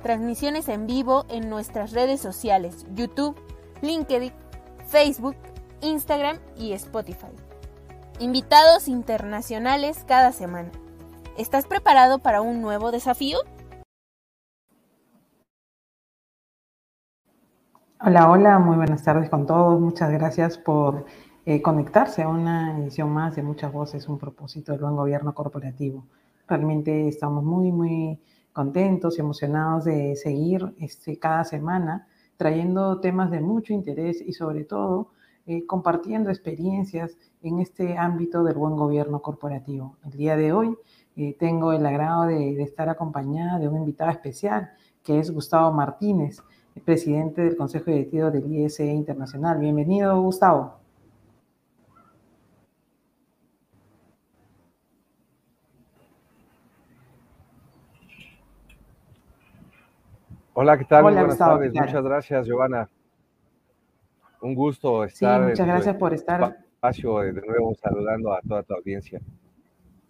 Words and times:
transmisiones 0.00 0.68
en 0.68 0.86
vivo 0.86 1.24
en 1.28 1.48
nuestras 1.48 1.92
redes 1.92 2.20
sociales, 2.20 2.86
YouTube, 2.94 3.36
LinkedIn, 3.82 4.32
Facebook, 4.86 5.36
Instagram 5.82 6.38
y 6.56 6.72
Spotify. 6.72 7.32
Invitados 8.18 8.88
internacionales 8.88 10.04
cada 10.06 10.32
semana. 10.32 10.70
¿Estás 11.38 11.66
preparado 11.66 12.18
para 12.18 12.42
un 12.42 12.60
nuevo 12.60 12.90
desafío? 12.90 13.38
Hola, 18.02 18.30
hola, 18.30 18.58
muy 18.58 18.76
buenas 18.76 19.02
tardes 19.02 19.28
con 19.28 19.46
todos. 19.46 19.80
Muchas 19.80 20.10
gracias 20.10 20.58
por 20.58 21.04
eh, 21.46 21.62
conectarse 21.62 22.22
a 22.22 22.28
una 22.28 22.78
edición 22.78 23.10
más 23.10 23.36
de 23.36 23.42
Muchas 23.42 23.72
Voces, 23.72 24.08
un 24.08 24.18
propósito 24.18 24.72
del 24.72 24.80
buen 24.80 24.96
gobierno 24.96 25.34
corporativo. 25.34 26.06
Realmente 26.46 27.08
estamos 27.08 27.44
muy, 27.44 27.70
muy 27.72 28.20
contentos 28.52 29.16
y 29.16 29.20
emocionados 29.20 29.84
de 29.84 30.16
seguir 30.16 30.74
este, 30.78 31.18
cada 31.18 31.44
semana 31.44 32.06
trayendo 32.36 33.00
temas 33.00 33.30
de 33.30 33.40
mucho 33.40 33.72
interés 33.72 34.20
y 34.20 34.32
sobre 34.32 34.64
todo 34.64 35.08
eh, 35.46 35.66
compartiendo 35.66 36.30
experiencias 36.30 37.16
en 37.42 37.60
este 37.60 37.98
ámbito 37.98 38.42
del 38.44 38.56
buen 38.56 38.76
gobierno 38.76 39.20
corporativo. 39.20 39.96
El 40.04 40.12
día 40.12 40.36
de 40.36 40.52
hoy 40.52 40.76
eh, 41.16 41.36
tengo 41.38 41.72
el 41.72 41.84
agrado 41.84 42.24
de, 42.24 42.62
estar 42.62 42.88
acompañada 42.88 43.58
de 43.58 43.68
un 43.68 43.76
invitado 43.76 44.10
especial, 44.10 44.70
que 45.02 45.18
es 45.18 45.30
Gustavo 45.30 45.72
Martínez, 45.72 46.42
presidente 46.84 47.42
del 47.42 47.56
Consejo 47.56 47.90
Directivo 47.90 48.30
del 48.30 48.50
ISE 48.50 48.86
Internacional. 48.86 49.58
Bienvenido, 49.58 50.20
Gustavo. 50.22 50.79
Hola, 60.62 60.76
¿qué 60.76 60.84
tal? 60.84 61.04
Buenas 61.04 61.38
tardes. 61.38 61.72
Muchas 61.72 62.04
gracias, 62.04 62.46
Giovanna. 62.46 62.86
Un 64.42 64.54
gusto 64.54 65.04
estar. 65.04 65.40
Sí, 65.40 65.48
muchas 65.48 65.66
gracias 65.66 65.96
por 65.96 66.12
estar. 66.12 66.58
Espacio 66.74 67.20
de 67.20 67.32
nuevo 67.32 67.74
saludando 67.76 68.30
a 68.34 68.42
toda 68.46 68.62
tu 68.64 68.74
audiencia. 68.74 69.22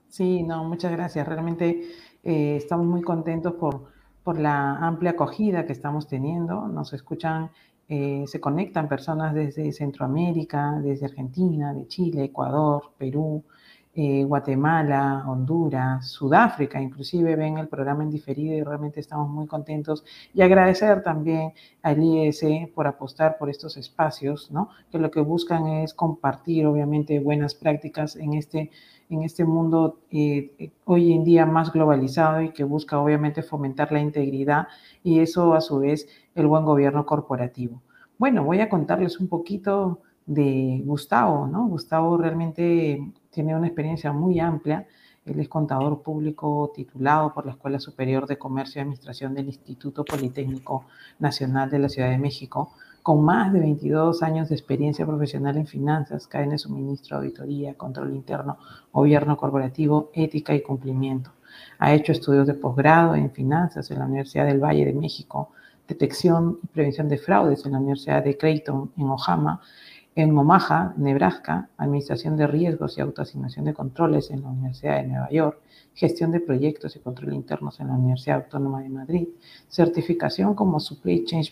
Sí, 0.09 0.43
no, 0.43 0.65
muchas 0.65 0.91
gracias. 0.91 1.29
Realmente 1.29 1.83
eh, 2.25 2.57
estamos 2.57 2.85
muy 2.85 3.01
contentos 3.01 3.53
por, 3.53 3.93
por 4.25 4.41
la 4.41 4.75
amplia 4.79 5.13
acogida 5.13 5.67
que 5.67 5.73
estamos 5.73 6.09
teniendo. 6.09 6.67
Nos 6.67 6.93
escuchan, 6.95 7.53
eh, 7.89 8.25
se 8.27 8.41
conectan 8.41 8.89
personas 8.89 9.33
desde 9.33 9.71
Centroamérica, 9.71 10.81
desde 10.83 11.07
Argentina, 11.07 11.73
de 11.73 11.87
Chile, 11.87 12.25
Ecuador, 12.25 12.91
Perú, 12.99 13.45
eh, 13.93 14.23
Guatemala, 14.25 15.25
Honduras, 15.27 16.09
Sudáfrica, 16.09 16.81
inclusive 16.81 17.35
ven 17.35 17.59
el 17.59 17.67
programa 17.67 18.05
en 18.05 18.11
diferido 18.11 18.55
y 18.55 18.63
realmente 18.63 19.01
estamos 19.01 19.29
muy 19.29 19.47
contentos. 19.49 20.05
Y 20.33 20.43
agradecer 20.43 21.03
también 21.03 21.53
al 21.83 22.01
IES 22.03 22.71
por 22.73 22.87
apostar 22.87 23.37
por 23.37 23.51
estos 23.51 23.77
espacios, 23.77 24.51
¿no? 24.53 24.69
que 24.93 24.99
lo 24.99 25.11
que 25.11 25.21
buscan 25.21 25.67
es 25.67 25.93
compartir, 25.93 26.67
obviamente, 26.67 27.19
buenas 27.19 27.55
prácticas 27.57 28.15
en 28.15 28.35
este, 28.35 28.71
en 29.09 29.23
este 29.25 29.45
mundo 29.45 29.99
eh, 30.13 30.71
hoy 30.85 31.13
en 31.13 31.25
día 31.25 31.45
más 31.45 31.73
globalizado 31.73 32.43
y 32.43 32.51
que 32.51 32.63
busca, 32.63 33.01
obviamente, 33.01 33.43
fomentar 33.43 33.91
la 33.91 34.01
integridad 34.01 34.69
y 35.03 35.19
eso, 35.19 35.55
a 35.55 35.61
su 35.61 35.81
vez, 35.81 36.07
el 36.37 36.47
buen 36.47 36.65
gobierno 36.65 37.05
corporativo. 37.07 37.83
Bueno, 38.19 38.45
voy 38.45 38.61
a 38.61 38.69
contarles 38.69 39.19
un 39.19 39.29
poquito 39.29 40.01
de 40.27 40.83
Gustavo, 40.85 41.49
¿no? 41.49 41.67
Gustavo 41.67 42.17
realmente 42.17 43.03
tiene 43.31 43.57
una 43.57 43.67
experiencia 43.67 44.13
muy 44.13 44.41
amplia. 44.41 44.87
Él 45.25 45.39
es 45.39 45.49
contador 45.49 46.03
público 46.03 46.73
titulado 46.75 47.33
por 47.33 47.47
la 47.47 47.53
Escuela 47.53 47.79
Superior 47.79 48.27
de 48.27 48.39
Comercio 48.39 48.79
y 48.79 48.83
Administración 48.83 49.35
del 49.35 49.47
Instituto 49.47 50.05
Politécnico 50.05 50.87
Nacional 51.19 51.71
de 51.71 51.79
la 51.79 51.89
Ciudad 51.89 52.11
de 52.11 52.19
México, 52.19 52.73
con 53.03 53.25
más 53.25 53.53
de 53.53 53.61
22 53.61 54.23
años 54.23 54.49
de 54.49 54.55
experiencia 54.55 55.07
profesional 55.07 55.57
en 55.57 55.67
finanzas, 55.67 56.27
cadena 56.27 56.53
de 56.53 56.59
suministro, 56.59 57.19
auditoría, 57.19 57.75
control 57.75 58.15
interno, 58.15 58.59
gobierno 58.93 59.37
corporativo, 59.37 60.11
ética 60.15 60.55
y 60.55 60.63
cumplimiento. 60.63 61.33
Ha 61.79 61.95
hecho 61.95 62.13
estudios 62.13 62.47
de 62.47 62.55
posgrado 62.55 63.15
en 63.15 63.31
finanzas 63.31 63.91
en 63.91 63.99
la 63.99 64.07
Universidad 64.07 64.47
del 64.47 64.63
Valle 64.63 64.87
de 64.87 64.93
México, 64.93 65.51
detección 65.89 66.59
y 66.63 66.67
prevención 66.69 67.09
de 67.09 67.19
fraudes 67.19 67.65
en 67.67 67.73
la 67.73 67.79
Universidad 67.79 68.23
de 68.23 68.37
Creighton 68.37 68.93
en 68.97 69.09
Ojama 69.09 69.61
en 70.17 70.37
Omaha, 70.37 70.95
Nebraska, 70.97 71.71
Administración 71.77 72.37
de 72.37 72.47
Riesgos 72.47 72.99
y 72.99 73.01
Autoasignación 73.01 73.65
de 73.65 73.75
Controles 73.75 74.31
en 74.31 74.43
la 74.43 74.49
Universidad 74.49 74.97
de 74.97 75.09
Nueva 75.09 75.31
York, 75.31 75.61
Gestión 75.95 76.33
de 76.33 76.41
Proyectos 76.41 76.97
y 76.97 77.01
Control 77.01 77.33
Internos 77.33 77.79
en 77.81 77.89
la 77.89 77.95
Universidad 77.95 78.43
Autónoma 78.45 78.83
de 78.83 78.89
Madrid, 78.89 79.29
certificación 79.69 80.55
como 80.55 80.81
Supply 80.81 81.25
Chain 81.25 81.45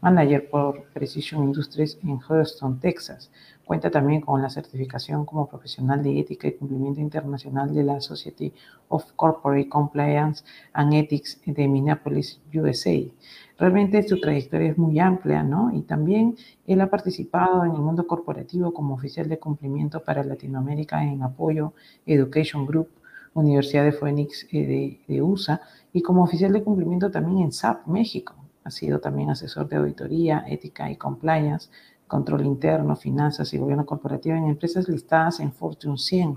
Manager 0.00 0.48
por 0.50 0.84
Precision 0.94 1.44
Industries 1.44 1.98
en 2.02 2.18
Houston, 2.18 2.80
Texas. 2.80 3.30
Cuenta 3.68 3.90
también 3.90 4.22
con 4.22 4.40
la 4.40 4.48
certificación 4.48 5.26
como 5.26 5.46
profesional 5.46 6.02
de 6.02 6.18
ética 6.18 6.48
y 6.48 6.52
cumplimiento 6.52 7.02
internacional 7.02 7.74
de 7.74 7.84
la 7.84 8.00
Society 8.00 8.50
of 8.88 9.12
Corporate 9.12 9.68
Compliance 9.68 10.42
and 10.72 10.94
Ethics 10.94 11.38
de 11.44 11.68
Minneapolis, 11.68 12.40
USA. 12.54 12.98
Realmente 13.58 14.02
su 14.08 14.18
trayectoria 14.18 14.70
es 14.70 14.78
muy 14.78 14.98
amplia, 14.98 15.42
¿no? 15.42 15.70
Y 15.70 15.82
también 15.82 16.34
él 16.66 16.80
ha 16.80 16.88
participado 16.88 17.62
en 17.62 17.72
el 17.72 17.82
mundo 17.82 18.06
corporativo 18.06 18.72
como 18.72 18.94
oficial 18.94 19.28
de 19.28 19.38
cumplimiento 19.38 20.02
para 20.02 20.24
Latinoamérica 20.24 21.04
en 21.04 21.22
Apoyo 21.22 21.74
Education 22.06 22.64
Group, 22.64 22.88
Universidad 23.34 23.84
de 23.84 23.92
Phoenix 23.92 24.46
eh, 24.50 24.98
de, 25.06 25.20
USA, 25.20 25.60
y 25.92 26.00
como 26.00 26.22
oficial 26.22 26.54
de 26.54 26.62
cumplimiento 26.62 27.10
también 27.10 27.40
en 27.44 27.52
SAP 27.52 27.86
México. 27.86 28.34
Ha 28.64 28.70
sido 28.70 28.98
también 28.98 29.28
asesor 29.28 29.68
de 29.68 29.76
auditoría, 29.76 30.46
ética 30.48 30.90
y 30.90 30.96
compliance, 30.96 31.68
control 32.08 32.44
interno, 32.44 32.96
finanzas 32.96 33.52
y 33.54 33.58
gobierno 33.58 33.86
corporativo 33.86 34.34
en 34.34 34.48
empresas 34.48 34.88
listadas 34.88 35.38
en 35.40 35.52
Fortune 35.52 35.98
100 35.98 36.34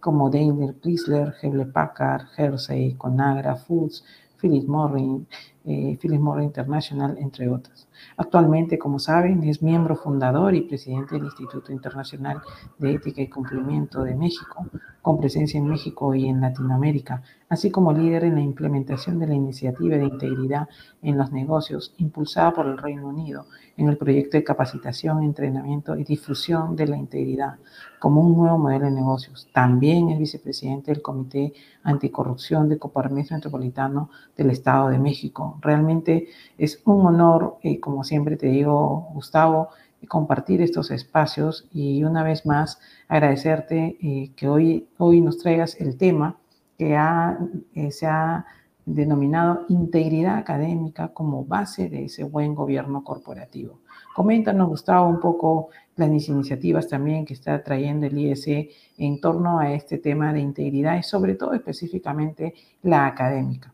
como 0.00 0.28
Daimler, 0.28 0.74
Chrysler, 0.80 1.34
Hewlett 1.40 1.72
Packard, 1.72 2.26
Hersey, 2.36 2.94
Conagra 2.94 3.56
Foods, 3.56 4.04
Philip 4.42 4.66
Morris, 4.66 5.22
eh, 5.64 5.96
Philip 6.00 6.20
Morris 6.20 6.46
International, 6.46 7.16
entre 7.18 7.48
otras. 7.48 7.86
Actualmente, 8.16 8.76
como 8.76 8.98
saben, 8.98 9.44
es 9.44 9.62
miembro 9.62 9.94
fundador 9.94 10.56
y 10.56 10.62
presidente 10.62 11.14
del 11.14 11.26
Instituto 11.26 11.70
Internacional 11.70 12.42
de 12.78 12.94
Ética 12.94 13.22
y 13.22 13.28
Cumplimiento 13.28 14.02
de 14.02 14.16
México, 14.16 14.66
con 15.00 15.18
presencia 15.18 15.58
en 15.58 15.68
México 15.68 16.12
y 16.16 16.26
en 16.26 16.40
Latinoamérica, 16.40 17.22
así 17.48 17.70
como 17.70 17.92
líder 17.92 18.24
en 18.24 18.34
la 18.34 18.40
implementación 18.40 19.20
de 19.20 19.28
la 19.28 19.34
iniciativa 19.34 19.96
de 19.96 20.04
integridad 20.04 20.68
en 21.00 21.16
los 21.16 21.30
negocios 21.30 21.94
impulsada 21.98 22.52
por 22.52 22.66
el 22.66 22.78
Reino 22.78 23.06
Unido 23.06 23.46
en 23.76 23.88
el 23.88 23.96
proyecto 23.96 24.36
de 24.36 24.44
capacitación, 24.44 25.22
entrenamiento 25.22 25.96
y 25.96 26.04
difusión 26.04 26.76
de 26.76 26.86
la 26.86 26.96
integridad 26.96 27.56
como 27.98 28.20
un 28.20 28.36
nuevo 28.36 28.58
modelo 28.58 28.86
de 28.86 28.90
negocios. 28.90 29.48
También 29.52 30.10
es 30.10 30.18
vicepresidente 30.18 30.92
del 30.92 31.02
Comité 31.02 31.52
Anticorrupción 31.84 32.68
de 32.68 32.78
Coparmex 32.78 33.30
Metropolitano 33.30 34.10
del 34.36 34.50
Estado 34.50 34.88
de 34.88 34.98
México. 34.98 35.58
Realmente 35.60 36.28
es 36.58 36.82
un 36.84 37.06
honor, 37.06 37.58
eh, 37.62 37.78
como 37.78 38.02
siempre 38.04 38.36
te 38.36 38.48
digo, 38.48 39.08
Gustavo, 39.14 39.68
compartir 40.08 40.62
estos 40.62 40.90
espacios 40.90 41.68
y 41.72 42.02
una 42.04 42.22
vez 42.22 42.44
más 42.44 42.80
agradecerte 43.08 43.96
eh, 44.02 44.32
que 44.36 44.48
hoy, 44.48 44.88
hoy 44.98 45.20
nos 45.20 45.38
traigas 45.38 45.80
el 45.80 45.96
tema 45.96 46.38
que 46.78 46.96
ha, 46.96 47.38
eh, 47.74 47.92
se 47.92 48.06
ha 48.06 48.44
denominado 48.84 49.64
integridad 49.68 50.36
académica 50.36 51.08
como 51.08 51.44
base 51.44 51.88
de 51.88 52.06
ese 52.06 52.24
buen 52.24 52.54
gobierno 52.54 53.04
corporativo. 53.04 53.80
Coméntanos, 54.14 54.68
Gustavo, 54.68 55.08
un 55.08 55.20
poco 55.20 55.68
las 55.96 56.28
iniciativas 56.28 56.88
también 56.88 57.24
que 57.24 57.34
está 57.34 57.62
trayendo 57.62 58.06
el 58.06 58.18
IEC 58.18 58.70
en 58.98 59.20
torno 59.20 59.58
a 59.58 59.72
este 59.72 59.98
tema 59.98 60.32
de 60.32 60.40
integridad 60.40 60.96
y 60.98 61.02
sobre 61.02 61.34
todo 61.34 61.54
específicamente 61.54 62.54
la 62.82 63.06
académica. 63.06 63.72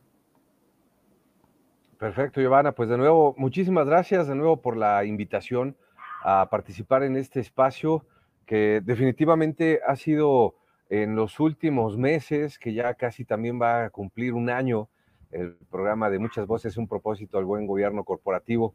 Perfecto, 1.99 2.41
Giovanna. 2.41 2.73
Pues 2.73 2.89
de 2.89 2.97
nuevo, 2.97 3.35
muchísimas 3.37 3.87
gracias 3.87 4.29
de 4.29 4.35
nuevo 4.35 4.59
por 4.59 4.77
la 4.77 5.05
invitación 5.05 5.77
a 6.23 6.49
participar 6.51 7.03
en 7.03 7.17
este 7.17 7.41
espacio 7.41 8.05
que 8.47 8.81
definitivamente 8.85 9.81
ha 9.87 9.97
sido 9.97 10.55
en 10.91 11.17
los 11.17 11.39
últimos 11.41 11.99
meses, 11.99 12.59
que 12.59 12.73
ya 12.73 12.95
casi 12.95 13.25
también 13.25 13.61
va 13.61 13.85
a 13.85 13.91
cumplir 13.91 14.33
un 14.33 14.49
año, 14.49 14.89
el 15.31 15.57
programa 15.71 16.11
de 16.11 16.19
Muchas 16.19 16.47
Voces, 16.47 16.77
un 16.77 16.89
propósito 16.89 17.39
al 17.39 17.45
buen 17.45 17.67
gobierno 17.67 18.05
corporativo. 18.05 18.75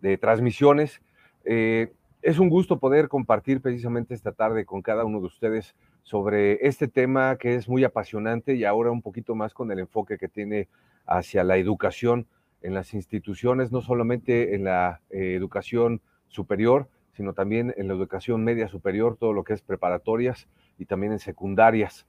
de 0.00 0.18
transmisiones. 0.18 1.00
Eh, 1.46 1.92
es 2.20 2.38
un 2.38 2.50
gusto 2.50 2.78
poder 2.78 3.08
compartir 3.08 3.60
precisamente 3.60 4.12
esta 4.12 4.32
tarde 4.32 4.66
con 4.66 4.82
cada 4.82 5.04
uno 5.04 5.20
de 5.20 5.26
ustedes 5.26 5.74
sobre 6.02 6.66
este 6.66 6.88
tema 6.88 7.36
que 7.36 7.54
es 7.54 7.68
muy 7.68 7.84
apasionante 7.84 8.54
y 8.54 8.64
ahora 8.64 8.90
un 8.90 9.02
poquito 9.02 9.34
más 9.34 9.54
con 9.54 9.70
el 9.72 9.78
enfoque 9.78 10.18
que 10.18 10.28
tiene 10.28 10.68
hacia 11.06 11.44
la 11.44 11.56
educación 11.56 12.26
en 12.62 12.74
las 12.74 12.94
instituciones, 12.94 13.72
no 13.72 13.82
solamente 13.82 14.54
en 14.54 14.64
la 14.64 15.00
eh, 15.10 15.34
educación 15.34 16.00
superior, 16.28 16.88
sino 17.12 17.32
también 17.32 17.74
en 17.76 17.88
la 17.88 17.94
educación 17.94 18.42
media 18.42 18.68
superior, 18.68 19.16
todo 19.18 19.32
lo 19.32 19.44
que 19.44 19.52
es 19.52 19.62
preparatorias 19.62 20.48
y 20.78 20.86
también 20.86 21.12
en 21.12 21.18
secundarias. 21.18 22.06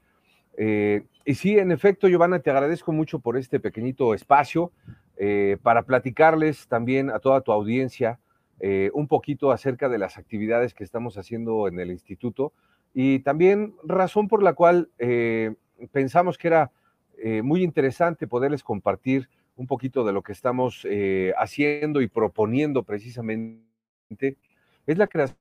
Eh, 0.58 1.04
y 1.26 1.36
sí, 1.36 1.58
en 1.58 1.72
efecto, 1.72 2.08
Giovanna, 2.08 2.40
te 2.40 2.50
agradezco 2.50 2.92
mucho 2.92 3.20
por 3.20 3.38
este 3.38 3.60
pequeñito 3.60 4.14
espacio 4.14 4.72
eh, 5.18 5.58
para 5.62 5.84
platicarles 5.84 6.68
también 6.68 7.10
a 7.10 7.20
toda 7.20 7.42
tu 7.42 7.52
audiencia 7.52 8.20
un 8.94 9.08
poquito 9.08 9.52
acerca 9.52 9.90
de 9.90 10.00
las 10.00 10.18
actividades 10.18 10.74
que 10.74 10.86
estamos 10.86 11.18
haciendo 11.18 11.68
en 11.68 11.78
el 11.80 11.92
instituto 11.92 12.54
y 12.94 13.20
también 13.20 13.76
razón 13.84 14.28
por 14.28 14.42
la 14.42 14.54
cual 14.54 14.90
pensamos 15.92 16.38
que 16.38 16.48
era 16.48 16.72
muy 17.44 17.64
interesante 17.64 18.28
poderles 18.28 18.64
compartir 18.64 19.30
un 19.56 19.68
poquito 19.68 20.04
de 20.04 20.14
lo 20.14 20.22
que 20.22 20.34
estamos 20.34 20.86
eh, 20.90 21.34
haciendo 21.38 22.02
y 22.02 22.08
proponiendo 22.08 22.84
precisamente, 22.84 24.38
es 24.86 24.98
la 24.98 25.08
creación 25.08 25.38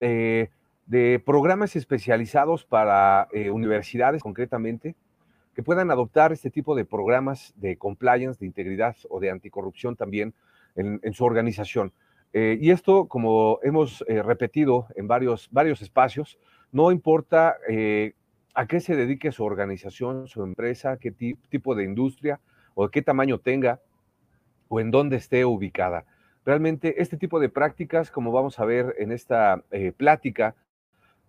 eh, 0.00 0.50
de 0.86 1.22
programas 1.24 1.76
especializados 1.76 2.64
para 2.64 3.28
eh, 3.32 3.50
universidades 3.50 4.22
concretamente, 4.22 4.94
que 5.54 5.62
puedan 5.62 5.90
adoptar 5.90 6.32
este 6.32 6.50
tipo 6.50 6.74
de 6.74 6.84
programas 6.84 7.52
de 7.56 7.76
compliance, 7.76 8.40
de 8.40 8.46
integridad 8.46 8.96
o 9.10 9.20
de 9.20 9.30
anticorrupción 9.30 9.96
también 9.96 10.34
en, 10.74 11.12
su 11.12 11.24
organización. 11.24 11.92
y 12.32 12.70
esto, 12.70 13.06
como 13.06 13.58
hemos 13.62 14.02
repetido 14.08 14.86
en 14.96 15.06
varios, 15.06 15.50
varios 15.50 15.82
espacios, 15.82 16.38
no 16.72 16.90
importa 16.90 17.58
a 18.54 18.66
qué 18.66 18.80
se 18.80 18.96
dedique 18.96 19.30
su 19.32 19.44
organización, 19.44 20.26
su 20.26 20.42
empresa, 20.42 20.96
qué 20.96 21.12
tipo 21.50 21.74
de 21.74 21.84
industria, 21.84 22.40
o 22.74 22.88
qué 22.88 23.02
tamaño 23.02 23.38
tenga 23.38 23.80
o 24.68 24.80
en 24.80 24.90
dónde 24.90 25.16
esté 25.16 25.44
ubicada. 25.44 26.04
Realmente 26.44 27.00
este 27.02 27.16
tipo 27.16 27.38
de 27.40 27.48
prácticas, 27.48 28.10
como 28.10 28.32
vamos 28.32 28.58
a 28.58 28.64
ver 28.64 28.94
en 28.98 29.12
esta 29.12 29.62
eh, 29.70 29.92
plática, 29.92 30.54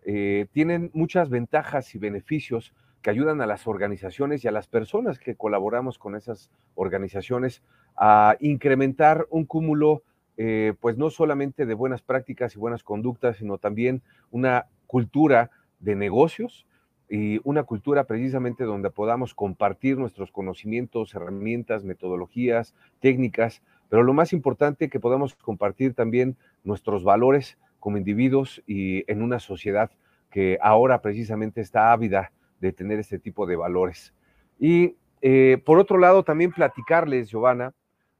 eh, 0.06 0.48
tienen 0.52 0.92
muchas 0.94 1.30
ventajas 1.30 1.94
y 1.96 2.00
beneficios 2.00 2.74
que 3.02 3.10
ayudan 3.10 3.42
a 3.42 3.46
las 3.46 3.68
organizaciones 3.68 4.44
y 4.44 4.48
a 4.48 4.52
las 4.52 4.68
personas 4.68 5.20
que 5.20 5.36
colaboramos 5.36 6.00
con 6.00 6.16
esas 6.16 6.50
organizaciones 6.76 7.62
a 7.98 8.38
incrementar 8.40 9.28
un 9.30 9.46
cúmulo, 9.46 10.04
eh, 10.38 10.74
pues 10.80 10.98
no 10.98 11.10
solamente 11.10 11.66
de 11.66 11.74
buenas 11.74 12.02
prácticas 12.02 12.56
y 12.56 12.60
buenas 12.60 12.82
conductas, 12.82 13.38
sino 13.38 13.58
también 13.58 14.02
una 14.32 14.68
cultura 14.88 15.52
de 15.80 15.96
negocios 15.96 16.66
y 17.10 17.42
una 17.44 17.64
cultura 17.64 18.06
precisamente 18.06 18.64
donde 18.64 18.90
podamos 18.90 19.36
compartir 19.36 19.98
nuestros 19.98 20.32
conocimientos, 20.32 21.14
herramientas, 21.14 21.84
metodologías, 21.84 22.74
técnicas, 23.02 23.62
pero 23.90 24.02
lo 24.02 24.14
más 24.14 24.34
importante 24.34 24.90
que 24.90 25.00
podamos 25.00 25.36
compartir 25.36 25.94
también 25.94 26.38
nuestros 26.64 27.04
valores 27.04 27.58
como 27.84 27.98
individuos 27.98 28.64
y 28.66 29.04
en 29.12 29.22
una 29.22 29.42
sociedad 29.42 29.92
que 30.32 30.58
ahora 30.62 31.02
precisamente 31.02 31.60
está 31.60 31.92
ávida 31.92 32.32
de 32.62 32.72
tener 32.72 32.98
este 32.98 33.20
tipo 33.20 33.46
de 33.46 33.58
valores. 33.58 34.14
Y 34.58 34.96
eh, 35.22 35.62
por 35.66 35.80
otro 35.80 35.98
lado, 35.98 36.24
también 36.24 36.54
platicarles, 36.54 37.30
Giovanna, 37.30 37.74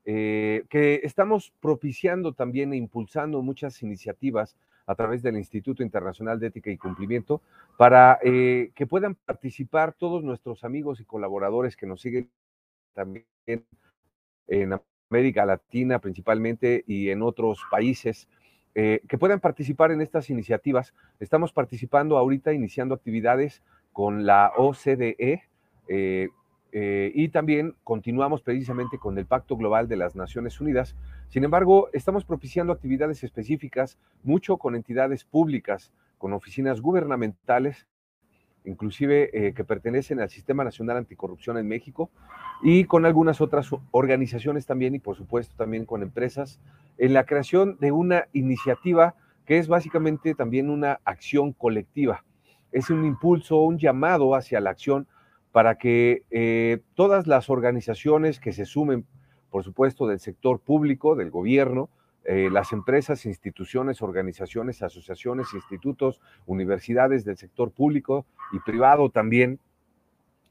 eh, 0.04 0.66
que 0.70 1.00
estamos 1.06 1.54
propiciando 1.62 2.34
también 2.34 2.74
e 2.74 2.76
impulsando 2.76 3.42
muchas 3.42 3.82
iniciativas 3.82 4.58
a 4.86 4.96
través 4.96 5.24
del 5.24 5.38
Instituto 5.38 5.82
Internacional 5.82 6.42
de 6.42 6.48
Ética 6.48 6.70
y 6.70 6.78
Cumplimiento 6.78 7.42
para 7.78 8.20
eh, 8.22 8.72
que 8.76 8.86
puedan 8.86 9.16
participar 9.16 9.94
todos 9.94 10.26
nuestros 10.26 10.66
amigos 10.66 11.00
y 11.00 11.06
colaboradores 11.06 11.78
que 11.78 11.88
nos 11.88 12.02
siguen 12.02 12.30
también 12.94 13.26
en 13.48 14.78
América 15.10 15.46
Latina 15.46 16.00
principalmente 16.00 16.84
y 16.86 17.12
en 17.12 17.22
otros 17.22 17.62
países. 17.72 18.28
Eh, 18.76 19.02
que 19.08 19.20
puedan 19.20 19.40
participar 19.40 19.92
en 19.92 20.02
estas 20.02 20.30
iniciativas. 20.32 20.94
Estamos 21.20 21.54
participando 21.54 22.18
ahorita, 22.18 22.54
iniciando 22.54 22.96
actividades 22.96 23.62
con 23.92 24.26
la 24.26 24.52
OCDE, 24.58 25.44
eh, 25.88 26.30
eh, 26.76 27.12
y 27.14 27.30
también 27.30 27.76
continuamos 27.84 28.42
precisamente 28.42 28.98
con 28.98 29.16
el 29.20 29.28
Pacto 29.28 29.56
Global 29.58 29.88
de 29.88 29.96
las 29.96 30.16
Naciones 30.16 30.60
Unidas. 30.60 30.96
Sin 31.30 31.44
embargo, 31.44 31.90
estamos 31.94 32.26
propiciando 32.26 32.74
actividades 32.74 33.24
específicas, 33.24 34.00
mucho 34.24 34.58
con 34.58 34.76
entidades 34.76 35.24
públicas, 35.24 35.92
con 36.18 36.34
oficinas 36.34 36.82
gubernamentales, 36.82 37.86
inclusive 38.66 39.30
eh, 39.34 39.54
que 39.54 39.64
pertenecen 39.64 40.20
al 40.20 40.30
Sistema 40.30 40.64
Nacional 40.64 40.98
Anticorrupción 40.98 41.58
en 41.58 41.68
México, 41.68 42.10
y 42.62 42.86
con 42.86 43.06
algunas 43.06 43.42
otras 43.42 43.70
organizaciones 43.92 44.66
también, 44.66 44.96
y 44.96 45.00
por 45.00 45.16
supuesto 45.16 45.56
también 45.58 45.86
con 45.86 46.02
empresas, 46.02 46.60
en 46.98 47.14
la 47.14 47.26
creación 47.26 47.78
de 47.80 47.92
una 47.92 48.28
iniciativa 48.34 49.16
que 49.46 49.58
es 49.58 49.68
básicamente 49.68 50.36
también 50.36 50.70
una 50.70 51.00
acción 51.04 51.52
colectiva. 51.54 52.24
Es 52.72 52.90
un 52.90 53.06
impulso, 53.06 53.58
un 53.58 53.78
llamado 53.78 54.36
hacia 54.36 54.60
la 54.60 54.70
acción 54.70 55.08
para 55.52 55.78
que 55.78 56.24
eh, 56.32 56.80
todas 56.96 57.28
las 57.28 57.50
organizaciones 57.50 58.40
que 58.40 58.54
se 58.54 58.66
sumen, 58.66 59.06
por 59.52 59.64
supuesto, 59.64 60.08
del 60.08 60.20
sector 60.20 60.60
público, 60.60 61.16
del 61.16 61.30
gobierno, 61.30 61.90
eh, 62.26 62.50
las 62.52 62.72
empresas, 62.72 63.26
instituciones, 63.26 64.02
organizaciones, 64.02 64.82
asociaciones, 64.82 65.48
institutos, 65.54 66.22
universidades 66.46 67.26
del 67.26 67.38
sector 67.38 67.72
público 67.72 68.26
y 68.52 68.60
privado 68.60 69.10
también, 69.10 69.60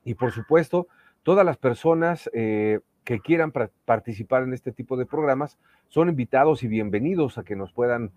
y 0.05 0.15
por 0.15 0.33
supuesto, 0.33 0.87
todas 1.23 1.47
las 1.47 1.57
personas 1.57 2.29
eh, 2.35 2.81
que 3.05 3.21
quieran 3.21 3.53
participar 3.85 4.43
en 4.43 4.53
este 4.53 4.73
tipo 4.73 4.97
de 4.97 5.07
programas 5.07 5.59
son 5.89 6.09
invitados 6.09 6.63
y 6.63 6.69
bienvenidos 6.69 7.39
a 7.39 7.45
que 7.45 7.57
nos 7.57 7.73
puedan 7.73 8.13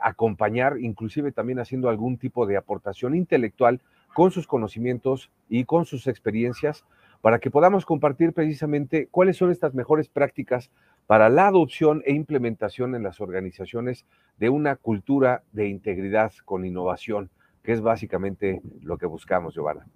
acompañar, 0.00 0.78
inclusive 0.78 1.32
también 1.32 1.58
haciendo 1.58 1.88
algún 1.88 2.16
tipo 2.16 2.46
de 2.46 2.56
aportación 2.56 3.16
intelectual 3.16 3.80
con 4.14 4.30
sus 4.30 4.46
conocimientos 4.46 5.32
y 5.48 5.64
con 5.64 5.84
sus 5.84 6.06
experiencias 6.06 6.84
para 7.24 7.38
que 7.38 7.50
podamos 7.50 7.86
compartir 7.86 8.34
precisamente 8.34 9.08
cuáles 9.10 9.38
son 9.38 9.50
estas 9.50 9.72
mejores 9.72 10.10
prácticas 10.10 10.70
para 11.06 11.30
la 11.30 11.46
adopción 11.46 12.02
e 12.04 12.12
implementación 12.12 12.94
en 12.94 13.02
las 13.02 13.18
organizaciones 13.18 14.04
de 14.36 14.50
una 14.50 14.76
cultura 14.76 15.42
de 15.50 15.70
integridad 15.70 16.32
con 16.44 16.66
innovación, 16.66 17.30
que 17.62 17.72
es 17.72 17.80
básicamente 17.80 18.60
lo 18.82 18.98
que 18.98 19.06
buscamos, 19.06 19.54
Giovanna. 19.54 19.86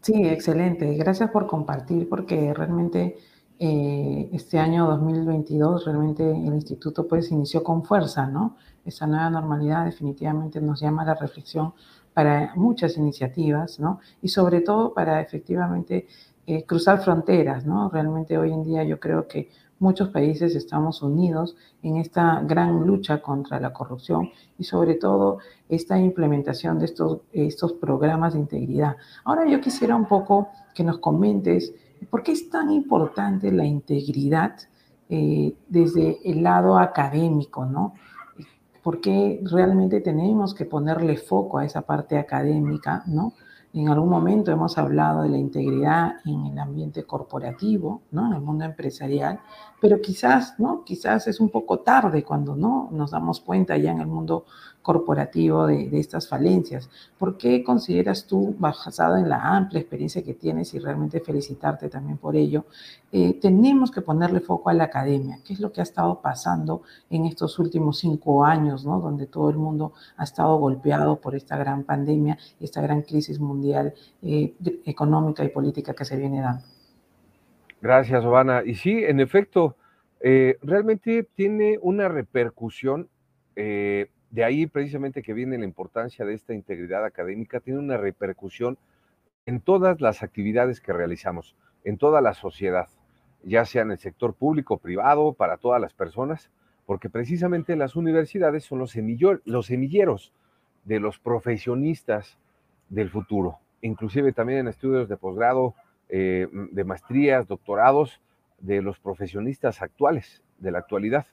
Sí, 0.00 0.26
excelente. 0.26 0.94
Gracias 0.94 1.28
por 1.30 1.46
compartir, 1.46 2.08
porque 2.08 2.54
realmente 2.54 3.18
eh, 3.58 4.30
este 4.32 4.58
año 4.58 4.86
2022 4.86 5.84
realmente 5.84 6.22
el 6.30 6.54
instituto 6.54 7.06
pues 7.06 7.30
inició 7.30 7.62
con 7.62 7.84
fuerza, 7.84 8.26
¿no? 8.26 8.56
Esa 8.86 9.06
nueva 9.06 9.28
normalidad 9.28 9.84
definitivamente 9.84 10.58
nos 10.62 10.80
llama 10.80 11.02
a 11.02 11.04
la 11.04 11.14
reflexión 11.16 11.74
para 12.14 12.52
muchas 12.56 12.96
iniciativas, 12.96 13.80
¿no? 13.80 14.00
Y 14.20 14.28
sobre 14.28 14.60
todo 14.60 14.92
para 14.92 15.20
efectivamente 15.20 16.06
eh, 16.46 16.64
cruzar 16.64 17.02
fronteras, 17.02 17.64
¿no? 17.66 17.88
Realmente 17.90 18.38
hoy 18.38 18.52
en 18.52 18.64
día 18.64 18.84
yo 18.84 18.98
creo 18.98 19.26
que 19.28 19.50
muchos 19.78 20.10
países 20.10 20.54
estamos 20.54 21.02
unidos 21.02 21.56
en 21.82 21.96
esta 21.96 22.40
gran 22.44 22.86
lucha 22.86 23.20
contra 23.20 23.58
la 23.58 23.72
corrupción 23.72 24.30
y 24.56 24.64
sobre 24.64 24.94
todo 24.94 25.38
esta 25.68 25.98
implementación 25.98 26.78
de 26.78 26.84
estos, 26.84 27.22
estos 27.32 27.72
programas 27.72 28.34
de 28.34 28.40
integridad. 28.40 28.96
Ahora 29.24 29.46
yo 29.46 29.60
quisiera 29.60 29.96
un 29.96 30.06
poco 30.06 30.48
que 30.74 30.84
nos 30.84 30.98
comentes 30.98 31.74
¿Por 32.10 32.22
qué 32.22 32.32
es 32.32 32.50
tan 32.50 32.70
importante 32.70 33.50
la 33.52 33.64
integridad 33.64 34.56
eh, 35.08 35.54
desde 35.68 36.18
el 36.24 36.42
lado 36.42 36.78
académico, 36.78 37.64
no? 37.66 37.94
¿Por 38.82 39.00
qué 39.00 39.40
realmente 39.44 40.00
tenemos 40.00 40.54
que 40.54 40.64
ponerle 40.64 41.16
foco 41.16 41.58
a 41.58 41.64
esa 41.64 41.82
parte 41.82 42.18
académica, 42.18 43.04
no? 43.06 43.34
En 43.74 43.88
algún 43.88 44.10
momento 44.10 44.50
hemos 44.50 44.76
hablado 44.76 45.22
de 45.22 45.30
la 45.30 45.38
integridad 45.38 46.16
en 46.26 46.44
el 46.44 46.58
ambiente 46.58 47.04
corporativo, 47.04 48.02
¿no? 48.10 48.26
En 48.26 48.34
el 48.34 48.40
mundo 48.42 48.64
empresarial, 48.66 49.40
pero 49.80 50.00
quizás, 50.00 50.58
¿no? 50.58 50.84
Quizás 50.84 51.26
es 51.26 51.40
un 51.40 51.48
poco 51.48 51.78
tarde 51.78 52.22
cuando, 52.22 52.54
¿no? 52.54 52.90
Nos 52.92 53.12
damos 53.12 53.40
cuenta 53.40 53.78
ya 53.78 53.92
en 53.92 54.00
el 54.00 54.08
mundo 54.08 54.44
corporativo 54.82 55.66
de, 55.66 55.88
estas 55.98 56.28
falencias. 56.28 56.90
¿Por 57.18 57.38
qué 57.38 57.62
consideras 57.62 58.26
tú, 58.26 58.54
basado 58.58 59.16
en 59.16 59.28
la 59.28 59.56
amplia 59.56 59.80
experiencia 59.80 60.22
que 60.22 60.34
tienes 60.34 60.74
y 60.74 60.78
realmente 60.78 61.20
felicitarte 61.20 61.88
también 61.88 62.18
por 62.18 62.36
ello, 62.36 62.66
eh, 63.12 63.38
tenemos 63.40 63.90
que 63.90 64.02
ponerle 64.02 64.40
foco 64.40 64.70
a 64.70 64.74
la 64.74 64.84
academia? 64.84 65.38
¿Qué 65.46 65.52
es 65.52 65.60
lo 65.60 65.72
que 65.72 65.80
ha 65.80 65.84
estado 65.84 66.20
pasando 66.20 66.82
en 67.08 67.26
estos 67.26 67.58
últimos 67.58 67.98
cinco 67.98 68.44
años, 68.44 68.84
¿no? 68.84 69.00
donde 69.00 69.26
todo 69.26 69.50
el 69.50 69.56
mundo 69.56 69.92
ha 70.16 70.24
estado 70.24 70.56
golpeado 70.58 71.20
por 71.20 71.34
esta 71.34 71.56
gran 71.56 71.84
pandemia, 71.84 72.38
esta 72.60 72.80
gran 72.82 73.02
crisis 73.02 73.38
mundial 73.38 73.94
eh, 74.22 74.54
económica 74.84 75.44
y 75.44 75.48
política 75.48 75.94
que 75.94 76.04
se 76.04 76.16
viene 76.16 76.40
dando? 76.40 76.64
Gracias, 77.80 78.22
Giovanna. 78.22 78.62
Y 78.64 78.76
sí, 78.76 79.02
en 79.04 79.18
efecto, 79.18 79.76
eh, 80.20 80.56
realmente 80.62 81.28
tiene 81.34 81.78
una 81.82 82.08
repercusión, 82.08 83.08
eh, 83.56 84.08
de 84.32 84.44
ahí 84.44 84.66
precisamente 84.66 85.22
que 85.22 85.34
viene 85.34 85.58
la 85.58 85.66
importancia 85.66 86.24
de 86.24 86.32
esta 86.34 86.54
integridad 86.54 87.04
académica, 87.04 87.60
tiene 87.60 87.78
una 87.78 87.98
repercusión 87.98 88.78
en 89.44 89.60
todas 89.60 90.00
las 90.00 90.22
actividades 90.22 90.80
que 90.80 90.94
realizamos, 90.94 91.54
en 91.84 91.98
toda 91.98 92.22
la 92.22 92.32
sociedad, 92.32 92.88
ya 93.44 93.66
sea 93.66 93.82
en 93.82 93.90
el 93.90 93.98
sector 93.98 94.34
público, 94.34 94.78
privado, 94.78 95.34
para 95.34 95.58
todas 95.58 95.80
las 95.80 95.92
personas, 95.92 96.50
porque 96.86 97.10
precisamente 97.10 97.76
las 97.76 97.94
universidades 97.94 98.64
son 98.64 98.78
los, 98.78 98.96
los 99.44 99.66
semilleros 99.66 100.32
de 100.84 100.98
los 100.98 101.18
profesionistas 101.18 102.38
del 102.88 103.10
futuro, 103.10 103.58
inclusive 103.82 104.32
también 104.32 104.60
en 104.60 104.68
estudios 104.68 105.10
de 105.10 105.16
posgrado, 105.18 105.74
eh, 106.08 106.48
de 106.50 106.84
maestrías, 106.84 107.46
doctorados, 107.46 108.22
de 108.60 108.80
los 108.80 108.98
profesionistas 108.98 109.82
actuales, 109.82 110.42
de 110.58 110.70
la 110.70 110.78
actualidad. 110.78 111.26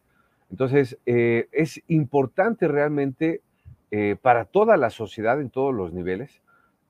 Entonces, 0.52 0.98
eh, 1.06 1.48
es 1.52 1.82
importante 1.88 2.68
realmente 2.68 3.42
eh, 3.92 4.16
para 4.22 4.46
toda 4.46 4.78
la 4.78 4.90
sociedad 4.90 5.40
en 5.42 5.50
todos 5.50 5.74
los 5.74 5.94
niveles 5.94 6.42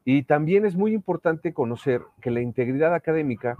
y 0.06 0.24
también 0.24 0.66
es 0.66 0.76
muy 0.76 0.94
importante 0.94 1.54
conocer 1.54 2.02
que 2.22 2.32
la 2.32 2.42
integridad 2.42 2.94
académica 2.94 3.58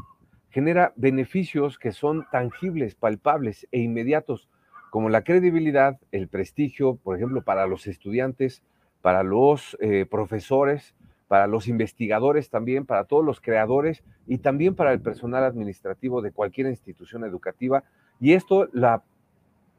genera 0.50 0.94
beneficios 0.96 1.78
que 1.78 1.92
son 1.92 2.26
tangibles, 2.32 2.96
palpables 2.96 3.68
e 3.72 3.80
inmediatos, 3.80 4.50
como 4.90 5.10
la 5.10 5.24
credibilidad, 5.24 6.00
el 6.12 6.28
prestigio, 6.28 6.96
por 6.96 7.16
ejemplo, 7.16 7.44
para 7.44 7.68
los 7.68 7.86
estudiantes, 7.86 8.64
para 9.02 9.22
los 9.24 9.78
eh, 9.80 10.06
profesores, 10.10 10.96
para 11.28 11.46
los 11.46 11.68
investigadores 11.68 12.50
también, 12.50 12.86
para 12.86 13.04
todos 13.04 13.24
los 13.24 13.40
creadores 13.40 14.04
y 14.26 14.40
también 14.40 14.76
para 14.76 14.92
el 14.92 15.00
personal 15.00 15.44
administrativo 15.44 16.22
de 16.24 16.32
cualquier 16.32 16.68
institución 16.68 17.24
educativa. 17.24 17.84
Y 18.20 18.34
esto 18.34 18.68
la 18.74 19.04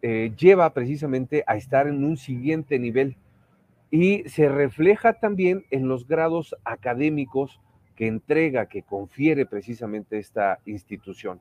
eh, 0.02 0.33
lleva 0.37 0.73
precisamente 0.73 1.45
a 1.47 1.57
estar 1.57 1.87
en 1.87 2.04
un 2.04 2.16
siguiente 2.16 2.78
nivel 2.78 3.16
y 3.90 4.23
se 4.28 4.49
refleja 4.49 5.14
también 5.14 5.64
en 5.71 5.88
los 5.88 6.07
grados 6.07 6.57
académicos 6.64 7.61
que 7.97 8.07
entrega, 8.07 8.66
que 8.66 8.83
confiere 8.83 9.45
precisamente 9.45 10.19
esta 10.19 10.59
institución. 10.64 11.40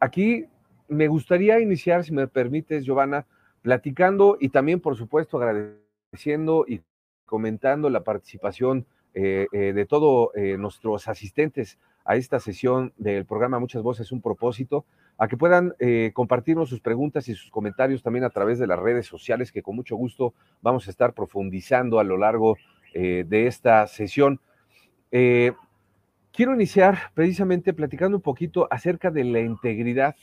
Aquí 0.00 0.46
me 0.88 1.06
gustaría 1.06 1.60
iniciar, 1.60 2.04
si 2.04 2.12
me 2.12 2.26
permites, 2.26 2.84
Giovanna, 2.84 3.26
platicando 3.62 4.38
y 4.40 4.48
también, 4.48 4.80
por 4.80 4.96
supuesto, 4.96 5.38
agradeciendo 5.38 6.64
y 6.66 6.80
comentando 7.26 7.90
la 7.90 8.02
participación 8.02 8.86
eh, 9.14 9.46
eh, 9.52 9.72
de 9.72 9.86
todos 9.86 10.30
nuestros 10.58 11.06
asistentes 11.06 11.78
a 12.04 12.16
esta 12.16 12.40
sesión 12.40 12.92
del 12.96 13.26
programa 13.26 13.58
Muchas 13.58 13.82
Voces, 13.82 14.10
un 14.10 14.22
propósito, 14.22 14.86
a 15.18 15.28
que 15.28 15.36
puedan 15.36 15.74
compartirnos 16.14 16.68
sus 16.68 16.80
preguntas 16.80 17.28
y 17.28 17.34
sus 17.34 17.50
comentarios 17.50 18.02
también 18.02 18.24
a 18.24 18.30
través 18.30 18.58
de 18.58 18.68
las 18.68 18.78
redes 18.78 19.06
sociales, 19.06 19.50
que 19.50 19.62
con 19.62 19.74
mucho 19.74 19.96
gusto 19.96 20.32
vamos 20.62 20.86
a 20.86 20.90
estar 20.90 21.12
profundizando 21.12 21.98
a 21.98 22.04
lo 22.04 22.16
largo 22.16 22.56
de 22.94 23.46
esta 23.46 23.86
sesión. 23.88 24.40
quiero 25.10 26.54
iniciar 26.54 26.98
precisamente 27.14 27.72
platicando 27.72 28.16
un 28.16 28.22
poquito 28.22 28.68
acerca 28.70 29.10
de 29.10 29.24
la 29.24 29.40
integridad 29.40 30.14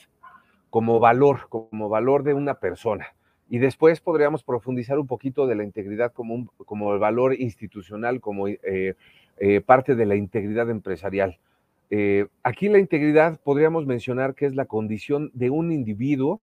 como 0.75 0.99
valor, 0.99 1.47
como 1.47 1.87
valor 1.87 2.23
de 2.23 2.33
una 2.33 2.55
persona. 2.55 3.15
Y 3.47 3.59
después 3.59 4.01
podríamos 4.01 4.43
profundizar 4.43 4.99
un 4.99 5.07
poquito 5.07 5.47
de 5.47 5.55
la 5.55 5.63
integridad 5.63 6.11
como, 6.11 6.51
como 6.65 6.93
el 6.93 6.99
valor 6.99 7.33
institucional, 7.39 8.19
como 8.19 8.49
eh, 8.49 8.95
eh, 9.37 9.61
parte 9.61 9.95
de 9.95 10.05
la 10.05 10.17
integridad 10.17 10.69
empresarial. 10.69 11.39
Eh, 11.89 12.27
aquí 12.43 12.67
la 12.69 12.79
integridad 12.79 13.39
podríamos 13.41 13.85
mencionar 13.85 14.35
que 14.35 14.45
es 14.47 14.55
la 14.55 14.65
condición 14.65 15.31
de 15.33 15.49
un 15.51 15.71
individuo 15.71 16.41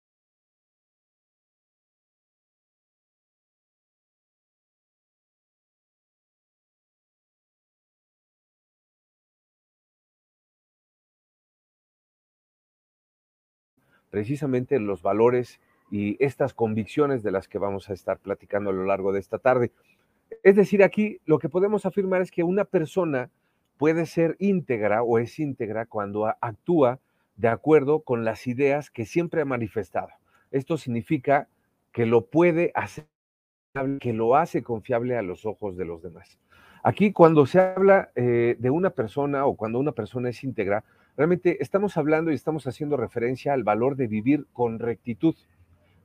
precisamente 14.12 14.80
los 14.80 15.02
valores 15.02 15.60
y 15.90 16.24
estas 16.24 16.54
convicciones 16.54 17.24
de 17.24 17.32
las 17.32 17.48
que 17.48 17.58
vamos 17.58 17.90
a 17.90 17.94
estar 17.94 18.20
platicando 18.20 18.70
a 18.70 18.74
lo 18.74 18.86
largo 18.86 19.12
de 19.12 19.20
esta 19.20 19.40
tarde. 19.40 19.72
Es 20.44 20.56
decir, 20.56 20.84
aquí 20.84 21.20
lo 21.26 21.40
que 21.40 21.50
podemos 21.50 21.86
afirmar 21.86 22.22
es 22.22 22.32
que 22.32 22.44
una 22.44 22.66
persona 22.66 23.32
puede 23.82 24.06
ser 24.06 24.36
íntegra 24.38 25.02
o 25.02 25.18
es 25.18 25.40
íntegra 25.40 25.88
cuando 25.88 26.28
actúa 26.40 27.00
de 27.36 27.48
acuerdo 27.48 28.02
con 28.02 28.24
las 28.24 28.46
ideas 28.46 28.92
que 28.92 29.08
siempre 29.08 29.42
ha 29.42 29.46
manifestado. 29.46 30.10
Esto 30.52 30.78
significa 30.78 31.48
que 31.92 32.06
lo 32.06 32.28
puede 32.28 32.72
hacer, 32.76 33.08
que 34.00 34.14
lo 34.14 34.36
hace 34.36 34.62
confiable 34.62 35.18
a 35.18 35.24
los 35.24 35.48
ojos 35.48 35.78
de 35.78 35.86
los 35.86 36.04
demás. 36.04 36.38
Aquí 36.84 37.12
cuando 37.12 37.48
se 37.48 37.60
habla 37.60 38.12
eh, 38.14 38.56
de 38.60 38.70
una 38.70 38.92
persona 38.92 39.48
o 39.48 39.56
cuando 39.56 39.80
una 39.80 39.94
persona 39.94 40.30
es 40.30 40.44
íntegra, 40.44 40.84
realmente 41.18 41.58
estamos 41.64 41.98
hablando 41.98 42.30
y 42.30 42.36
estamos 42.36 42.68
haciendo 42.68 42.98
referencia 42.98 43.52
al 43.54 43.64
valor 43.64 43.96
de 43.96 44.06
vivir 44.06 44.46
con 44.54 44.78
rectitud 44.78 45.34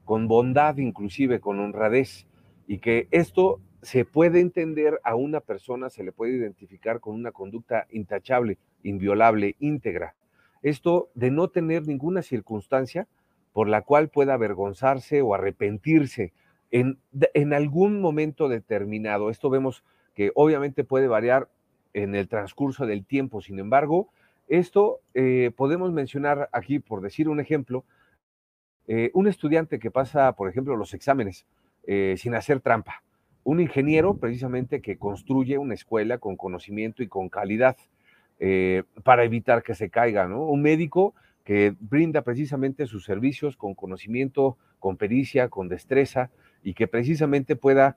con 0.07 0.29
bondad, 0.29 0.79
inclusive 0.79 1.41
con 1.41 1.61
honradez, 1.61 2.27
y 2.67 2.79
que 2.79 3.07
esto 3.11 3.61
se 3.83 4.05
puede 4.05 4.41
entender 4.41 5.01
a 5.05 5.15
una 5.15 5.41
persona, 5.41 5.91
se 5.91 6.03
le 6.03 6.13
puede 6.13 6.33
identificar 6.33 7.01
con 7.01 7.15
una 7.15 7.33
conducta 7.33 7.87
intachable, 7.91 8.59
inviolable, 8.83 9.57
íntegra. 9.59 10.15
Esto 10.63 11.11
de 11.15 11.31
no 11.31 11.49
tener 11.49 11.87
ninguna 11.87 12.23
circunstancia 12.23 13.07
por 13.53 13.69
la 13.69 13.83
cual 13.83 14.09
pueda 14.09 14.35
avergonzarse 14.35 15.23
o 15.23 15.35
arrepentirse 15.35 16.33
en, 16.71 16.99
en 17.35 17.53
algún 17.53 18.01
momento 18.01 18.49
determinado. 18.49 19.31
Esto 19.31 19.51
vemos 19.51 19.85
que 20.15 20.33
obviamente 20.35 20.85
puede 20.85 21.09
variar 21.09 21.49
en 21.95 22.15
el 22.15 22.29
transcurso 22.29 22.87
del 22.87 23.07
tiempo, 23.07 23.41
sin 23.41 23.59
embargo, 23.59 24.11
esto 24.49 25.01
eh, 25.15 25.51
podemos 25.57 25.93
mencionar 25.93 26.49
aquí, 26.53 26.79
por 26.79 27.01
decir 27.01 27.29
un 27.29 27.41
ejemplo, 27.41 27.85
eh, 28.87 29.11
un 29.15 29.27
estudiante 29.27 29.79
que 29.79 29.91
pasa, 29.91 30.33
por 30.33 30.49
ejemplo, 30.49 30.77
los 30.77 30.95
exámenes 30.95 31.47
eh, 31.87 32.15
sin 32.19 32.35
hacer 32.35 32.61
trampa, 32.61 33.03
un 33.47 33.61
ingeniero 33.61 34.17
precisamente 34.17 34.83
que 34.83 34.99
construye 34.99 35.57
una 35.57 35.75
escuela 35.75 36.19
con 36.19 36.37
conocimiento 36.37 37.05
y 37.05 37.07
con 37.07 37.29
calidad 37.29 37.77
eh, 38.41 38.83
para 39.05 39.23
evitar 39.23 39.63
que 39.63 39.77
se 39.77 39.89
caiga, 39.89 40.27
¿no? 40.27 40.45
Un 40.47 40.63
médico 40.63 41.15
que 41.45 41.77
brinda 41.79 42.23
precisamente 42.23 42.87
sus 42.87 43.05
servicios 43.05 43.57
con 43.57 43.75
conocimiento, 43.75 44.59
con 44.81 44.97
pericia, 44.97 45.49
con 45.49 45.69
destreza 45.69 46.31
y 46.65 46.75
que 46.75 46.89
precisamente 46.89 47.55
pueda 47.55 47.97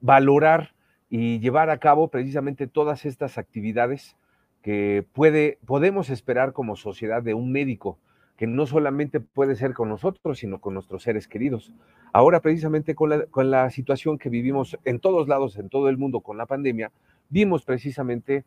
valorar 0.00 0.74
y 1.08 1.38
llevar 1.38 1.70
a 1.70 1.78
cabo 1.78 2.08
precisamente 2.08 2.66
todas 2.66 3.06
estas 3.06 3.38
actividades 3.38 4.16
que 4.62 5.04
puede, 5.12 5.58
podemos 5.64 6.10
esperar 6.10 6.52
como 6.52 6.74
sociedad 6.74 7.22
de 7.22 7.34
un 7.34 7.52
médico, 7.52 7.98
que 8.42 8.48
no 8.48 8.66
solamente 8.66 9.20
puede 9.20 9.54
ser 9.54 9.72
con 9.72 9.88
nosotros, 9.88 10.40
sino 10.40 10.60
con 10.60 10.74
nuestros 10.74 11.04
seres 11.04 11.28
queridos. 11.28 11.72
Ahora, 12.12 12.40
precisamente 12.40 12.96
con 12.96 13.10
la, 13.10 13.26
con 13.26 13.52
la 13.52 13.70
situación 13.70 14.18
que 14.18 14.30
vivimos 14.30 14.76
en 14.84 14.98
todos 14.98 15.28
lados, 15.28 15.56
en 15.58 15.68
todo 15.68 15.88
el 15.88 15.96
mundo 15.96 16.22
con 16.22 16.36
la 16.38 16.46
pandemia, 16.46 16.90
vimos 17.28 17.64
precisamente 17.64 18.44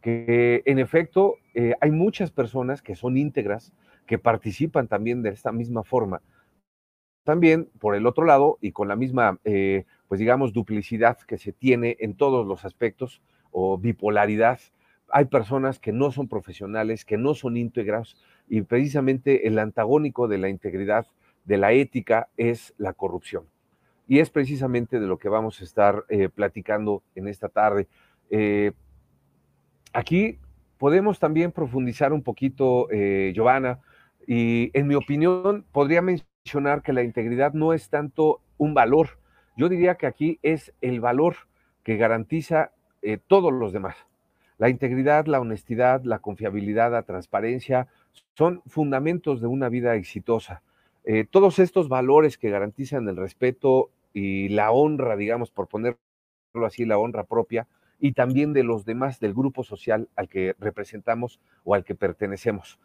que 0.00 0.62
en 0.64 0.78
efecto 0.78 1.38
eh, 1.54 1.74
hay 1.80 1.90
muchas 1.90 2.30
personas 2.30 2.82
que 2.82 2.94
son 2.94 3.16
íntegras, 3.16 3.72
que 4.06 4.16
participan 4.16 4.86
también 4.86 5.22
de 5.22 5.30
esta 5.30 5.50
misma 5.50 5.82
forma. 5.82 6.22
También, 7.24 7.68
por 7.80 7.96
el 7.96 8.06
otro 8.06 8.24
lado, 8.24 8.58
y 8.60 8.70
con 8.70 8.86
la 8.86 8.94
misma, 8.94 9.40
eh, 9.42 9.86
pues 10.06 10.20
digamos, 10.20 10.52
duplicidad 10.52 11.18
que 11.18 11.36
se 11.36 11.52
tiene 11.52 11.96
en 11.98 12.14
todos 12.14 12.46
los 12.46 12.64
aspectos, 12.64 13.22
o 13.50 13.76
bipolaridad, 13.76 14.60
hay 15.12 15.26
personas 15.26 15.78
que 15.78 15.92
no 15.92 16.10
son 16.10 16.26
profesionales, 16.26 17.04
que 17.04 17.18
no 17.18 17.34
son 17.34 17.56
íntegras 17.56 18.16
y 18.52 18.60
precisamente 18.60 19.46
el 19.46 19.58
antagónico 19.58 20.28
de 20.28 20.36
la 20.36 20.50
integridad, 20.50 21.06
de 21.46 21.56
la 21.56 21.72
ética, 21.72 22.28
es 22.36 22.74
la 22.76 22.92
corrupción. 22.92 23.44
Y 24.06 24.18
es 24.18 24.28
precisamente 24.28 25.00
de 25.00 25.06
lo 25.06 25.16
que 25.16 25.30
vamos 25.30 25.58
a 25.58 25.64
estar 25.64 26.04
eh, 26.10 26.28
platicando 26.28 27.02
en 27.14 27.28
esta 27.28 27.48
tarde. 27.48 27.88
Eh, 28.28 28.72
aquí 29.94 30.38
podemos 30.76 31.18
también 31.18 31.50
profundizar 31.50 32.12
un 32.12 32.22
poquito, 32.22 32.88
eh, 32.90 33.32
Giovanna, 33.34 33.80
y 34.26 34.70
en 34.74 34.86
mi 34.86 34.96
opinión 34.96 35.64
podría 35.72 36.02
mencionar 36.02 36.82
que 36.82 36.92
la 36.92 37.02
integridad 37.02 37.54
no 37.54 37.72
es 37.72 37.88
tanto 37.88 38.42
un 38.58 38.74
valor, 38.74 39.18
yo 39.56 39.70
diría 39.70 39.94
que 39.94 40.06
aquí 40.06 40.38
es 40.42 40.74
el 40.82 41.00
valor 41.00 41.36
que 41.84 41.96
garantiza 41.96 42.72
todos 43.28 43.50
los 43.50 43.72
demás. 43.72 43.96
La 44.58 44.68
integridad, 44.68 45.26
la 45.26 45.40
honestidad, 45.40 46.04
la 46.04 46.18
confiabilidad, 46.18 46.92
la 46.92 47.02
transparencia 47.02 47.88
son 48.34 48.62
fundamentos 48.66 49.40
de 49.40 49.46
una 49.46 49.68
vida 49.68 49.94
exitosa. 49.94 50.62
Eh, 51.04 51.26
todos 51.28 51.58
estos 51.58 51.88
valores 51.88 52.38
que 52.38 52.50
garantizan 52.50 53.08
el 53.08 53.16
respeto 53.16 53.90
y 54.12 54.48
la 54.48 54.70
honra, 54.70 55.16
digamos, 55.16 55.50
por 55.50 55.68
ponerlo 55.68 55.98
así, 56.64 56.84
la 56.84 56.98
honra 56.98 57.24
propia 57.24 57.66
y 57.98 58.12
también 58.12 58.52
de 58.52 58.64
los 58.64 58.84
demás 58.84 59.20
del 59.20 59.32
grupo 59.32 59.64
social 59.64 60.08
al 60.16 60.28
que 60.28 60.54
representamos 60.58 61.40
o 61.64 61.74
al 61.74 61.84
que 61.84 61.94
pertenecemos. 61.94 62.78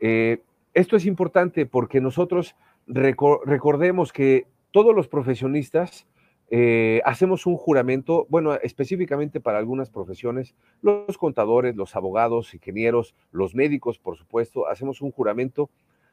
Eh, 0.00 0.42
esto 0.72 0.96
es 0.96 1.06
importante 1.06 1.66
porque 1.66 2.00
nosotros 2.00 2.56
recordemos 2.86 4.12
que 4.12 4.46
todos 4.72 4.94
los 4.94 5.08
profesionistas 5.08 6.06
eh, 6.50 7.00
hacemos 7.04 7.46
un 7.46 7.56
juramento, 7.56 8.26
bueno, 8.28 8.54
específicamente 8.54 9.40
para 9.40 9.58
algunas 9.58 9.90
profesiones, 9.90 10.54
los 10.82 11.16
contadores, 11.18 11.74
los 11.74 11.96
abogados, 11.96 12.54
ingenieros, 12.54 13.14
los 13.32 13.54
médicos, 13.54 13.98
por 13.98 14.16
supuesto, 14.16 14.68
hacemos 14.68 15.00
un 15.00 15.10
juramento 15.10 15.70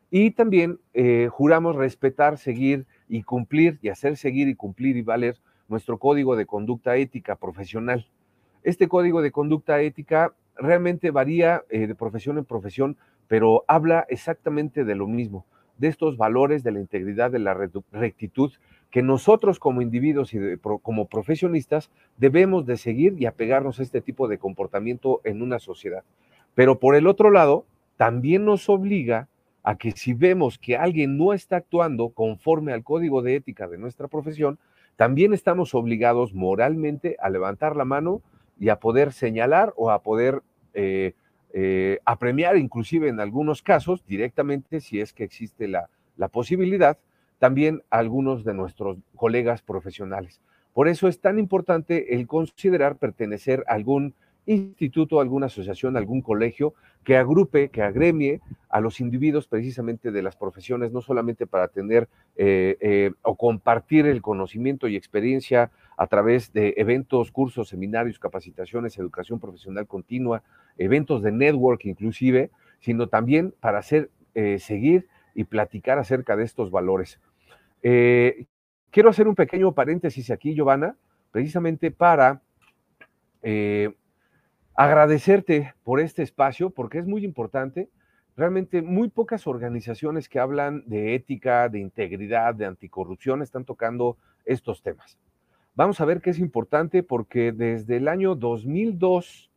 y 0.09 0.31
también 0.31 0.79
eh, 0.93 1.29
juramos 1.31 1.75
respetar, 1.75 2.37
seguir 2.37 2.85
y 3.07 3.23
cumplir 3.23 3.79
y 3.81 3.89
hacer 3.89 4.17
seguir 4.17 4.47
y 4.47 4.55
cumplir 4.55 4.97
y 4.97 5.01
valer 5.01 5.37
nuestro 5.67 5.97
código 5.97 6.35
de 6.35 6.45
conducta 6.45 6.97
ética 6.97 7.35
profesional. 7.35 8.07
Este 8.63 8.87
código 8.87 9.21
de 9.21 9.31
conducta 9.31 9.81
ética 9.81 10.33
realmente 10.55 11.11
varía 11.11 11.63
eh, 11.69 11.87
de 11.87 11.95
profesión 11.95 12.37
en 12.37 12.45
profesión, 12.45 12.97
pero 13.27 13.63
habla 13.67 14.05
exactamente 14.09 14.83
de 14.83 14.95
lo 14.95 15.07
mismo, 15.07 15.45
de 15.77 15.87
estos 15.87 16.17
valores 16.17 16.63
de 16.63 16.71
la 16.71 16.79
integridad, 16.79 17.31
de 17.31 17.39
la 17.39 17.53
rectitud 17.91 18.51
que 18.91 19.01
nosotros 19.01 19.57
como 19.57 19.81
individuos 19.81 20.33
y 20.33 20.39
como 20.81 21.07
profesionistas 21.07 21.89
debemos 22.17 22.65
de 22.65 22.77
seguir 22.77 23.15
y 23.17 23.25
apegarnos 23.25 23.79
a 23.79 23.83
este 23.83 24.01
tipo 24.01 24.27
de 24.27 24.37
comportamiento 24.37 25.21
en 25.23 25.41
una 25.41 25.59
sociedad. 25.59 26.03
Pero 26.53 26.79
por 26.79 26.95
el 26.95 27.07
otro 27.07 27.31
lado, 27.31 27.65
también 27.95 28.43
nos 28.45 28.67
obliga 28.67 29.29
a 29.63 29.77
que 29.77 29.91
si 29.91 30.13
vemos 30.13 30.57
que 30.59 30.75
alguien 30.75 31.17
no 31.17 31.33
está 31.33 31.57
actuando 31.57 32.09
conforme 32.09 32.73
al 32.73 32.83
código 32.83 33.21
de 33.21 33.35
ética 33.35 33.67
de 33.67 33.77
nuestra 33.77 34.07
profesión, 34.07 34.59
también 34.97 35.33
estamos 35.33 35.73
obligados 35.73 36.33
moralmente 36.33 37.15
a 37.21 37.29
levantar 37.29 37.75
la 37.75 37.85
mano 37.85 38.21
y 38.59 38.69
a 38.69 38.79
poder 38.79 39.13
señalar 39.13 39.73
o 39.77 39.89
a 39.89 40.03
poder 40.03 40.41
eh, 40.73 41.13
eh, 41.53 41.99
apremiar, 42.05 42.57
inclusive 42.57 43.07
en 43.07 43.19
algunos 43.19 43.61
casos, 43.61 44.05
directamente, 44.05 44.81
si 44.81 44.99
es 44.99 45.13
que 45.13 45.23
existe 45.23 45.67
la, 45.67 45.89
la 46.17 46.27
posibilidad, 46.27 46.97
también 47.41 47.81
a 47.89 47.97
algunos 47.97 48.43
de 48.43 48.53
nuestros 48.53 48.99
colegas 49.15 49.63
profesionales. 49.63 50.39
Por 50.73 50.87
eso 50.87 51.07
es 51.07 51.19
tan 51.19 51.39
importante 51.39 52.13
el 52.13 52.27
considerar 52.27 52.97
pertenecer 52.97 53.63
a 53.67 53.73
algún 53.73 54.13
instituto, 54.45 55.19
alguna 55.19 55.47
asociación, 55.47 55.97
algún 55.97 56.21
colegio 56.21 56.75
que 57.03 57.17
agrupe, 57.17 57.69
que 57.69 57.81
agremie 57.81 58.41
a 58.69 58.79
los 58.79 58.99
individuos 58.99 59.47
precisamente 59.47 60.11
de 60.11 60.21
las 60.21 60.35
profesiones, 60.35 60.91
no 60.91 61.01
solamente 61.01 61.47
para 61.47 61.67
tener 61.67 62.07
eh, 62.35 62.77
eh, 62.79 63.11
o 63.23 63.35
compartir 63.35 64.05
el 64.05 64.21
conocimiento 64.21 64.87
y 64.87 64.95
experiencia 64.95 65.71
a 65.97 66.05
través 66.05 66.53
de 66.53 66.75
eventos, 66.77 67.31
cursos, 67.31 67.69
seminarios, 67.69 68.19
capacitaciones, 68.19 68.99
educación 68.99 69.39
profesional 69.39 69.87
continua, 69.87 70.43
eventos 70.77 71.23
de 71.23 71.31
network 71.31 71.85
inclusive, 71.85 72.51
sino 72.81 73.07
también 73.07 73.51
para 73.59 73.79
hacer, 73.79 74.11
eh, 74.35 74.59
seguir 74.59 75.07
y 75.33 75.45
platicar 75.45 75.97
acerca 75.97 76.35
de 76.35 76.43
estos 76.43 76.69
valores. 76.69 77.19
Eh, 77.81 78.45
quiero 78.89 79.09
hacer 79.09 79.27
un 79.27 79.35
pequeño 79.35 79.73
paréntesis 79.73 80.29
aquí, 80.31 80.53
Giovanna, 80.53 80.95
precisamente 81.31 81.91
para 81.91 82.41
eh, 83.41 83.93
agradecerte 84.75 85.73
por 85.83 85.99
este 85.99 86.23
espacio, 86.23 86.69
porque 86.69 86.99
es 86.99 87.07
muy 87.07 87.25
importante. 87.25 87.89
Realmente 88.37 88.81
muy 88.81 89.09
pocas 89.09 89.45
organizaciones 89.45 90.29
que 90.29 90.39
hablan 90.39 90.83
de 90.87 91.15
ética, 91.15 91.69
de 91.69 91.79
integridad, 91.79 92.55
de 92.55 92.65
anticorrupción 92.65 93.41
están 93.41 93.65
tocando 93.65 94.17
estos 94.45 94.81
temas. 94.81 95.17
Vamos 95.75 96.01
a 96.01 96.05
ver 96.05 96.21
qué 96.21 96.29
es 96.29 96.39
importante 96.39 97.03
porque 97.03 97.51
desde 97.51 97.97
el 97.97 98.07
año 98.07 98.35
2002, 98.35 99.51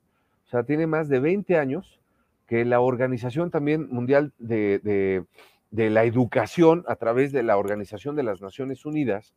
o 0.45 0.49
sea, 0.49 0.65
tiene 0.65 0.87
más 0.87 1.09
de 1.09 1.21
20 1.21 1.57
años, 1.59 2.01
que 2.47 2.65
la 2.65 2.81
Organización 2.81 3.51
también 3.51 3.89
Mundial 3.91 4.33
de 4.39 5.25
la 5.75 6.05
educación 6.05 6.85
a 6.87 6.97
través 6.97 7.33
de 7.33 7.43
la 7.43 7.57
Organización 7.57 8.15
de 8.15 8.23
las 8.23 8.41
Naciones 8.41 8.87
Unidas 8.87 9.35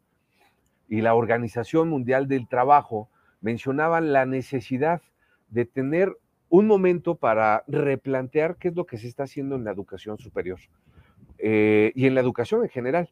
y 0.87 1.01
la 1.01 1.15
Organización 1.15 1.89
Mundial 1.89 2.27
del 2.27 2.47
Trabajo 2.47 3.09
mencionaban 3.41 4.13
la 4.13 4.25
necesidad 4.25 5.01
de 5.49 5.65
tener 5.65 6.15
un 6.49 6.67
momento 6.67 7.15
para 7.15 7.63
replantear 7.67 8.55
qué 8.57 8.69
es 8.69 8.75
lo 8.75 8.85
que 8.85 8.97
se 8.97 9.07
está 9.07 9.23
haciendo 9.23 9.55
en 9.55 9.63
la 9.63 9.71
educación 9.71 10.17
superior 10.17 10.59
eh, 11.39 11.91
y 11.95 12.05
en 12.05 12.15
la 12.15 12.21
educación 12.21 12.63
en 12.63 12.69
general. 12.69 13.09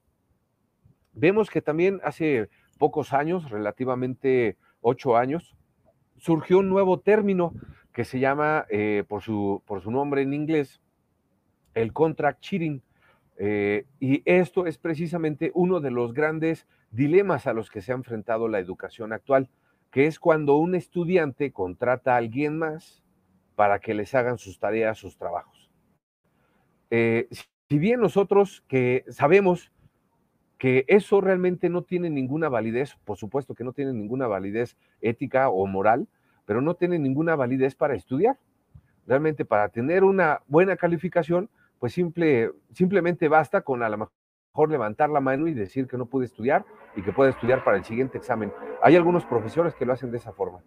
Vemos 1.14 1.50
que 1.50 1.62
también 1.62 2.00
hace 2.04 2.50
pocos 2.78 3.12
años, 3.12 3.50
relativamente 3.50 4.58
ocho 4.82 5.18
años, 5.18 5.56
surgió 6.18 6.60
un 6.60 6.70
nuevo 6.70 7.00
término 7.00 7.54
que 7.92 8.06
se 8.06 8.20
llama, 8.20 8.66
eh, 8.70 9.04
por, 9.08 9.22
su, 9.22 9.64
por 9.66 9.82
su 9.82 9.90
nombre 9.90 10.22
en 10.22 10.34
inglés, 10.34 10.82
el 11.74 11.92
contract 11.92 12.42
cheating, 12.42 12.82
eh, 13.38 13.86
y 14.00 14.22
esto 14.26 14.66
es 14.66 14.78
precisamente 14.78 15.52
uno 15.54 15.80
de 15.80 15.92
los 15.92 16.14
grandes 16.14 16.68
dilemas 16.92 17.48
a 17.48 17.54
los 17.54 17.70
que 17.70 17.82
se 17.82 17.92
ha 17.92 17.96
enfrentado 17.96 18.48
la 18.48 18.60
educación 18.60 19.14
actual, 19.14 19.50
que 19.92 20.08
es 20.08 20.20
cuando 20.20 20.56
un 20.56 20.76
estudiante 20.76 21.52
contrata 21.52 22.14
a 22.14 22.18
alguien 22.18 22.58
más 22.58 23.04
para 23.56 23.80
que 23.80 23.94
les 23.94 24.14
hagan 24.16 24.38
sus 24.38 24.60
tareas, 24.60 24.98
sus 24.98 25.18
trabajos. 25.18 25.70
Eh, 26.92 27.28
si 27.70 27.80
bien 27.80 28.00
nosotros 28.00 28.64
que 28.68 29.04
sabemos 29.10 29.72
que 30.58 30.86
eso 30.88 31.20
realmente 31.20 31.70
no 31.70 31.84
tiene 31.84 32.10
ninguna 32.10 32.50
validez, 32.50 32.96
por 33.04 33.18
supuesto 33.18 33.56
que 33.56 33.64
no 33.64 33.74
tiene 33.74 33.94
ninguna 33.94 34.28
validez 34.28 34.78
ética 35.02 35.50
o 35.50 35.66
moral, 35.68 36.08
pero 36.46 36.62
no 36.62 36.76
tiene 36.76 37.00
ninguna 37.00 37.36
validez 37.36 37.76
para 37.76 37.96
estudiar. 37.96 38.38
Realmente 39.08 39.46
para 39.46 39.70
tener 39.70 40.04
una 40.04 40.42
buena 40.48 40.78
calificación, 40.78 41.50
pues 41.86 41.94
simple, 41.94 42.50
simplemente 42.74 43.28
basta 43.28 43.62
con 43.62 43.84
a 43.84 43.90
lo 43.90 44.00
mejor 44.00 44.72
levantar 44.72 45.12
la 45.12 45.20
mano 45.20 45.48
y 45.48 45.54
decir 45.54 45.86
que 45.86 46.00
no 46.00 46.08
pude 46.08 46.26
estudiar 46.26 46.66
y 46.96 47.04
que 47.04 47.14
puede 47.14 47.30
estudiar 47.30 47.64
para 47.64 47.78
el 47.78 47.86
siguiente 47.86 48.18
examen. 48.18 48.52
Hay 48.82 48.96
algunos 48.96 49.24
profesores 49.24 49.76
que 49.76 49.86
lo 49.86 49.94
hacen 49.94 50.10
de 50.10 50.18
esa 50.18 50.34
forma. 50.34 50.64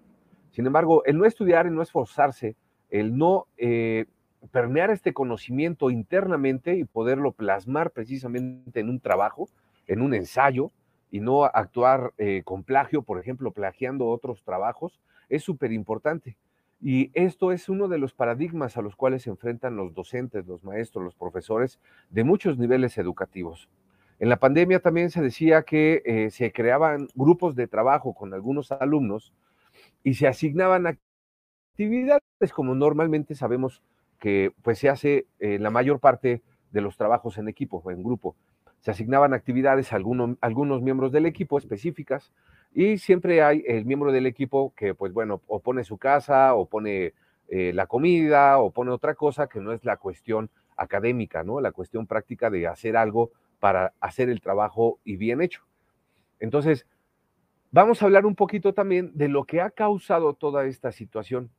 Sin 0.53 0.65
embargo, 0.65 1.05
el 1.07 1.19
no 1.19 1.25
estudiar, 1.25 1.67
el 1.67 1.75
no 1.75 1.83
esforzarse, 1.83 2.55
el 2.89 3.17
no 3.17 3.49
eh, 3.57 4.07
permear 4.53 4.91
este 4.91 5.13
conocimiento 5.13 5.91
internamente 5.91 6.77
y 6.77 6.85
poderlo 6.85 7.33
plasmar 7.33 7.91
precisamente 7.91 8.79
en 8.79 8.89
un 8.89 9.01
trabajo, 9.01 9.49
en 9.89 10.03
un 10.03 10.15
ensayo, 10.15 10.71
y 11.11 11.19
no 11.19 11.47
actuar 11.47 12.13
eh, 12.19 12.43
con 12.45 12.63
plagio, 12.63 13.03
por 13.03 13.19
ejemplo, 13.19 13.51
plagiando 13.51 14.07
otros 14.07 14.45
trabajos, 14.45 15.01
es 15.29 15.43
súper 15.43 15.73
importante. 15.73 16.37
Y 16.81 17.11
esto 17.15 17.51
es 17.53 17.69
uno 17.69 17.89
de 17.89 17.99
los 17.99 18.15
paradigmas 18.15 18.77
a 18.77 18.83
los 18.83 18.95
cuales 18.95 19.23
se 19.23 19.31
enfrentan 19.31 19.77
los 19.77 19.95
docentes, 19.95 20.47
los 20.47 20.63
maestros, 20.63 21.05
los 21.05 21.15
profesores 21.15 21.81
de 22.11 22.25
muchos 22.25 22.59
niveles 22.59 22.99
educativos. 22.99 23.69
En 24.21 24.29
la 24.29 24.37
pandemia 24.37 24.81
también 24.81 25.11
se 25.11 25.23
decía 25.23 25.63
que 25.63 26.03
eh, 26.05 26.31
se 26.31 26.53
creaban 26.53 27.09
grupos 27.15 27.57
de 27.57 27.67
trabajo 27.67 28.15
con 28.15 28.35
algunos 28.35 28.73
alumnos 28.73 29.33
y 30.03 30.15
se 30.15 30.27
asignaban 30.27 30.87
actividades 30.87 32.53
como 32.53 32.75
normalmente 32.75 33.35
sabemos 33.35 33.83
que 34.19 34.53
pues 34.63 34.79
se 34.79 34.89
hace 34.89 35.27
la 35.39 35.71
mayor 35.71 36.01
parte 36.01 36.43
de 36.73 36.81
los 36.81 36.97
trabajos 36.97 37.39
en 37.39 37.49
equipo 37.49 37.81
o 37.85 37.91
en 37.91 38.03
grupo. 38.03 38.37
Se 38.81 38.91
asignaban 38.91 39.35
actividades 39.35 39.93
a 39.93 39.97
algunos 39.97 40.83
miembros 40.83 41.13
del 41.13 41.27
equipo 41.27 41.59
específicas 41.59 42.33
y 42.73 42.99
siempre 42.99 43.43
hay 43.43 43.65
el 43.67 43.85
miembro 43.85 44.13
del 44.13 44.27
equipo 44.27 44.73
que, 44.77 44.95
pues 44.95 45.13
bueno, 45.13 45.43
o 45.47 45.61
pone 45.61 45.85
su 45.85 45.99
casa, 45.99 46.55
o 46.55 46.67
pone 46.67 47.15
eh, 47.49 47.73
la 47.75 47.87
comida, 47.87 48.59
o 48.59 48.71
pone 48.71 48.91
otra 48.91 49.15
cosa 49.15 49.49
que 49.49 49.61
no 49.61 49.73
es 49.73 49.85
la 49.85 49.97
cuestión 49.97 50.51
académica, 50.77 51.43
¿no? 51.43 51.61
La 51.61 51.73
cuestión 51.73 52.07
práctica 52.07 52.51
de 52.51 52.67
hacer 52.67 52.97
algo 52.97 53.33
para 53.59 53.93
hacer 54.01 54.29
el 54.29 54.41
trabajo 54.41 55.01
y 55.05 55.17
bien 55.17 55.41
hecho. 55.41 55.63
Entonces, 56.41 56.87
vamos 57.71 58.01
a 58.01 58.05
hablar 58.05 58.27
un 58.27 58.35
poquito 58.35 58.73
también 58.75 59.11
de 59.15 59.29
lo 59.29 59.45
que 59.45 59.61
ha 59.61 59.71
causado 59.71 60.35
toda 60.35 60.65
esta 60.67 60.93
situación. 60.93 61.51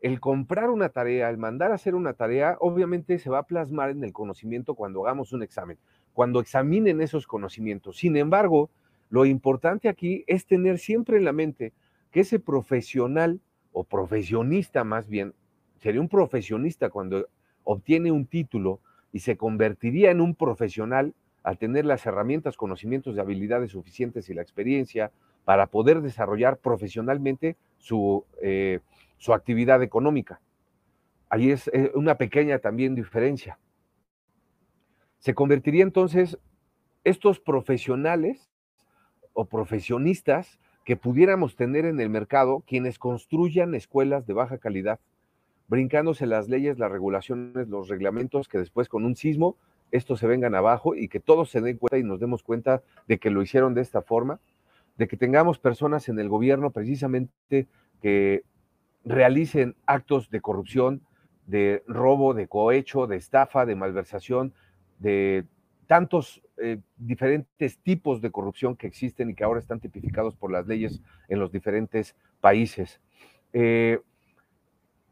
El 0.00 0.20
comprar 0.20 0.70
una 0.70 0.88
tarea, 0.88 1.30
el 1.30 1.38
mandar 1.38 1.70
a 1.70 1.76
hacer 1.76 1.94
una 1.94 2.14
tarea, 2.14 2.56
obviamente 2.60 3.18
se 3.18 3.30
va 3.30 3.38
a 3.38 3.46
plasmar 3.46 3.90
en 3.90 4.04
el 4.04 4.12
conocimiento 4.12 4.74
cuando 4.74 5.04
hagamos 5.04 5.32
un 5.32 5.42
examen, 5.42 5.78
cuando 6.12 6.40
examinen 6.40 7.00
esos 7.00 7.26
conocimientos. 7.26 7.96
Sin 7.98 8.16
embargo, 8.16 8.70
lo 9.14 9.26
importante 9.26 9.88
aquí 9.88 10.24
es 10.26 10.44
tener 10.44 10.80
siempre 10.80 11.18
en 11.18 11.24
la 11.24 11.32
mente 11.32 11.72
que 12.10 12.22
ese 12.22 12.40
profesional 12.40 13.40
o 13.70 13.84
profesionista 13.84 14.82
más 14.82 15.08
bien, 15.08 15.34
sería 15.78 16.00
un 16.00 16.08
profesionista 16.08 16.90
cuando 16.90 17.28
obtiene 17.62 18.10
un 18.10 18.26
título 18.26 18.80
y 19.12 19.20
se 19.20 19.36
convertiría 19.36 20.10
en 20.10 20.20
un 20.20 20.34
profesional 20.34 21.14
al 21.44 21.58
tener 21.58 21.84
las 21.84 22.04
herramientas, 22.06 22.56
conocimientos 22.56 23.14
y 23.14 23.20
habilidades 23.20 23.70
suficientes 23.70 24.28
y 24.30 24.34
la 24.34 24.42
experiencia 24.42 25.12
para 25.44 25.68
poder 25.68 26.00
desarrollar 26.00 26.56
profesionalmente 26.56 27.56
su, 27.78 28.24
eh, 28.42 28.80
su 29.18 29.32
actividad 29.32 29.80
económica. 29.84 30.40
Ahí 31.28 31.52
es 31.52 31.68
eh, 31.68 31.92
una 31.94 32.16
pequeña 32.16 32.58
también 32.58 32.96
diferencia. 32.96 33.60
Se 35.20 35.34
convertiría 35.34 35.84
entonces 35.84 36.36
estos 37.04 37.38
profesionales 37.38 38.50
o 39.34 39.44
profesionistas 39.44 40.58
que 40.84 40.96
pudiéramos 40.96 41.56
tener 41.56 41.84
en 41.84 42.00
el 42.00 42.10
mercado 42.10 42.62
quienes 42.66 42.98
construyan 42.98 43.74
escuelas 43.74 44.26
de 44.26 44.34
baja 44.34 44.58
calidad, 44.58 45.00
brincándose 45.68 46.26
las 46.26 46.48
leyes, 46.48 46.78
las 46.78 46.90
regulaciones, 46.90 47.68
los 47.68 47.88
reglamentos, 47.88 48.48
que 48.48 48.58
después 48.58 48.88
con 48.88 49.04
un 49.04 49.16
sismo 49.16 49.56
estos 49.90 50.20
se 50.20 50.26
vengan 50.26 50.54
abajo 50.54 50.94
y 50.94 51.08
que 51.08 51.20
todos 51.20 51.50
se 51.50 51.60
den 51.60 51.78
cuenta 51.78 51.98
y 51.98 52.02
nos 52.02 52.20
demos 52.20 52.42
cuenta 52.42 52.82
de 53.06 53.18
que 53.18 53.30
lo 53.30 53.42
hicieron 53.42 53.74
de 53.74 53.80
esta 53.80 54.02
forma, 54.02 54.40
de 54.96 55.08
que 55.08 55.16
tengamos 55.16 55.58
personas 55.58 56.08
en 56.08 56.18
el 56.18 56.28
gobierno 56.28 56.70
precisamente 56.70 57.66
que 58.02 58.42
realicen 59.04 59.76
actos 59.86 60.30
de 60.30 60.40
corrupción, 60.40 61.02
de 61.46 61.82
robo, 61.86 62.34
de 62.34 62.48
cohecho, 62.48 63.06
de 63.06 63.16
estafa, 63.16 63.66
de 63.66 63.76
malversación, 63.76 64.52
de 64.98 65.44
tantos 65.86 66.42
eh, 66.56 66.78
diferentes 66.96 67.78
tipos 67.78 68.20
de 68.20 68.30
corrupción 68.30 68.76
que 68.76 68.86
existen 68.86 69.30
y 69.30 69.34
que 69.34 69.42
ahora 69.42 69.58
están 69.58 69.80
tipificados 69.80 70.36
por 70.36 70.52
las 70.52 70.66
leyes 70.68 71.00
en 71.28 71.40
los 71.40 71.50
diferentes 71.50 72.14
países. 72.40 73.00
Eh, 73.52 73.98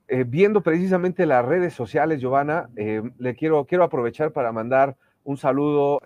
eh, 0.07 0.25
viendo 0.25 0.61
precisamente 0.61 1.27
las 1.27 1.45
redes 1.45 1.75
sociales, 1.75 2.21
Giovanna, 2.21 2.71
le 2.75 3.35
quiero, 3.35 3.65
quiero 3.65 3.83
aprovechar 3.83 4.33
para 4.33 4.53
mandar 4.53 4.97
un 5.25 5.37
saludo 5.37 6.01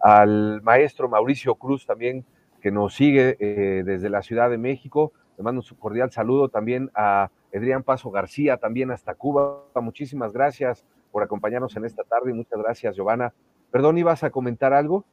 al 0.00 0.62
maestro 0.62 1.08
Mauricio 1.08 1.54
Cruz 1.54 1.86
también, 1.86 2.24
que 2.60 2.70
nos 2.70 2.94
sigue 2.94 3.36
desde 3.84 4.08
la 4.08 4.22
Ciudad 4.22 4.50
de 4.50 4.58
México. 4.58 5.12
Le 5.36 5.44
mando 5.44 5.62
un 5.70 5.76
cordial 5.76 6.10
saludo 6.10 6.48
también 6.48 6.90
a 6.94 7.30
Adrián 7.54 7.82
Paso 7.82 8.10
García, 8.10 8.56
también 8.56 8.90
hasta 8.90 9.14
Cuba. 9.14 9.64
Muchísimas 9.74 10.32
gracias 10.32 10.84
por 11.12 11.22
acompañarnos 11.22 11.76
en 11.76 11.84
esta 11.84 12.04
tarde 12.04 12.30
y 12.30 12.34
muchas 12.34 12.58
gracias, 12.58 12.96
Giovanna. 12.96 13.32
Perdón, 13.76 13.98
¿ibas 13.98 14.24
a 14.24 14.30
comentar 14.30 14.72
algo? 14.72 15.04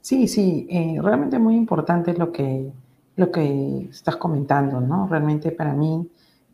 Sí, 0.00 0.28
sí, 0.28 0.64
eh, 0.70 0.96
realmente 1.02 1.40
muy 1.40 1.56
importante 1.56 2.14
lo 2.14 2.30
que, 2.30 2.70
lo 3.16 3.32
que 3.32 3.88
estás 3.90 4.14
comentando, 4.14 4.80
¿no? 4.80 5.08
Realmente 5.08 5.50
para 5.50 5.72
mí 5.74 6.08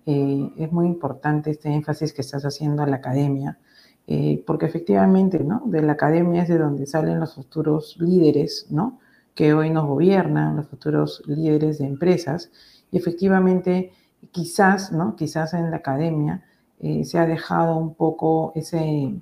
eh, 0.06 0.50
es 0.56 0.72
muy 0.72 0.87
importante 0.87 1.50
este 1.50 1.68
énfasis 1.68 2.14
que 2.14 2.22
estás 2.22 2.46
haciendo 2.46 2.83
a 2.83 2.87
la 2.87 2.96
academia, 2.96 3.59
eh, 4.06 4.42
porque 4.46 4.64
efectivamente, 4.64 5.44
¿no? 5.44 5.61
De 5.66 5.83
la 5.83 5.92
academia 5.92 6.44
es 6.44 6.48
de 6.48 6.56
donde 6.56 6.87
salen 6.87 7.20
los 7.20 7.35
futuros 7.35 7.98
líderes, 8.00 8.68
¿no? 8.70 8.98
Que 9.35 9.52
hoy 9.52 9.68
nos 9.68 9.85
gobiernan, 9.85 10.56
los 10.56 10.68
futuros 10.68 11.22
líderes 11.26 11.80
de 11.80 11.85
empresas, 11.85 12.50
y 12.90 12.96
efectivamente 12.96 13.92
quizás, 14.30 14.90
¿no? 14.90 15.16
Quizás 15.16 15.52
en 15.52 15.70
la 15.70 15.76
academia 15.76 16.46
se 17.02 17.18
ha 17.18 17.26
dejado 17.26 17.76
un 17.76 17.94
poco 17.94 18.52
ese 18.54 19.20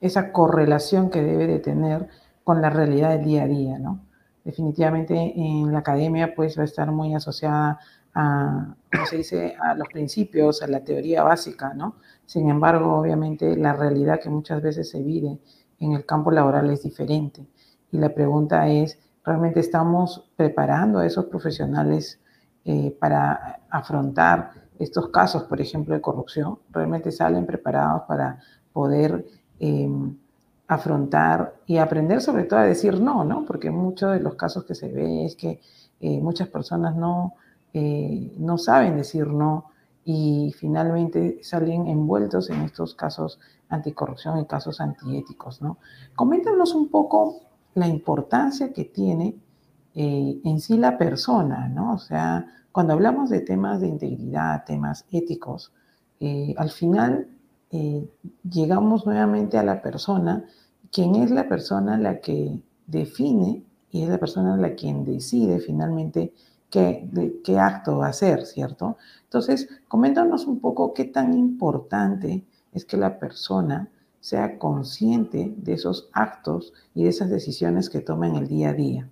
esa 0.00 0.32
correlación 0.32 1.10
que 1.10 1.22
debe 1.22 1.46
de 1.46 1.58
tener 1.58 2.08
con 2.44 2.62
la 2.62 2.70
realidad 2.70 3.10
del 3.10 3.24
día 3.24 3.42
a 3.44 3.46
día, 3.46 3.78
¿no? 3.78 4.00
Definitivamente 4.44 5.32
en 5.36 5.72
la 5.72 5.80
academia 5.80 6.34
pues 6.34 6.56
va 6.56 6.62
a 6.62 6.66
estar 6.66 6.92
muy 6.92 7.14
asociada 7.14 7.80
a, 8.14 8.76
como 8.92 9.06
se 9.06 9.16
dice, 9.16 9.56
a 9.60 9.74
los 9.74 9.88
principios, 9.88 10.62
a 10.62 10.68
la 10.68 10.84
teoría 10.84 11.22
básica, 11.22 11.74
¿no? 11.74 11.96
Sin 12.24 12.48
embargo, 12.48 12.94
obviamente 12.94 13.56
la 13.56 13.72
realidad 13.72 14.20
que 14.20 14.30
muchas 14.30 14.62
veces 14.62 14.88
se 14.88 15.02
vive 15.02 15.38
en 15.80 15.92
el 15.92 16.06
campo 16.06 16.30
laboral 16.30 16.70
es 16.70 16.82
diferente. 16.82 17.46
Y 17.90 17.98
la 17.98 18.14
pregunta 18.14 18.68
es, 18.68 18.98
¿realmente 19.24 19.60
estamos 19.60 20.30
preparando 20.36 21.00
a 21.00 21.06
esos 21.06 21.26
profesionales 21.26 22.20
eh, 22.64 22.96
para 22.98 23.60
afrontar 23.70 24.50
estos 24.78 25.08
casos, 25.08 25.44
por 25.44 25.60
ejemplo, 25.60 25.94
de 25.94 26.00
corrupción? 26.00 26.58
¿Realmente 26.70 27.12
salen 27.12 27.46
preparados 27.46 28.02
para 28.08 28.40
poder 28.72 29.26
Em, 29.58 30.16
afrontar 30.68 31.54
y 31.66 31.76
aprender 31.76 32.20
sobre 32.20 32.44
todo 32.44 32.60
a 32.60 32.64
decir 32.64 33.00
no, 33.00 33.24
¿no? 33.24 33.44
Porque 33.44 33.70
muchos 33.70 34.12
de 34.12 34.20
los 34.20 34.34
casos 34.34 34.64
que 34.64 34.74
se 34.74 34.88
ve 34.88 35.24
es 35.24 35.36
que 35.36 35.60
eh, 36.00 36.20
muchas 36.20 36.48
personas 36.48 36.96
no, 36.96 37.34
eh, 37.72 38.34
no 38.38 38.58
saben 38.58 38.96
decir 38.96 39.28
no 39.28 39.66
y 40.04 40.54
finalmente 40.58 41.38
salen 41.42 41.86
envueltos 41.86 42.50
en 42.50 42.62
estos 42.62 42.94
casos 42.94 43.38
anticorrupción 43.68 44.40
y 44.40 44.46
casos 44.46 44.80
antiéticos, 44.80 45.62
¿no? 45.62 45.78
Coméntanos 46.14 46.74
un 46.74 46.88
poco 46.88 47.40
la 47.74 47.86
importancia 47.88 48.72
que 48.72 48.84
tiene 48.84 49.36
eh, 49.94 50.40
en 50.44 50.60
sí 50.60 50.78
la 50.78 50.98
persona, 50.98 51.68
¿no? 51.68 51.94
O 51.94 51.98
sea, 51.98 52.46
cuando 52.72 52.92
hablamos 52.92 53.30
de 53.30 53.40
temas 53.40 53.80
de 53.80 53.88
integridad, 53.88 54.64
temas 54.64 55.06
éticos, 55.10 55.72
al 56.56 56.70
final 56.70 57.28
eh, 57.70 58.08
llegamos 58.48 59.06
nuevamente 59.06 59.58
a 59.58 59.62
la 59.62 59.82
persona, 59.82 60.44
quien 60.90 61.16
es 61.16 61.30
la 61.30 61.48
persona 61.48 61.98
la 61.98 62.20
que 62.20 62.60
define 62.86 63.64
y 63.90 64.02
es 64.02 64.08
la 64.08 64.18
persona 64.18 64.56
la 64.56 64.74
quien 64.74 65.04
decide 65.04 65.58
finalmente 65.58 66.32
qué, 66.70 67.58
acto 67.58 68.02
hacer, 68.02 68.44
¿cierto? 68.44 68.96
Entonces, 69.24 69.68
coméntanos 69.88 70.46
un 70.46 70.60
poco 70.60 70.92
qué 70.94 71.04
tan 71.04 71.34
importante 71.34 72.44
es 72.72 72.84
que 72.84 72.96
la 72.96 73.18
persona 73.18 73.88
sea 74.20 74.58
consciente 74.58 75.54
de 75.56 75.72
esos 75.74 76.10
actos 76.12 76.72
y 76.94 77.04
de 77.04 77.10
esas 77.10 77.30
decisiones 77.30 77.88
que 77.88 78.00
toma 78.00 78.26
en 78.26 78.36
el 78.36 78.48
día 78.48 78.70
a 78.70 78.72
día. 78.72 79.08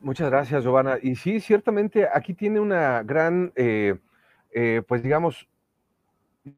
Muchas 0.00 0.30
gracias, 0.30 0.64
Giovanna. 0.64 0.98
Y 1.00 1.14
sí, 1.16 1.40
ciertamente 1.40 2.08
aquí 2.12 2.34
tiene 2.34 2.58
una 2.58 3.02
gran, 3.02 3.52
eh, 3.54 3.98
eh, 4.52 4.82
pues 4.86 5.02
digamos, 5.02 5.48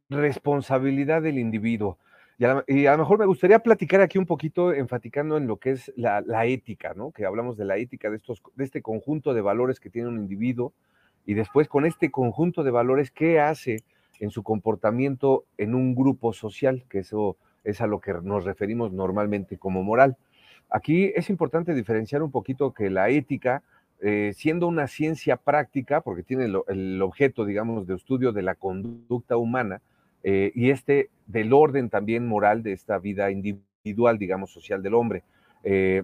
responsabilidad 0.09 1.23
del 1.23 1.39
individuo. 1.39 1.99
Y 2.37 2.47
a, 2.87 2.93
lo 2.93 2.99
mejor 2.99 3.19
me 3.19 3.27
gustaría 3.27 3.61
platicar 3.61 4.01
aquí 4.01 4.19
un 4.19 4.27
poquito, 4.27 4.73
enfaticando 4.73 5.37
en 5.37 5.47
lo 5.47 5.59
que 5.59 5.71
es 5.71 5.93
la, 5.97 6.21
ética, 6.47 6.93
¿no? 6.95 7.13
Que 7.13 7.27
hablamos 7.27 7.57
de 7.57 7.65
la 7.65 7.77
ética, 7.77 8.11
de, 8.11 8.17
estos, 8.17 8.43
de 8.57 8.65
este 8.65 8.83
conjunto 8.83 9.35
de 9.35 9.41
valores 9.41 9.79
que 9.79 9.91
tiene 9.91 10.09
un 10.09 10.19
individuo, 10.19 10.73
y 11.27 11.35
después 11.35 11.69
con 11.69 11.87
este 11.87 12.11
conjunto 12.11 12.65
de 12.65 12.71
valores, 12.71 13.11
¿qué 13.11 13.41
hace 13.41 13.83
en 14.19 14.31
su 14.31 14.43
comportamiento 14.43 15.45
en 15.59 15.75
un 15.75 15.95
grupo 15.95 16.33
social? 16.33 16.85
Que 16.89 16.99
eso 16.99 17.37
es 17.63 17.81
a 17.81 17.87
lo 17.87 18.01
que 18.01 18.13
nos 18.13 18.45
referimos 18.45 18.93
normalmente 18.93 19.57
como 19.57 19.83
moral. 19.83 20.17
Aquí 20.69 21.13
es 21.15 21.31
importante 21.31 21.73
diferenciar 21.73 22.23
un 22.23 22.31
poquito 22.31 22.75
que 22.75 22.91
la 22.91 23.09
ética, 23.11 23.63
eh, 24.01 24.33
siendo 24.35 24.67
una 24.67 24.87
ciencia 24.87 25.37
práctica, 25.37 26.01
porque 26.01 26.23
tiene 26.23 26.45
el, 26.45 27.03
objeto, 27.03 27.45
digamos, 27.45 27.87
de 27.87 27.95
estudio 27.95 28.33
de 28.33 28.43
la 28.43 28.55
conducta 28.55 29.37
humana, 29.37 29.81
eh, 30.23 30.53
y 30.55 30.71
este 30.71 31.11
del 31.27 31.53
orden 31.53 31.91
también 31.91 32.27
moral 32.27 32.63
de 32.63 32.73
esta 32.73 32.99
vida 32.99 33.31
individual, 33.31 34.19
digamos, 34.19 34.51
social 34.51 34.83
del 34.83 34.95
hombre. 34.95 35.23
Eh, 35.63 36.03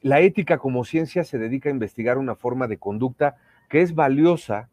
la 0.00 0.20
ética 0.20 0.58
como 0.58 0.84
ciencia 0.84 1.24
se 1.24 1.38
dedica 1.38 1.68
a 1.68 1.72
investigar 1.72 2.18
una 2.18 2.34
forma 2.34 2.68
de 2.68 2.78
conducta 2.78 3.36
que 3.68 3.80
es 3.80 3.94
valiosa 3.94 4.68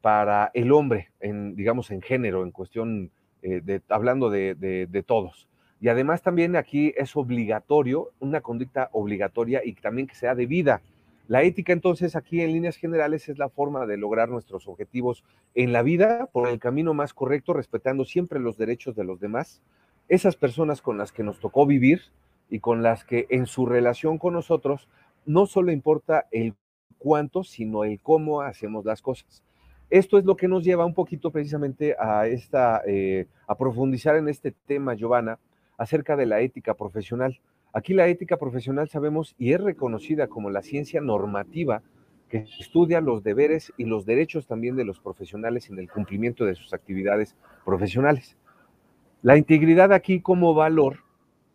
para 0.00 0.50
el 0.54 0.72
hombre, 0.72 1.10
en, 1.20 1.54
digamos, 1.54 1.90
en 1.90 2.00
género, 2.00 2.44
en 2.44 2.50
cuestión, 2.50 3.10
de, 3.42 3.82
hablando 3.88 4.30
de, 4.30 4.54
de 4.54 5.02
todos. 5.02 5.48
Y 5.80 5.88
además 5.88 6.22
también 6.22 6.56
aquí 6.56 6.92
es 6.96 7.14
obligatorio, 7.16 8.10
una 8.18 8.40
conducta 8.40 8.88
obligatoria 8.92 9.60
y 9.64 9.74
también 9.74 10.06
que 10.06 10.14
sea 10.14 10.34
debida. 10.34 10.80
La 11.28 11.42
ética 11.42 11.74
entonces 11.74 12.16
aquí 12.16 12.40
en 12.40 12.52
líneas 12.52 12.76
generales 12.76 13.28
es 13.28 13.36
la 13.36 13.50
forma 13.50 13.84
de 13.84 13.98
lograr 13.98 14.30
nuestros 14.30 14.66
objetivos 14.66 15.24
en 15.54 15.74
la 15.74 15.82
vida 15.82 16.30
por 16.32 16.48
el 16.48 16.58
camino 16.58 16.94
más 16.94 17.12
correcto, 17.12 17.52
respetando 17.52 18.06
siempre 18.06 18.40
los 18.40 18.56
derechos 18.56 18.96
de 18.96 19.04
los 19.04 19.20
demás, 19.20 19.60
esas 20.08 20.36
personas 20.36 20.80
con 20.80 20.96
las 20.96 21.12
que 21.12 21.22
nos 21.22 21.38
tocó 21.38 21.66
vivir 21.66 22.00
y 22.48 22.60
con 22.60 22.82
las 22.82 23.04
que 23.04 23.26
en 23.28 23.44
su 23.44 23.66
relación 23.66 24.16
con 24.16 24.32
nosotros 24.32 24.88
no 25.26 25.44
solo 25.44 25.70
importa 25.70 26.26
el 26.30 26.54
cuánto, 26.96 27.44
sino 27.44 27.84
el 27.84 28.00
cómo 28.00 28.40
hacemos 28.40 28.86
las 28.86 29.02
cosas. 29.02 29.44
Esto 29.90 30.16
es 30.16 30.24
lo 30.24 30.34
que 30.34 30.48
nos 30.48 30.64
lleva 30.64 30.86
un 30.86 30.94
poquito 30.94 31.30
precisamente 31.30 31.94
a 31.98 32.26
esta, 32.26 32.80
eh, 32.86 33.26
a 33.46 33.54
profundizar 33.54 34.16
en 34.16 34.30
este 34.30 34.52
tema, 34.52 34.94
Giovanna, 34.94 35.38
acerca 35.76 36.16
de 36.16 36.24
la 36.24 36.40
ética 36.40 36.72
profesional. 36.72 37.38
Aquí 37.72 37.94
la 37.94 38.08
ética 38.08 38.38
profesional 38.38 38.88
sabemos 38.88 39.34
y 39.38 39.52
es 39.52 39.60
reconocida 39.60 40.26
como 40.26 40.50
la 40.50 40.62
ciencia 40.62 41.00
normativa 41.00 41.82
que 42.28 42.46
estudia 42.60 43.00
los 43.00 43.22
deberes 43.22 43.72
y 43.76 43.84
los 43.84 44.06
derechos 44.06 44.46
también 44.46 44.76
de 44.76 44.84
los 44.84 45.00
profesionales 45.00 45.68
en 45.70 45.78
el 45.78 45.90
cumplimiento 45.90 46.44
de 46.44 46.54
sus 46.54 46.72
actividades 46.74 47.36
profesionales. 47.64 48.36
La 49.22 49.36
integridad 49.36 49.92
aquí 49.92 50.20
como 50.20 50.54
valor, 50.54 50.98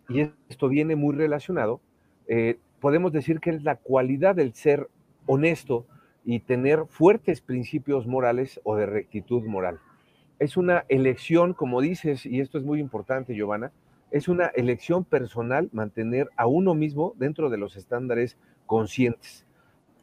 y 0.10 0.30
esto 0.50 0.68
viene 0.68 0.96
muy 0.96 1.16
relacionado, 1.16 1.80
eh, 2.28 2.58
podemos 2.80 3.12
decir 3.12 3.40
que 3.40 3.52
es 3.52 3.64
la 3.64 3.76
cualidad 3.76 4.36
del 4.36 4.54
ser 4.54 4.90
honesto 5.26 5.86
y 6.26 6.40
tener 6.40 6.86
fuertes 6.88 7.42
principios 7.42 8.08
morales 8.08 8.60
o 8.64 8.76
de 8.76 8.86
rectitud 8.86 9.44
moral. 9.44 9.80
Es 10.40 10.58
una 10.58 10.86
elección, 10.90 11.54
como 11.54 11.82
dices, 11.82 12.26
y 12.26 12.40
esto 12.40 12.58
es 12.58 12.64
muy 12.64 12.80
importante, 12.80 13.36
Giovanna, 13.36 13.72
es 14.14 14.28
una 14.28 14.46
elección 14.54 15.04
personal 15.04 15.70
mantener 15.74 16.30
a 16.38 16.46
uno 16.46 16.76
mismo 16.76 17.16
dentro 17.18 17.50
de 17.50 17.58
los 17.58 17.76
estándares 17.76 18.38
conscientes. 18.68 19.44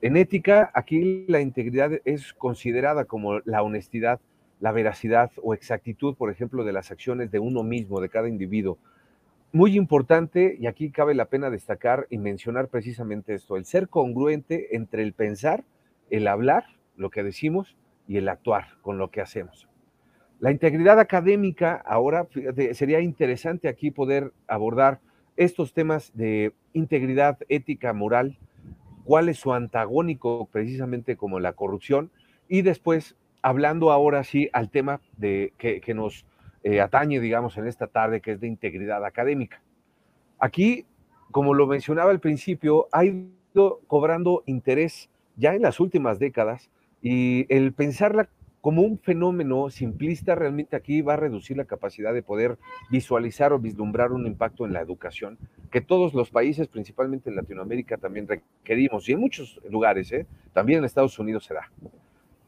En 0.02 0.16
ética, 0.16 0.68
aquí 0.74 1.26
la 1.28 1.40
integridad 1.40 1.92
es 2.04 2.32
considerada 2.32 3.04
como 3.04 3.38
la 3.44 3.62
honestidad, 3.62 4.18
la 4.58 4.72
veracidad 4.72 5.30
o 5.40 5.54
exactitud, 5.54 6.16
por 6.16 6.28
ejemplo, 6.28 6.64
de 6.64 6.72
las 6.72 6.90
acciones 6.90 7.30
de 7.30 7.38
uno 7.38 7.62
mismo, 7.62 8.00
de 8.00 8.08
cada 8.08 8.28
individuo. 8.28 8.78
muy 9.52 9.76
importante, 9.76 10.56
y 10.60 10.66
aquí 10.66 10.90
cabe 10.90 11.14
la 11.14 11.26
pena 11.26 11.48
destacar 11.48 12.06
y 12.10 12.18
mencionar 12.18 12.68
precisamente 12.68 13.34
esto, 13.34 13.56
el 13.56 13.64
ser 13.64 13.88
congruente 13.88 14.74
entre 14.76 15.02
el 15.04 15.12
pensar, 15.12 15.64
el 16.08 16.26
hablar, 16.26 16.64
lo 16.96 17.10
que 17.10 17.22
decimos, 17.22 17.76
y 18.08 18.16
el 18.16 18.28
actuar 18.28 18.76
con 18.82 18.98
lo 18.98 19.10
que 19.10 19.20
hacemos. 19.20 19.69
La 20.40 20.50
integridad 20.50 20.98
académica, 20.98 21.74
ahora 21.86 22.26
sería 22.72 23.00
interesante 23.00 23.68
aquí 23.68 23.90
poder 23.90 24.32
abordar 24.48 25.00
estos 25.36 25.74
temas 25.74 26.12
de 26.14 26.54
integridad 26.72 27.38
ética, 27.50 27.92
moral, 27.92 28.38
cuál 29.04 29.28
es 29.28 29.38
su 29.38 29.52
antagónico 29.52 30.48
precisamente 30.50 31.16
como 31.16 31.40
la 31.40 31.52
corrupción, 31.52 32.10
y 32.48 32.62
después 32.62 33.16
hablando 33.42 33.90
ahora 33.90 34.24
sí 34.24 34.48
al 34.54 34.70
tema 34.70 35.02
de, 35.18 35.52
que, 35.58 35.94
nos 35.94 36.24
eh, 36.62 36.80
atañe, 36.80 37.20
digamos, 37.20 37.58
en 37.58 37.66
esta 37.66 37.86
tarde, 37.86 38.22
que 38.22 38.32
es 38.32 38.40
de 38.40 38.48
integridad 38.48 39.04
académica. 39.04 39.60
Aquí, 40.38 40.86
como 41.30 41.52
lo 41.52 41.66
mencionaba 41.66 42.12
al 42.12 42.20
principio, 42.20 42.88
ha 42.92 43.04
ido 43.04 43.80
cobrando 43.86 44.42
interés 44.46 45.10
ya 45.36 45.54
en 45.54 45.62
las 45.62 45.80
últimas 45.80 46.18
décadas 46.18 46.70
y 47.02 47.46
el 47.54 47.74
pensarla 47.74 48.30
como 48.60 48.82
un 48.82 48.98
fenómeno 48.98 49.70
simplista 49.70 50.34
realmente 50.34 50.76
aquí 50.76 51.00
va 51.00 51.14
a 51.14 51.16
reducir 51.16 51.56
la 51.56 51.64
capacidad 51.64 52.12
de 52.12 52.22
poder 52.22 52.58
visualizar 52.90 53.52
o 53.52 53.58
vislumbrar 53.58 54.12
un 54.12 54.26
impacto 54.26 54.66
en 54.66 54.72
la 54.72 54.80
educación 54.80 55.38
que 55.70 55.80
todos 55.80 56.12
los 56.14 56.30
países, 56.30 56.68
principalmente 56.68 57.30
en 57.30 57.36
Latinoamérica, 57.36 57.96
también 57.96 58.28
requerimos 58.28 59.08
y 59.08 59.12
en 59.12 59.20
muchos 59.20 59.60
lugares, 59.68 60.12
¿eh? 60.12 60.26
también 60.52 60.80
en 60.80 60.84
Estados 60.84 61.18
Unidos 61.18 61.44
se 61.44 61.54
da. 61.54 61.70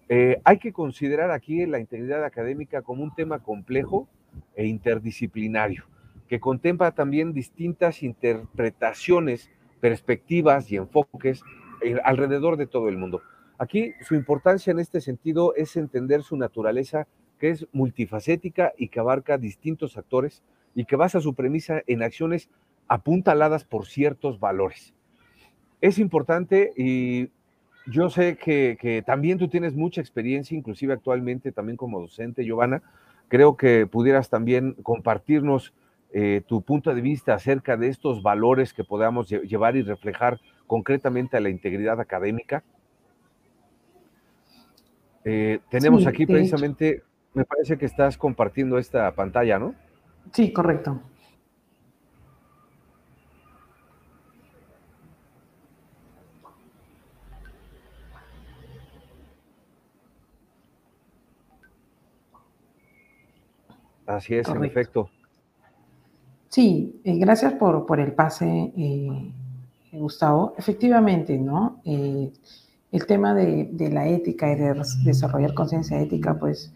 Eh, 0.09 0.41
hay 0.45 0.59
que 0.59 0.73
considerar 0.73 1.31
aquí 1.31 1.65
la 1.65 1.79
integridad 1.79 2.25
académica 2.25 2.83
como 2.83 3.03
un 3.03 3.15
tema 3.15 3.39
complejo 3.39 4.09
e 4.55 4.67
interdisciplinario, 4.67 5.85
que 6.29 6.41
contempla 6.41 6.91
también 6.91 7.33
distintas 7.33 8.03
interpretaciones, 8.03 9.51
perspectivas 9.81 10.71
y 10.71 10.77
enfoques 10.77 11.43
eh, 11.83 11.97
alrededor 12.05 12.57
de 12.57 12.67
todo 12.67 12.89
el 12.89 12.99
mundo. 12.99 13.23
Aquí 13.63 13.95
su 14.01 14.17
importancia 14.17 14.73
en 14.73 14.81
este 14.81 15.01
sentido 15.01 15.55
es 15.55 15.77
entender 15.77 16.25
su 16.25 16.37
naturaleza, 16.37 17.07
que 17.39 17.51
es 17.51 17.69
multifacética 17.73 18.73
y 18.77 18.89
que 18.89 18.99
abarca 18.99 19.39
distintos 19.39 19.97
actores 19.97 20.43
y 20.75 20.85
que 20.85 20.97
basa 20.97 21.21
su 21.21 21.35
premisa 21.35 21.81
en 21.87 22.03
acciones 22.03 22.51
apuntaladas 22.89 23.63
por 23.63 23.87
ciertos 23.87 24.41
valores. 24.41 24.95
Es 25.81 26.01
importante 26.01 26.73
y 26.77 27.29
yo 27.87 28.11
sé 28.11 28.37
que, 28.37 29.05
también 29.07 29.39
tú 29.39 29.47
tienes 29.47 29.77
mucha 29.77 30.01
experiencia, 30.01 30.59
inclusive 30.59 30.95
actualmente 30.95 31.53
también 31.53 31.77
como 31.77 32.01
docente, 32.01 32.45
Giovanna. 32.45 32.83
Creo 33.29 33.57
que 33.57 33.87
pudieras 33.87 34.29
también 34.29 34.73
compartirnos 34.83 35.73
eh, 36.13 36.43
tu 36.49 36.63
punto 36.63 36.93
de 36.93 37.01
vista 37.01 37.35
acerca 37.35 37.77
de 37.77 37.87
estos 37.87 38.25
valores 38.25 38.73
que 38.73 38.83
podamos 38.83 39.29
llevar 39.29 39.77
y 39.77 39.83
reflejar 39.83 40.41
concretamente 40.67 41.37
a 41.37 41.41
la 41.41 41.49
integridad 41.49 42.01
académica. 42.01 42.65
Eh, 45.25 45.61
tenemos 45.71 46.07
aquí 46.07 46.27
precisamente, 46.27 47.03
me 47.35 47.45
parece 47.45 47.79
que 47.79 47.87
estás 47.87 48.19
compartiendo 48.19 48.79
esta 48.79 49.11
pantalla, 49.15 49.59
¿no? 49.59 49.75
Sí, 50.33 50.53
correcto. 50.53 51.01
Así 64.07 64.35
es, 64.35 64.49
en 64.49 64.65
efecto. 64.65 65.09
Sí, 66.49 67.01
eh, 67.05 67.17
gracias 67.17 67.55
por, 67.55 67.87
por, 67.87 67.99
el 67.99 68.13
pase, 68.13 68.73
eh, 68.77 69.33
Gustavo. 69.93 70.55
Efectivamente, 70.59 71.39
¿no? 71.39 71.81
Eh, 72.93 72.97
el 72.97 73.07
tema 73.07 73.35
de, 73.35 73.69
de, 73.73 73.91
la 73.91 74.07
ética 74.07 74.53
y 74.53 74.57
de 74.57 74.83
desarrollar 75.05 75.55
conciencia 75.55 76.01
ética, 76.01 76.39
pues 76.39 76.73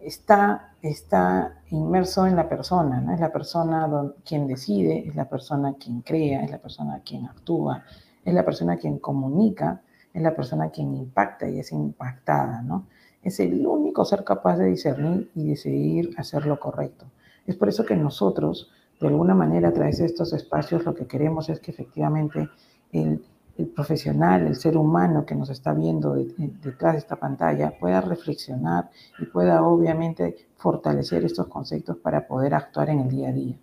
está, 0.00 0.72
está 0.82 1.60
inmerso 1.70 2.28
en 2.28 2.36
la 2.36 2.48
persona, 2.48 3.00
¿no? 3.00 3.12
Es 3.12 3.18
la 3.18 3.32
persona 3.32 3.88
quien 4.24 4.46
decide, 4.46 5.08
es 5.08 5.16
la 5.16 5.28
persona 5.28 5.74
quien 5.74 6.02
crea, 6.02 6.44
es 6.44 6.50
la 6.52 6.58
persona 6.58 7.02
quien 7.04 7.26
actúa, 7.26 7.82
es 8.24 8.32
la 8.32 8.44
persona 8.44 8.76
quien 8.76 9.00
comunica, 9.00 9.82
es 10.14 10.22
la 10.22 10.36
persona 10.36 10.70
quien 10.70 10.94
impacta 10.94 11.48
y 11.48 11.58
es 11.58 11.72
impactada, 11.72 12.62
¿no? 12.62 12.86
es 13.22 13.40
el 13.40 13.66
único 13.66 14.04
ser 14.04 14.24
capaz 14.24 14.56
de 14.56 14.66
discernir 14.66 15.30
y 15.34 15.48
decidir 15.48 16.14
hacer 16.16 16.46
lo 16.46 16.58
correcto. 16.58 17.06
Es 17.46 17.56
por 17.56 17.68
eso 17.68 17.84
que 17.84 17.96
nosotros, 17.96 18.70
de 19.00 19.08
alguna 19.08 19.34
manera, 19.34 19.68
a 19.68 19.72
través 19.72 19.98
de 19.98 20.06
estos 20.06 20.32
espacios, 20.32 20.84
lo 20.84 20.94
que 20.94 21.06
queremos 21.06 21.48
es 21.48 21.60
que 21.60 21.70
efectivamente 21.70 22.48
el, 22.92 23.22
profesional, 23.66 24.46
el 24.46 24.56
ser 24.56 24.76
humano 24.76 25.26
que 25.26 25.34
nos 25.34 25.50
está 25.50 25.72
viendo 25.72 26.14
detrás 26.14 26.92
de 26.92 26.98
esta 26.98 27.16
pantalla, 27.16 27.76
pueda 27.78 28.00
reflexionar 28.00 28.90
y 29.18 29.26
pueda 29.26 29.62
obviamente 29.62 30.48
fortalecer 30.56 31.24
estos 31.24 31.48
conceptos 31.48 31.96
para 31.96 32.26
poder 32.26 32.54
actuar 32.54 32.90
en 32.90 33.00
el 33.00 33.08
día 33.08 33.28
a 33.28 33.32
día. 33.32 33.56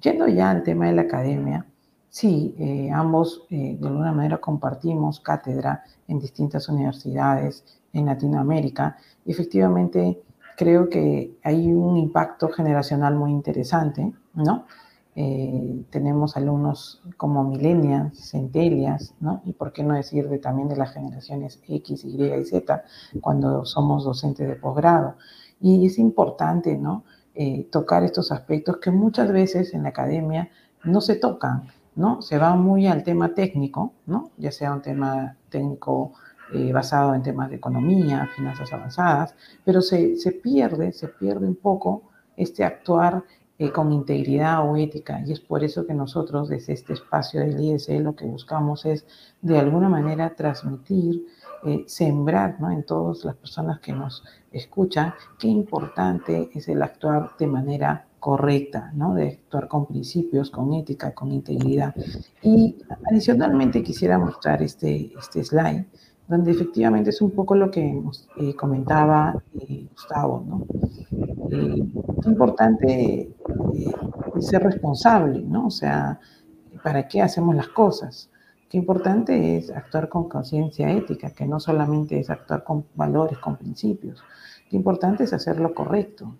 Yendo 0.00 0.28
ya 0.28 0.50
al 0.50 0.62
tema 0.62 0.86
de 0.86 0.92
la 0.92 1.02
academia, 1.02 1.66
sí, 2.08 2.54
eh, 2.58 2.90
ambos 2.92 3.46
eh, 3.50 3.76
de 3.80 3.88
alguna 3.88 4.12
manera 4.12 4.38
compartimos 4.38 5.20
cátedra 5.20 5.84
en 6.08 6.18
distintas 6.18 6.68
universidades 6.68 7.64
en 7.92 8.06
Latinoamérica. 8.06 8.96
efectivamente, 9.26 10.22
creo 10.56 10.88
que 10.88 11.38
hay 11.42 11.72
un 11.72 11.96
impacto 11.96 12.48
generacional 12.48 13.14
muy 13.14 13.30
interesante, 13.30 14.12
¿no? 14.34 14.66
Eh, 15.16 15.84
tenemos 15.90 16.36
alumnos 16.36 17.02
como 17.16 17.42
millennials, 17.42 18.30
centelias, 18.30 19.14
¿no? 19.20 19.42
Y 19.44 19.52
por 19.52 19.72
qué 19.72 19.82
no 19.82 19.94
decir 19.94 20.28
de, 20.28 20.38
también 20.38 20.68
de 20.68 20.76
las 20.76 20.92
generaciones 20.92 21.60
X, 21.66 22.04
Y 22.04 22.22
y 22.22 22.44
Z 22.44 22.84
cuando 23.20 23.64
somos 23.64 24.04
docentes 24.04 24.46
de 24.46 24.54
posgrado. 24.54 25.16
Y 25.60 25.86
es 25.86 25.98
importante, 25.98 26.76
¿no? 26.76 27.04
Eh, 27.34 27.68
tocar 27.70 28.04
estos 28.04 28.32
aspectos 28.32 28.78
que 28.78 28.90
muchas 28.90 29.32
veces 29.32 29.74
en 29.74 29.82
la 29.82 29.90
academia 29.90 30.50
no 30.84 31.00
se 31.00 31.16
tocan, 31.16 31.68
¿no? 31.96 32.22
Se 32.22 32.38
va 32.38 32.54
muy 32.54 32.86
al 32.86 33.02
tema 33.02 33.34
técnico, 33.34 33.92
¿no? 34.06 34.30
Ya 34.36 34.52
sea 34.52 34.72
un 34.72 34.82
tema 34.82 35.36
técnico 35.48 36.12
eh, 36.52 36.72
basado 36.72 37.14
en 37.14 37.22
temas 37.22 37.50
de 37.50 37.56
economía, 37.56 38.28
finanzas 38.34 38.72
avanzadas, 38.72 39.34
pero 39.64 39.82
se, 39.82 40.16
se 40.16 40.32
pierde, 40.32 40.92
se 40.92 41.08
pierde 41.08 41.46
un 41.46 41.56
poco 41.56 42.02
este 42.36 42.64
actuar 42.64 43.22
eh, 43.62 43.70
con 43.70 43.92
integridad 43.92 44.66
o 44.66 44.74
ética. 44.74 45.22
Y 45.26 45.32
es 45.32 45.40
por 45.40 45.62
eso 45.62 45.86
que 45.86 45.92
nosotros 45.92 46.48
desde 46.48 46.72
este 46.72 46.94
espacio 46.94 47.40
del 47.40 47.60
ISE 47.60 48.00
lo 48.00 48.16
que 48.16 48.24
buscamos 48.24 48.86
es 48.86 49.04
de 49.42 49.58
alguna 49.58 49.86
manera 49.86 50.34
transmitir, 50.34 51.26
eh, 51.66 51.84
sembrar 51.86 52.58
¿no? 52.58 52.70
en 52.70 52.84
todas 52.84 53.22
las 53.22 53.36
personas 53.36 53.78
que 53.80 53.92
nos 53.92 54.24
escuchan 54.50 55.12
qué 55.38 55.48
importante 55.48 56.48
es 56.54 56.68
el 56.68 56.80
actuar 56.80 57.32
de 57.38 57.48
manera 57.48 58.06
correcta, 58.18 58.92
¿no? 58.94 59.12
de 59.12 59.28
actuar 59.28 59.68
con 59.68 59.84
principios, 59.84 60.50
con 60.50 60.72
ética, 60.72 61.12
con 61.12 61.30
integridad. 61.30 61.94
Y 62.42 62.78
adicionalmente 63.10 63.82
quisiera 63.82 64.18
mostrar 64.18 64.62
este, 64.62 65.12
este 65.18 65.44
slide 65.44 65.84
donde 66.30 66.52
efectivamente 66.52 67.10
es 67.10 67.20
un 67.20 67.32
poco 67.32 67.56
lo 67.56 67.72
que 67.72 68.00
eh, 68.36 68.54
comentaba 68.54 69.34
eh, 69.58 69.88
Gustavo, 69.90 70.44
¿no? 70.46 70.64
Eh, 71.50 71.84
es 72.20 72.26
importante 72.26 73.34
ser 74.38 74.62
responsable, 74.62 75.42
¿no? 75.42 75.66
O 75.66 75.70
sea, 75.70 76.20
¿para 76.84 77.08
qué 77.08 77.20
hacemos 77.20 77.56
las 77.56 77.66
cosas? 77.68 78.30
Qué 78.68 78.78
importante 78.78 79.56
es 79.56 79.70
actuar 79.70 80.08
con 80.08 80.28
conciencia 80.28 80.88
ética, 80.92 81.30
que 81.30 81.46
no 81.46 81.58
solamente 81.58 82.20
es 82.20 82.30
actuar 82.30 82.62
con 82.62 82.84
valores, 82.94 83.38
con 83.38 83.56
principios. 83.56 84.22
Qué 84.68 84.76
importante 84.76 85.24
es 85.24 85.32
hacer 85.32 85.58
lo 85.58 85.74
correcto. 85.74 86.32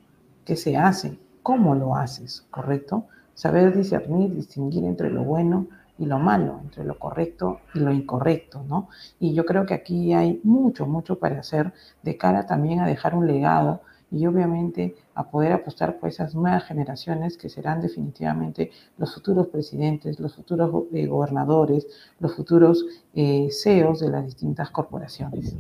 ¿Qué 0.45 0.55
se 0.55 0.77
hace? 0.77 1.19
¿Cómo 1.43 1.75
lo 1.75 1.97
haces? 1.97 2.47
¿Correcto? 2.49 3.07
Saber 3.35 3.77
discernir, 3.77 4.37
distinguir 4.37 4.85
entre 4.85 5.11
lo 5.11 5.25
bueno 5.25 5.67
y 6.01 6.07
lo 6.07 6.19
malo, 6.19 6.61
entre 6.65 6.83
lo 6.83 6.99
correcto 6.99 7.61
y 7.75 7.81
lo 7.81 7.93
incorrecto, 7.93 8.65
¿no? 8.67 8.89
Y 9.19 9.35
yo 9.35 9.45
creo 9.45 9.67
que 9.67 9.75
aquí 9.75 10.15
hay 10.15 10.41
mucho, 10.45 10.87
mucho 10.87 11.19
para 11.19 11.41
hacer 11.41 11.75
de 12.03 12.17
cara 12.17 12.47
también 12.47 12.81
a 12.81 12.87
dejar 12.87 13.15
un 13.15 13.27
legado 13.27 13.83
y 14.11 14.27
obviamente 14.27 14.97
a 15.15 15.31
poder 15.31 15.53
apostar 15.53 15.99
por 15.99 16.09
esas 16.09 16.35
nuevas 16.35 16.65
generaciones 16.65 17.37
que 17.37 17.51
serán 17.51 17.83
definitivamente 17.83 18.71
los 18.97 19.15
futuros 19.15 19.49
presidentes, 19.49 20.19
los 20.19 20.35
futuros 20.35 20.85
eh, 20.95 21.07
gobernadores, 21.07 21.87
los 22.19 22.35
futuros 22.35 22.87
eh, 23.15 23.49
CEOs 23.51 24.01
de 24.01 24.09
las 24.09 24.25
distintas 24.25 24.71
corporaciones. 24.71 25.55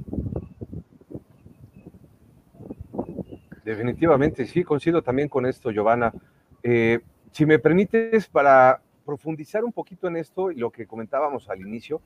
Definitivamente, 3.62 4.46
sí, 4.46 4.64
coincido 4.64 5.02
también 5.02 5.28
con 5.28 5.44
esto, 5.44 5.70
Giovanna. 5.70 6.14
Eh, 6.62 7.00
si 7.30 7.44
me 7.44 7.58
permites, 7.58 8.26
para 8.26 8.80
profundizar 9.10 9.64
un 9.64 9.72
poquito 9.72 10.06
en 10.06 10.16
esto 10.16 10.52
y 10.52 10.54
lo 10.54 10.70
que 10.70 10.86
comentábamos 10.86 11.50
al 11.50 11.60
inicio 11.60 12.00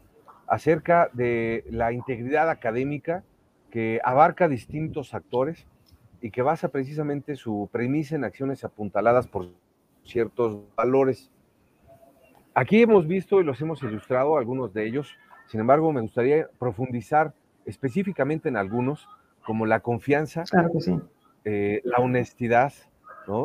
acerca 0.46 1.10
de 1.12 1.62
la 1.68 1.92
integridad 1.92 2.48
académica 2.48 3.22
que 3.70 4.00
abarca 4.02 4.48
distintos 4.48 5.12
actores 5.12 5.66
y 6.22 6.30
que 6.30 6.40
basa 6.40 6.68
precisamente 6.68 7.36
su 7.36 7.68
premisa 7.70 8.16
en 8.16 8.24
acciones 8.24 8.64
apuntaladas 8.64 9.26
por 9.26 9.50
ciertos 10.02 10.62
valores. 10.74 11.30
Aquí 12.54 12.80
hemos 12.80 13.06
visto 13.06 13.38
y 13.38 13.44
los 13.44 13.60
hemos 13.60 13.82
ilustrado 13.82 14.38
algunos 14.38 14.72
de 14.72 14.86
ellos, 14.86 15.14
sin 15.48 15.60
embargo 15.60 15.92
me 15.92 16.00
gustaría 16.00 16.48
profundizar 16.58 17.34
específicamente 17.66 18.48
en 18.48 18.56
algunos, 18.56 19.06
como 19.44 19.66
la 19.66 19.80
confianza, 19.80 20.44
eh, 21.44 21.82
la 21.84 21.98
honestidad, 21.98 22.72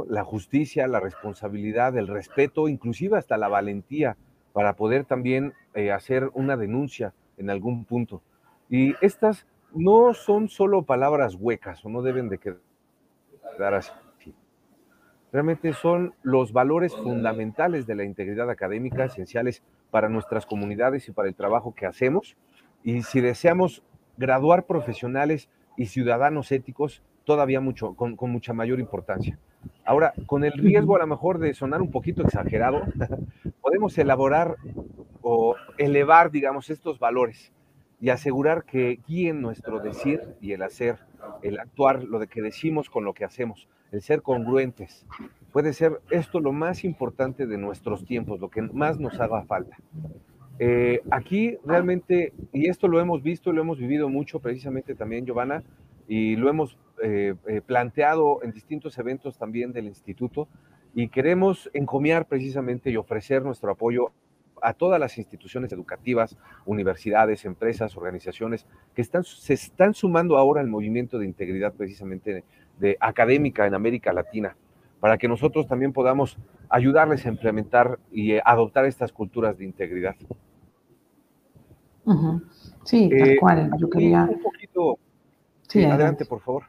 la 0.09 0.23
justicia, 0.23 0.87
la 0.87 0.99
responsabilidad, 0.99 1.97
el 1.97 2.07
respeto, 2.07 2.67
inclusive 2.67 3.17
hasta 3.17 3.37
la 3.37 3.47
valentía 3.47 4.17
para 4.53 4.75
poder 4.75 5.05
también 5.05 5.53
eh, 5.73 5.91
hacer 5.91 6.29
una 6.33 6.57
denuncia 6.57 7.13
en 7.37 7.49
algún 7.49 7.85
punto. 7.85 8.21
Y 8.69 8.93
estas 9.01 9.47
no 9.73 10.13
son 10.13 10.49
solo 10.49 10.83
palabras 10.83 11.35
huecas 11.35 11.83
o 11.85 11.89
no 11.89 12.01
deben 12.01 12.29
de 12.29 12.39
quedar 12.39 13.73
así. 13.73 13.91
Realmente 15.31 15.73
son 15.73 16.15
los 16.23 16.53
valores 16.53 16.95
fundamentales 16.95 17.85
de 17.85 17.93
la 17.93 18.03
integridad 18.03 18.49
académica, 18.49 19.05
esenciales 19.05 19.61
para 19.91 20.09
nuestras 20.09 20.45
comunidades 20.47 21.07
y 21.07 21.11
para 21.11 21.27
el 21.27 21.35
trabajo 21.35 21.75
que 21.75 21.85
hacemos. 21.85 22.35
Y 22.83 23.03
si 23.03 23.21
deseamos 23.21 23.83
graduar 24.17 24.65
profesionales 24.65 25.49
y 25.77 25.85
ciudadanos 25.85 26.51
éticos, 26.51 27.03
todavía 27.25 27.61
mucho, 27.61 27.93
con, 27.93 28.15
con 28.15 28.31
mucha 28.31 28.53
mayor 28.53 28.79
importancia. 28.79 29.37
Ahora, 29.89 30.13
con 30.27 30.43
el 30.43 30.51
riesgo 30.51 30.95
a 30.95 30.99
lo 30.99 31.07
mejor 31.07 31.39
de 31.39 31.51
sonar 31.55 31.81
un 31.81 31.89
poquito 31.89 32.21
exagerado, 32.21 32.83
podemos 33.59 33.97
elaborar 33.97 34.55
o 35.23 35.55
elevar, 35.79 36.29
digamos, 36.29 36.69
estos 36.69 36.99
valores 36.99 37.51
y 37.99 38.09
asegurar 38.09 38.65
que 38.65 38.99
guíen 39.07 39.41
nuestro 39.41 39.79
decir 39.79 40.21
y 40.41 40.51
el 40.51 40.61
hacer, 40.61 40.99
el 41.41 41.59
actuar, 41.59 42.03
lo 42.03 42.19
de 42.19 42.27
que 42.27 42.43
decimos 42.43 42.87
con 42.87 43.03
lo 43.03 43.15
que 43.15 43.25
hacemos, 43.25 43.67
el 43.91 44.03
ser 44.03 44.21
congruentes. 44.21 45.07
Puede 45.51 45.73
ser 45.73 45.99
esto 46.11 46.39
lo 46.39 46.51
más 46.51 46.83
importante 46.83 47.47
de 47.47 47.57
nuestros 47.57 48.05
tiempos, 48.05 48.39
lo 48.39 48.51
que 48.51 48.61
más 48.61 48.99
nos 48.99 49.19
haga 49.19 49.41
falta. 49.45 49.75
Eh, 50.59 51.01
aquí 51.09 51.57
realmente, 51.65 52.33
y 52.53 52.69
esto 52.69 52.87
lo 52.87 52.99
hemos 52.99 53.23
visto, 53.23 53.51
lo 53.51 53.61
hemos 53.61 53.79
vivido 53.79 54.07
mucho 54.07 54.39
precisamente 54.39 54.93
también, 54.93 55.25
Giovanna, 55.25 55.63
y 56.07 56.35
lo 56.35 56.47
hemos 56.47 56.77
eh, 57.03 57.35
eh, 57.47 57.61
planteado 57.61 58.43
en 58.43 58.51
distintos 58.51 58.97
eventos 58.97 59.37
también 59.37 59.71
del 59.71 59.85
instituto, 59.85 60.47
y 60.93 61.09
queremos 61.09 61.69
encomiar 61.73 62.25
precisamente 62.25 62.89
y 62.89 62.97
ofrecer 62.97 63.43
nuestro 63.43 63.71
apoyo 63.71 64.11
a 64.61 64.73
todas 64.73 64.99
las 64.99 65.17
instituciones 65.17 65.71
educativas, 65.71 66.37
universidades, 66.65 67.45
empresas, 67.45 67.95
organizaciones 67.95 68.65
que 68.93 69.01
están, 69.01 69.23
se 69.23 69.53
están 69.53 69.93
sumando 69.93 70.37
ahora 70.37 70.61
al 70.61 70.67
movimiento 70.67 71.17
de 71.19 71.25
integridad 71.25 71.73
precisamente 71.73 72.43
de, 72.79 72.97
académica 72.99 73.65
en 73.65 73.73
América 73.73 74.13
Latina, 74.13 74.55
para 74.99 75.17
que 75.17 75.27
nosotros 75.27 75.67
también 75.67 75.93
podamos 75.93 76.37
ayudarles 76.69 77.25
a 77.25 77.29
implementar 77.29 77.99
y 78.11 78.33
eh, 78.33 78.41
adoptar 78.43 78.85
estas 78.85 79.11
culturas 79.11 79.57
de 79.57 79.65
integridad. 79.65 80.15
Sí, 82.83 83.09
tal 83.09 83.29
eh, 83.29 83.37
cual. 83.39 83.71
Yo 83.77 83.89
quería... 83.89 84.23
Un 84.23 84.41
poquito... 84.41 84.97
Sí, 85.67 85.83
adelante, 85.85 86.25
por 86.25 86.39
favor. 86.39 86.63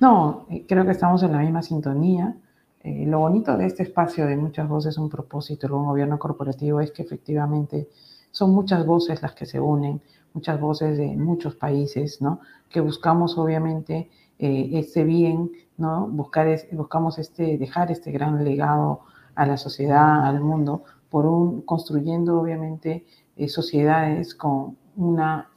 No, 0.00 0.46
eh, 0.50 0.64
creo 0.68 0.84
que 0.84 0.92
estamos 0.92 1.22
en 1.22 1.32
la 1.32 1.38
misma 1.38 1.62
sintonía. 1.62 2.36
Eh, 2.82 3.06
lo 3.06 3.20
bonito 3.20 3.56
de 3.56 3.66
este 3.66 3.82
espacio 3.82 4.26
de 4.26 4.36
muchas 4.36 4.68
voces, 4.68 4.98
un 4.98 5.08
propósito, 5.08 5.74
un 5.74 5.86
gobierno 5.86 6.18
corporativo, 6.18 6.80
es 6.80 6.92
que 6.92 7.02
efectivamente 7.02 7.88
son 8.30 8.52
muchas 8.52 8.84
voces 8.84 9.22
las 9.22 9.32
que 9.34 9.46
se 9.46 9.58
unen, 9.58 10.02
muchas 10.34 10.60
voces 10.60 10.98
de 10.98 11.16
muchos 11.16 11.56
países, 11.56 12.20
¿no? 12.20 12.40
Que 12.68 12.80
buscamos 12.80 13.38
obviamente 13.38 14.10
eh, 14.38 14.70
este 14.74 15.04
bien, 15.04 15.50
¿no? 15.78 16.06
Buscar 16.08 16.46
buscamos 16.72 17.18
este, 17.18 17.56
dejar 17.56 17.90
este 17.90 18.12
gran 18.12 18.44
legado 18.44 19.00
a 19.34 19.46
la 19.46 19.56
sociedad, 19.56 20.26
al 20.26 20.40
mundo, 20.40 20.84
por 21.08 21.24
un, 21.26 21.62
construyendo 21.62 22.38
obviamente 22.38 23.06
eh, 23.36 23.48
sociedades 23.48 24.34
con 24.34 24.76
una 24.96 25.48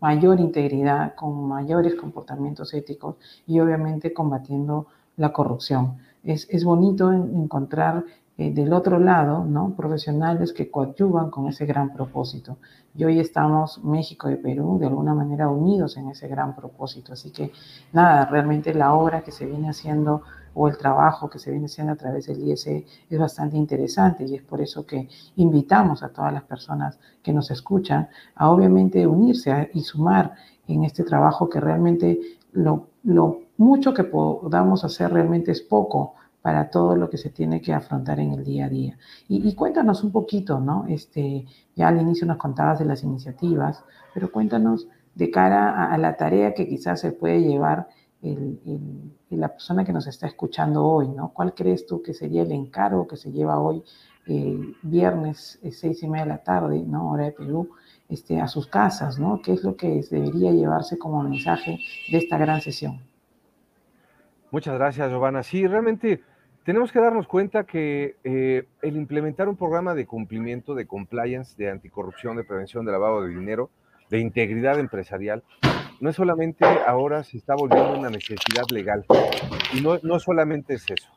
mayor 0.00 0.40
integridad, 0.40 1.14
con 1.14 1.48
mayores 1.48 1.94
comportamientos 1.94 2.74
éticos 2.74 3.16
y 3.46 3.60
obviamente 3.60 4.12
combatiendo 4.12 4.86
la 5.16 5.32
corrupción 5.32 5.98
es, 6.26 6.64
bonito 6.64 7.12
encontrar 7.12 8.04
eh, 8.36 8.52
del 8.52 8.72
otro 8.72 8.98
lado, 8.98 9.44
¿no? 9.44 9.74
Profesionales 9.76 10.52
que 10.52 10.70
coadyuvan 10.70 11.30
con 11.30 11.46
ese 11.48 11.64
gran 11.66 11.92
propósito. 11.92 12.58
Y 12.94 13.04
hoy 13.04 13.20
estamos, 13.20 13.82
México 13.84 14.30
y 14.30 14.36
Perú, 14.36 14.78
de 14.78 14.86
alguna 14.86 15.14
manera 15.14 15.48
unidos 15.48 15.96
en 15.96 16.08
ese 16.10 16.28
gran 16.28 16.54
propósito. 16.54 17.12
Así 17.12 17.30
que 17.30 17.52
nada, 17.92 18.26
realmente 18.26 18.74
la 18.74 18.94
obra 18.94 19.22
que 19.22 19.30
se 19.30 19.46
viene 19.46 19.68
haciendo 19.68 20.22
o 20.56 20.68
el 20.68 20.78
trabajo 20.78 21.28
que 21.28 21.38
se 21.38 21.50
viene 21.50 21.66
haciendo 21.66 21.92
a 21.92 21.96
través 21.96 22.26
del 22.26 22.42
ISE 22.48 22.86
es 23.10 23.18
bastante 23.18 23.56
interesante 23.56 24.24
y 24.24 24.34
es 24.34 24.42
por 24.42 24.60
eso 24.62 24.86
que 24.86 25.08
invitamos 25.36 26.02
a 26.02 26.08
todas 26.08 26.32
las 26.32 26.44
personas 26.44 26.98
que 27.22 27.32
nos 27.32 27.50
escuchan 27.50 28.08
a 28.34 28.50
obviamente 28.50 29.06
unirse 29.06 29.70
y 29.74 29.82
sumar 29.82 30.34
en 30.66 30.84
este 30.84 31.04
trabajo 31.04 31.48
que 31.50 31.60
realmente 31.60 32.18
lo, 32.52 32.88
lo 33.04 33.42
mucho 33.58 33.92
que 33.92 34.04
podamos 34.04 34.82
hacer 34.82 35.12
realmente 35.12 35.52
es 35.52 35.60
poco 35.60 36.14
para 36.40 36.70
todo 36.70 36.96
lo 36.96 37.10
que 37.10 37.18
se 37.18 37.30
tiene 37.30 37.60
que 37.60 37.74
afrontar 37.74 38.20
en 38.20 38.32
el 38.32 38.44
día 38.44 38.66
a 38.66 38.68
día. 38.68 38.96
Y, 39.28 39.52
cuéntanos 39.54 40.04
un 40.04 40.12
poquito, 40.12 40.60
¿no? 40.60 40.86
Este, 40.88 41.44
ya 41.74 41.88
al 41.88 42.00
inicio 42.00 42.24
nos 42.24 42.36
contabas 42.36 42.78
de 42.78 42.84
las 42.84 43.02
iniciativas, 43.02 43.82
pero 44.14 44.30
cuéntanos 44.30 44.86
de 45.16 45.30
cara 45.30 45.92
a, 45.92 45.98
la 45.98 46.16
tarea 46.16 46.54
que 46.54 46.68
quizás 46.68 47.00
se 47.00 47.10
puede 47.10 47.40
llevar 47.40 47.88
la 48.22 49.48
persona 49.48 49.84
que 49.84 49.92
nos 49.92 50.06
está 50.06 50.26
escuchando 50.26 50.84
hoy, 50.84 51.08
¿no? 51.08 51.32
¿Cuál 51.32 51.54
crees 51.54 51.86
tú 51.86 52.02
que 52.02 52.14
sería 52.14 52.42
el 52.42 52.52
encargo 52.52 53.06
que 53.06 53.16
se 53.16 53.30
lleva 53.30 53.58
hoy, 53.60 53.82
eh, 54.26 54.58
viernes, 54.82 55.58
eh, 55.62 55.70
seis 55.70 56.02
y 56.02 56.08
media 56.08 56.24
de 56.24 56.30
la 56.30 56.42
tarde, 56.42 56.82
¿no? 56.84 57.12
Hora 57.12 57.24
de 57.24 57.32
Perú, 57.32 57.70
este, 58.08 58.40
a 58.40 58.48
sus 58.48 58.66
casas, 58.66 59.18
¿no? 59.18 59.40
¿Qué 59.42 59.52
es 59.52 59.62
lo 59.62 59.76
que 59.76 60.02
debería 60.10 60.50
llevarse 60.52 60.98
como 60.98 61.22
mensaje 61.22 61.78
de 62.10 62.18
esta 62.18 62.38
gran 62.38 62.60
sesión? 62.60 63.00
Muchas 64.50 64.74
gracias, 64.74 65.10
Giovanna. 65.10 65.42
Sí, 65.42 65.66
realmente 65.66 66.22
tenemos 66.64 66.90
que 66.90 66.98
darnos 66.98 67.28
cuenta 67.28 67.64
que 67.64 68.16
eh, 68.24 68.66
el 68.82 68.96
implementar 68.96 69.48
un 69.48 69.56
programa 69.56 69.94
de 69.94 70.06
cumplimiento, 70.06 70.74
de 70.74 70.86
compliance, 70.86 71.54
de 71.56 71.70
anticorrupción, 71.70 72.36
de 72.36 72.44
prevención 72.44 72.84
de 72.84 72.92
lavado 72.92 73.22
de 73.22 73.28
dinero, 73.28 73.70
de 74.10 74.18
integridad 74.18 74.78
empresarial, 74.78 75.44
no 76.00 76.10
es 76.10 76.16
solamente 76.16 76.64
ahora 76.86 77.22
se 77.24 77.36
está 77.36 77.54
volviendo 77.54 77.98
una 77.98 78.10
necesidad 78.10 78.64
legal. 78.70 79.04
Y 79.72 79.80
no, 79.80 79.98
no 80.02 80.20
solamente 80.20 80.74
es 80.74 80.84
eso. 80.90 81.08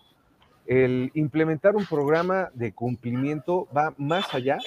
El 0.66 1.12
implementar 1.16 1.76
un 1.76 1.86
programa 1.86 2.50
de 2.54 2.74
cumplimiento 2.74 3.68
va 3.76 3.94
más 3.98 4.34
allá 4.34 4.60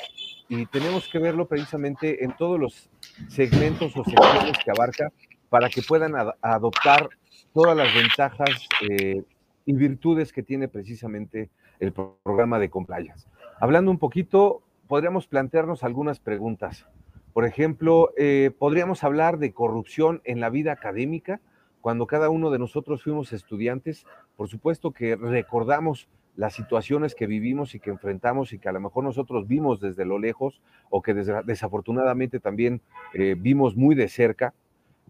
y 0.49 0.67
tenemos 0.67 1.09
que 1.09 1.19
verlo 1.19 1.47
precisamente 1.47 2.25
en 2.25 2.37
todos 2.37 2.59
los 2.59 2.91
segmentos 3.29 3.97
o 3.97 4.05
sectores 4.05 4.59
que 4.65 4.71
abarca 4.71 5.13
para 5.49 5.69
que 5.69 5.83
puedan 5.83 6.15
adoptar 6.41 7.09
todas 7.53 7.77
las 7.77 7.95
ventajas 7.95 8.69
eh, 8.89 9.23
y 9.65 9.73
virtudes 9.75 10.33
que 10.33 10.43
tiene 10.43 10.69
precisamente 10.69 11.51
el 11.79 11.93
programa 11.93 12.59
de 12.59 12.71
compliance. 12.71 13.29
Hablando 13.61 13.91
un 13.91 13.99
poquito, 13.99 14.63
podríamos 14.89 15.27
plantearnos 15.27 15.85
algunas 15.85 16.21
preguntas. 16.21 16.87
Por 17.33 17.47
ejemplo, 17.47 18.11
eh, 18.17 18.51
podríamos 18.59 19.05
hablar 19.05 19.39
de 19.39 19.53
corrupción 19.53 20.21
en 20.25 20.41
la 20.41 20.51
vida 20.51 20.73
académica. 20.73 21.41
Cuando 21.81 22.07
cada 22.07 22.29
uno 22.29 22.51
de 22.51 22.59
nosotros 22.59 23.03
fuimos 23.03 23.33
estudiantes, 23.33 24.07
por 24.37 24.49
supuesto 24.49 24.93
que 24.93 25.17
recordamos 25.17 26.09
las 26.37 26.55
situaciones 26.55 27.15
que 27.15 27.27
vivimos 27.27 27.75
y 27.75 27.81
que 27.81 27.91
enfrentamos 27.91 28.53
y 28.53 28.59
que 28.59 28.69
a 28.69 28.73
lo 28.73 28.81
mejor 28.81 29.05
nosotros 29.05 29.47
vimos 29.47 29.81
desde 29.81 30.05
lo 30.05 30.19
lejos 30.19 30.63
o 30.91 31.03
que 31.03 31.15
desafortunadamente 31.15 32.41
también 32.41 32.81
eh, 33.15 33.35
vimos 33.39 33.77
muy 33.77 33.95
de 33.95 34.09
cerca. 34.09 34.55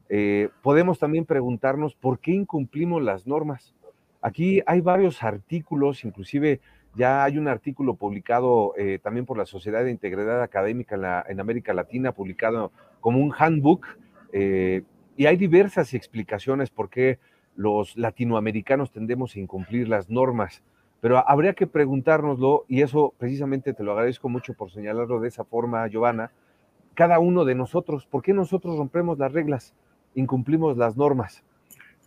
Eh, 0.09 0.49
podemos 0.63 0.99
también 0.99 1.25
preguntarnos 1.25 1.95
por 1.95 2.19
qué 2.19 2.33
incumplimos 2.33 3.03
las 3.03 3.27
normas. 3.27 3.75
Aquí 4.21 4.63
hay 4.67 4.81
varios 4.81 5.23
artículos, 5.23 6.05
inclusive 6.05 6.61
ya 6.95 7.25
hay 7.25 7.39
un 7.39 7.49
artículo 7.49 7.95
publicado 7.95 8.75
eh, 8.77 8.99
también 9.03 9.27
por 9.27 9.39
la 9.39 9.47
Sociedad 9.47 9.85
de 9.85 9.91
Integridad 9.91 10.43
Académica 10.43 11.25
en, 11.29 11.41
América 11.41 11.73
Latina, 11.73 12.13
publicado 12.13 12.73
como 13.01 13.19
un 13.19 13.33
handbook, 13.37 13.87
eh, 14.33 14.83
y 15.17 15.27
hay 15.27 15.37
diversas 15.37 15.95
explicaciones 15.95 16.71
por 16.71 16.89
qué 16.89 17.19
los 17.57 17.97
latinoamericanos 17.97 18.93
tendemos 18.93 19.37
a 19.37 19.41
incumplir 19.41 19.89
las 19.89 20.11
normas. 20.11 20.63
Pero 21.01 21.29
habría 21.29 21.55
que 21.55 21.67
preguntárnoslo, 21.67 22.65
y 22.69 22.83
eso 22.83 23.13
precisamente 23.19 23.75
te 23.75 23.83
lo 23.83 23.93
agradezco 23.93 24.29
mucho 24.29 24.55
por 24.55 24.71
señalarlo 24.71 25.21
de 25.21 25.29
esa 25.29 25.45
forma, 25.45 25.87
Giovanna, 25.89 26.31
cada 26.95 27.19
uno 27.19 27.45
de 27.45 27.55
nosotros, 27.55 28.07
¿por 28.07 28.23
qué 28.23 28.33
nosotros 28.33 28.77
rompemos 28.77 29.19
las 29.19 29.33
reglas? 29.33 29.75
incumplimos 30.15 30.77
las 30.77 30.97
normas. 30.97 31.43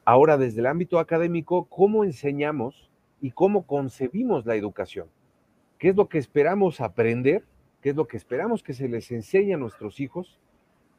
Ahora, 0.04 0.38
desde 0.38 0.60
el 0.60 0.68
ámbito 0.68 1.00
académico, 1.00 1.66
¿cómo 1.66 2.04
enseñamos 2.04 2.90
y 3.22 3.32
cómo 3.32 3.66
concebimos 3.66 4.46
la 4.46 4.56
educación? 4.56 5.08
¿Qué 5.78 5.90
es 5.90 5.96
lo 5.96 6.08
que 6.08 6.18
esperamos 6.18 6.82
aprender? 6.82 7.44
¿Qué 7.82 7.90
es 7.90 7.96
lo 7.96 8.08
que 8.08 8.18
esperamos 8.18 8.64
que 8.64 8.74
se 8.74 8.88
les 8.88 9.12
enseñe 9.12 9.54
a 9.54 9.58
nuestros 9.58 10.00
hijos? 10.00 10.40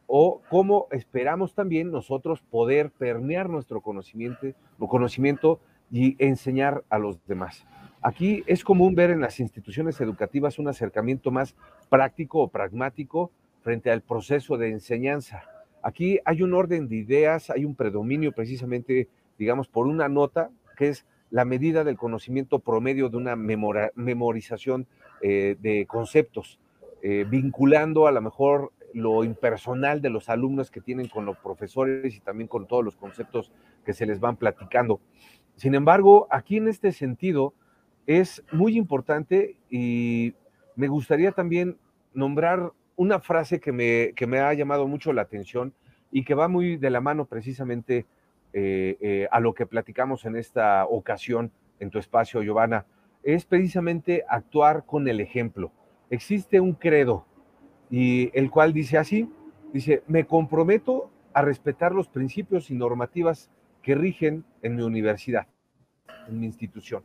¿O 0.07 0.41
cómo 0.49 0.87
esperamos 0.91 1.55
también 1.55 1.91
nosotros 1.91 2.43
poder 2.43 2.91
permear 2.91 3.49
nuestro 3.49 3.81
conocimiento, 3.81 4.47
conocimiento 4.79 5.61
y 5.91 6.17
enseñar 6.25 6.85
a 6.89 6.99
los 6.99 7.25
demás? 7.27 7.67
Aquí 8.03 8.45
es 8.47 8.63
común 8.63 8.95
ver 8.95 9.11
en 9.11 9.21
las 9.21 9.41
instituciones 9.41 10.01
educativas 10.01 10.61
un 10.61 10.69
acercamiento 10.69 11.33
más 11.33 11.57
práctico 11.89 12.41
o 12.41 12.49
pragmático 12.49 13.33
frente 13.63 13.91
al 13.91 14.03
proceso 14.03 14.57
de 14.57 14.71
enseñanza. 14.71 15.43
Aquí 15.83 16.21
hay 16.25 16.43
un 16.43 16.55
orden 16.55 16.89
de 16.89 16.97
ideas, 16.97 17.51
hay 17.51 17.65
un 17.65 17.75
predominio 17.75 18.31
precisamente, 18.31 19.09
digamos, 19.39 19.67
por 19.67 19.89
una 19.89 20.09
nota, 20.09 20.51
que 20.77 20.89
es 20.89 21.05
la 21.31 21.45
medida 21.45 21.85
del 21.85 21.97
conocimiento 21.97 22.59
promedio 22.59 23.09
de 23.09 23.17
una 23.17 23.37
memorización 23.37 24.87
eh, 25.21 25.57
de 25.61 25.87
conceptos, 25.87 26.59
eh, 27.03 27.25
vinculando 27.29 28.07
a 28.07 28.13
lo 28.13 28.23
mejor 28.23 28.73
lo 28.93 29.25
impersonal 29.25 30.01
de 30.01 30.11
los 30.11 30.29
alumnos 30.29 30.71
que 30.71 30.81
tienen 30.81 31.09
con 31.09 31.27
los 31.27 31.37
profesores 31.39 32.15
y 32.15 32.21
también 32.21 32.49
con 32.49 32.67
todos 32.67 32.85
los 32.85 32.97
conceptos 32.97 33.53
que 33.85 33.93
se 33.93 34.07
les 34.07 34.21
van 34.21 34.37
platicando. 34.37 35.01
Sin 35.57 35.75
embargo, 35.75 36.27
aquí 36.31 36.57
en 36.57 36.69
este 36.69 36.93
sentido 36.93 37.53
es 38.07 38.43
muy 38.53 38.77
importante 38.77 39.57
y 39.69 40.35
me 40.77 40.89
gustaría 40.89 41.33
también 41.33 41.77
nombrar 42.15 42.73
una 42.95 43.21
frase 43.21 43.61
que 43.61 43.73
me, 43.73 44.13
que 44.15 44.27
me 44.27 44.39
ha 44.39 44.55
llamado 44.55 44.87
mucho 44.87 45.13
la 45.13 45.23
atención 45.23 45.75
y 46.11 46.25
que 46.25 46.35
va 46.35 46.49
muy 46.49 46.77
de 46.77 46.91
la 46.91 47.01
mano 47.01 47.27
precisamente 47.27 48.07
eh, 48.59 48.97
eh, 49.03 49.29
a 49.31 49.39
lo 49.39 49.53
que 49.53 49.67
platicamos 49.67 50.25
en 50.25 50.35
esta 50.35 50.87
ocasión 50.87 51.53
en 51.79 51.91
tu 51.91 51.99
espacio, 51.99 52.43
Giovanna, 52.43 52.87
es 53.23 53.45
precisamente 53.45 54.25
actuar 54.27 54.87
con 54.87 55.07
el 55.09 55.21
ejemplo. 55.21 55.73
Existe 56.09 56.59
un 56.59 56.73
credo 56.73 57.27
y 57.91 58.31
el 58.33 58.51
cual 58.51 58.73
dice 58.73 58.97
así, 58.97 59.31
dice, 59.75 60.03
me 60.07 60.25
comprometo 60.25 61.11
a 61.35 61.43
respetar 61.43 61.93
los 61.93 62.09
principios 62.09 62.71
y 62.71 62.75
normativas 62.75 63.51
que 63.83 63.95
rigen 63.95 64.43
en 64.63 64.77
mi 64.77 64.85
universidad, 64.85 65.49
en 66.27 66.41
mi 66.41 66.47
institución. 66.47 67.03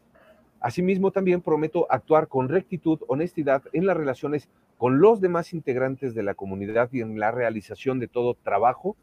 Asimismo, 0.62 1.12
también 1.12 1.42
prometo 1.42 1.86
actuar 1.92 2.30
con 2.30 2.48
rectitud, 2.48 3.02
honestidad 3.10 3.64
en 3.74 3.88
las 3.88 3.98
relaciones 3.98 4.48
con 4.78 5.02
los 5.02 5.20
demás 5.20 5.52
integrantes 5.52 6.16
de 6.16 6.24
la 6.24 6.34
comunidad 6.34 6.88
y 6.94 7.02
en 7.02 7.20
la 7.20 7.32
realización 7.32 8.00
de 8.00 8.08
todo 8.08 8.36
trabajo, 8.36 8.96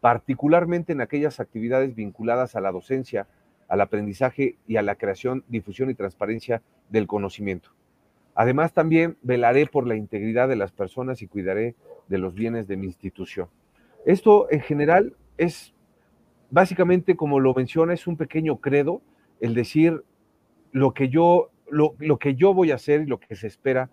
particularmente 0.00 0.92
en 0.92 1.00
aquellas 1.00 1.40
actividades 1.40 1.94
vinculadas 1.94 2.56
a 2.56 2.60
la 2.60 2.72
docencia, 2.72 3.26
al 3.68 3.80
aprendizaje 3.80 4.56
y 4.66 4.76
a 4.76 4.82
la 4.82 4.96
creación, 4.96 5.44
difusión 5.48 5.90
y 5.90 5.94
transparencia 5.94 6.62
del 6.88 7.06
conocimiento. 7.06 7.70
Además, 8.34 8.72
también 8.72 9.16
velaré 9.22 9.66
por 9.66 9.86
la 9.86 9.96
integridad 9.96 10.48
de 10.48 10.56
las 10.56 10.72
personas 10.72 11.20
y 11.22 11.26
cuidaré 11.26 11.74
de 12.08 12.18
los 12.18 12.34
bienes 12.34 12.66
de 12.66 12.76
mi 12.76 12.86
institución. 12.86 13.48
Esto 14.06 14.50
en 14.50 14.60
general 14.60 15.14
es 15.36 15.74
básicamente, 16.50 17.16
como 17.16 17.40
lo 17.40 17.54
menciona, 17.54 17.94
es 17.94 18.06
un 18.06 18.16
pequeño 18.16 18.56
credo, 18.56 19.02
el 19.40 19.54
decir 19.54 20.04
lo 20.72 20.92
que 20.92 21.08
yo, 21.08 21.50
lo, 21.68 21.94
que 22.18 22.34
yo 22.34 22.54
voy 22.54 22.72
a 22.72 22.76
hacer 22.76 23.02
y 23.02 23.06
lo 23.06 23.18
que 23.20 23.36
se 23.36 23.46
espera 23.46 23.90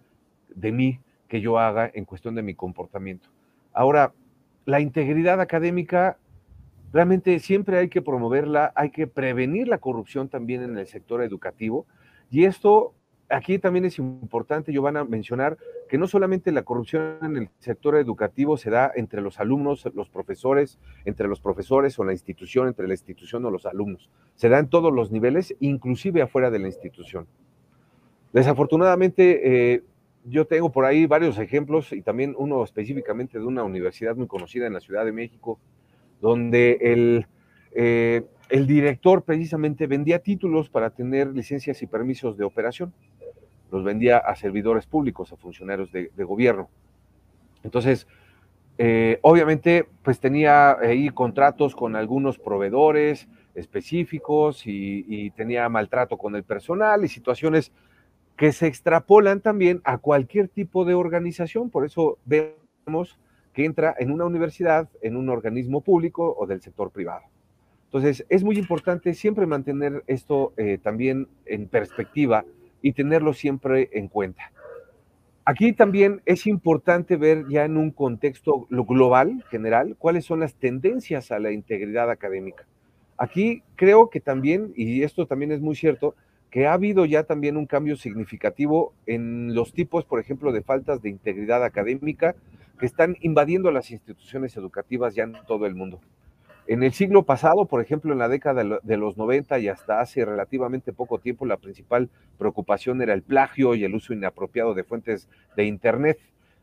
de 0.53 0.71
mí 0.71 0.99
que 1.27 1.41
yo 1.41 1.59
haga 1.59 1.89
en 1.93 2.05
cuestión 2.05 2.35
de 2.35 2.41
mi 2.41 2.55
comportamiento. 2.55 3.29
Ahora, 3.73 4.13
la 4.67 4.81
integridad 4.81 5.39
académica 5.39 6.17
realmente 6.91 7.39
siempre 7.39 7.77
hay 7.77 7.87
que 7.87 8.01
promoverla, 8.01 8.73
hay 8.75 8.89
que 8.89 9.07
prevenir 9.07 9.69
la 9.69 9.77
corrupción 9.77 10.27
también 10.27 10.61
en 10.61 10.77
el 10.77 10.85
sector 10.87 11.23
educativo. 11.23 11.85
Y 12.29 12.43
esto 12.43 12.93
aquí 13.29 13.59
también 13.59 13.85
es 13.85 13.97
importante, 13.97 14.73
Giovanna, 14.73 15.05
mencionar 15.05 15.57
que 15.87 15.97
no 15.97 16.05
solamente 16.05 16.51
la 16.51 16.63
corrupción 16.63 17.17
en 17.21 17.37
el 17.37 17.49
sector 17.59 17.95
educativo 17.95 18.57
se 18.57 18.69
da 18.69 18.91
entre 18.93 19.21
los 19.21 19.39
alumnos, 19.39 19.89
los 19.95 20.09
profesores, 20.09 20.79
entre 21.05 21.29
los 21.29 21.39
profesores 21.39 21.97
o 21.97 22.03
la 22.03 22.11
institución, 22.11 22.67
entre 22.67 22.89
la 22.89 22.93
institución 22.93 23.45
o 23.45 23.51
los 23.51 23.65
alumnos. 23.65 24.09
Se 24.35 24.49
da 24.49 24.59
en 24.59 24.67
todos 24.67 24.93
los 24.93 25.11
niveles, 25.11 25.55
inclusive 25.61 26.21
afuera 26.21 26.51
de 26.51 26.59
la 26.59 26.67
institución. 26.67 27.25
Desafortunadamente, 28.33 29.75
eh, 29.75 29.83
yo 30.29 30.45
tengo 30.45 30.71
por 30.71 30.85
ahí 30.85 31.05
varios 31.05 31.37
ejemplos 31.37 31.91
y 31.93 32.01
también 32.01 32.35
uno 32.37 32.63
específicamente 32.63 33.39
de 33.39 33.45
una 33.45 33.63
universidad 33.63 34.15
muy 34.15 34.27
conocida 34.27 34.67
en 34.67 34.73
la 34.73 34.79
Ciudad 34.79 35.05
de 35.05 35.11
México, 35.11 35.59
donde 36.21 36.77
el, 36.81 37.27
eh, 37.73 38.23
el 38.49 38.67
director 38.67 39.23
precisamente 39.23 39.87
vendía 39.87 40.19
títulos 40.19 40.69
para 40.69 40.89
tener 40.89 41.27
licencias 41.29 41.81
y 41.81 41.87
permisos 41.87 42.37
de 42.37 42.43
operación 42.43 42.93
los 43.71 43.83
vendía 43.83 44.17
a 44.17 44.35
servidores 44.35 44.85
públicos, 44.85 45.31
a 45.31 45.37
funcionarios 45.37 45.91
de, 45.91 46.09
gobierno. 46.23 46.69
Entonces, 47.63 48.07
eh, 48.77 49.19
obviamente, 49.21 49.87
pues 50.03 50.19
tenía 50.19 50.77
ahí 50.79 51.09
contratos 51.09 51.75
con 51.75 51.95
algunos 51.95 52.37
proveedores 52.37 53.27
específicos 53.55 54.63
y, 54.65 55.31
tenía 55.31 55.67
maltrato 55.67 56.17
con 56.17 56.35
el 56.35 56.43
personal 56.43 57.03
y 57.03 57.07
situaciones 57.07 57.71
que 58.37 58.51
se 58.51 58.67
extrapolan 58.67 59.41
también 59.41 59.81
a 59.83 59.97
cualquier 59.97 60.47
tipo 60.47 60.85
de 60.85 60.93
organización. 60.93 61.69
Por 61.69 61.85
eso 61.85 62.19
vemos 62.25 63.17
que 63.53 63.65
entra 63.65 63.95
en 63.97 64.11
una 64.11 64.25
universidad, 64.25 64.87
en 65.01 65.17
un 65.17 65.29
organismo 65.29 65.81
público 65.81 66.35
o 66.37 66.45
del 66.45 66.61
sector 66.61 66.91
privado. 66.91 67.23
Entonces, 67.85 68.25
es 68.29 68.43
muy 68.43 68.57
importante 68.57 69.13
siempre 69.15 69.47
mantener 69.47 70.03
esto 70.05 70.53
eh, 70.57 70.77
también 70.77 71.27
en 71.45 71.67
perspectiva 71.67 72.45
y 72.81 72.93
tenerlo 72.93 73.33
siempre 73.33 73.89
en 73.93 74.07
cuenta. 74.07 74.51
Aquí 75.45 75.71
también 75.73 76.21
es 76.25 76.45
importante 76.45 77.15
ver 77.15 77.45
ya 77.49 77.63
en 77.63 77.77
un 77.77 77.91
contexto 77.91 78.67
global, 78.69 79.43
general, 79.49 79.95
cuáles 79.97 80.25
son 80.25 80.41
las 80.41 80.53
tendencias 80.55 81.31
a 81.31 81.39
la 81.39 81.51
integridad 81.51 82.11
académica. 82.11 82.67
Aquí 83.17 83.63
creo 83.75 84.09
que 84.09 84.19
también, 84.19 84.73
y 84.75 85.03
esto 85.03 85.25
también 85.25 85.53
es 85.53 85.61
muy 85.61 85.75
cierto, 85.75 86.15
que 86.57 86.65
ha 86.65 86.73
habido 86.73 87.05
ya 87.05 87.21
también 87.21 87.55
un 87.55 87.67
cambio 87.67 87.95
significativo 87.97 88.91
en 89.05 89.53
los 89.53 89.73
tipos, 89.73 90.05
por 90.05 90.19
ejemplo, 90.19 90.51
de 90.51 90.63
faltas 90.63 91.03
de 91.03 91.09
integridad 91.09 91.63
académica 91.63 92.33
que 92.79 92.87
están 92.87 93.15
invadiendo 93.21 93.69
las 93.69 93.91
instituciones 93.91 94.57
educativas 94.57 95.13
ya 95.13 95.25
en 95.25 95.35
todo 95.45 95.67
el 95.67 95.75
mundo. 95.75 96.01
En 96.65 96.81
el 96.81 96.93
siglo 96.93 97.21
pasado, 97.25 97.65
por 97.65 97.79
ejemplo, 97.79 98.11
en 98.11 98.17
la 98.17 98.27
década 98.27 98.79
de 98.81 98.97
los 98.97 99.17
90 99.17 99.59
y 99.59 99.67
hasta 99.67 99.99
hace 99.99 100.25
relativamente 100.25 100.93
poco 100.93 101.19
tiempo, 101.19 101.45
la 101.45 101.57
principal 101.57 102.09
preocupación 102.39 103.03
era 103.03 103.13
el 103.13 103.21
plagio 103.21 103.75
y 103.75 103.83
el 103.83 103.93
uso 103.93 104.13
inapropiado 104.13 104.73
de 104.73 104.83
fuentes 104.83 105.29
de 105.55 105.65
Internet. 105.65 106.17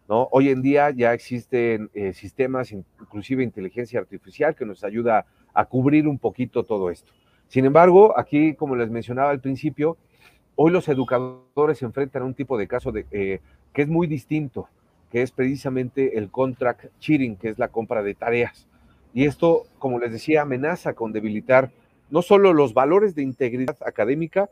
Hoy 0.08 0.48
en 0.48 0.60
día 0.60 0.90
ya 0.90 1.12
existen 1.12 1.88
eh, 1.94 2.14
sistemas, 2.14 2.72
inclusive 2.72 3.44
inteligencia 3.44 4.00
artificial, 4.00 4.56
que 4.56 4.66
nos 4.66 4.82
ayuda 4.82 5.26
a 5.54 5.66
cubrir 5.66 6.08
un 6.08 6.18
poquito 6.18 6.64
todo 6.64 6.90
esto. 6.90 7.12
Sin 7.48 7.64
embargo, 7.64 8.18
aquí, 8.18 8.54
como 8.54 8.76
les 8.76 8.90
mencionaba 8.90 9.30
al 9.30 9.40
principio, 9.40 9.96
hoy 10.56 10.72
los 10.72 10.88
educadores 10.88 11.78
se 11.78 11.84
enfrentan 11.84 12.22
a 12.22 12.26
un 12.26 12.34
tipo 12.34 12.58
de 12.58 12.66
caso 12.66 12.92
eh, 12.94 13.40
que 13.72 13.82
es 13.82 13.88
muy 13.88 14.06
distinto, 14.06 14.68
que 15.10 15.22
es 15.22 15.30
precisamente 15.30 16.18
el 16.18 16.30
contract 16.30 16.86
cheating, 16.98 17.36
que 17.36 17.50
es 17.50 17.58
la 17.58 17.68
compra 17.68 18.02
de 18.02 18.14
tareas. 18.14 18.66
Y 19.12 19.26
esto, 19.26 19.64
como 19.78 19.98
les 19.98 20.12
decía, 20.12 20.42
amenaza 20.42 20.94
con 20.94 21.12
debilitar 21.12 21.70
no 22.10 22.22
solo 22.22 22.52
los 22.52 22.74
valores 22.74 23.14
de 23.14 23.22
integridad 23.22 23.76
académica, 23.86 24.50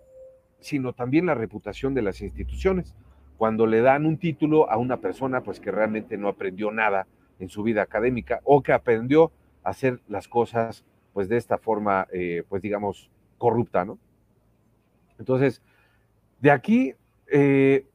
sino 0.60 0.92
también 0.92 1.26
la 1.26 1.34
reputación 1.34 1.94
de 1.94 2.02
las 2.02 2.20
instituciones. 2.22 2.94
Cuando 3.36 3.66
le 3.66 3.80
dan 3.80 4.06
un 4.06 4.18
título 4.18 4.70
a 4.70 4.76
una 4.76 4.98
persona 4.98 5.42
pues 5.42 5.58
que 5.58 5.72
realmente 5.72 6.16
no 6.16 6.28
aprendió 6.28 6.70
nada 6.70 7.06
en 7.40 7.48
su 7.48 7.62
vida 7.64 7.82
académica 7.82 8.40
o 8.44 8.62
que 8.62 8.72
aprendió 8.72 9.32
a 9.64 9.70
hacer 9.70 10.00
las 10.08 10.28
cosas 10.28 10.84
pues 11.12 11.28
de 11.28 11.36
esta 11.36 11.58
forma, 11.58 12.06
eh, 12.12 12.44
pues 12.48 12.62
digamos, 12.62 13.10
corrupta, 13.38 13.84
¿no? 13.84 13.98
Entonces, 15.18 15.62
de 16.40 16.50
aquí, 16.50 16.94
eh, 17.30 17.86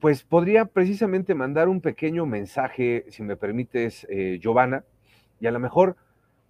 pues 0.00 0.24
podría 0.24 0.66
precisamente 0.66 1.34
mandar 1.34 1.68
un 1.68 1.80
pequeño 1.80 2.26
mensaje, 2.26 3.06
si 3.08 3.22
me 3.22 3.36
permites, 3.36 4.06
eh, 4.10 4.38
Giovanna, 4.40 4.84
y 5.40 5.46
a 5.46 5.50
lo 5.50 5.60
mejor 5.60 5.96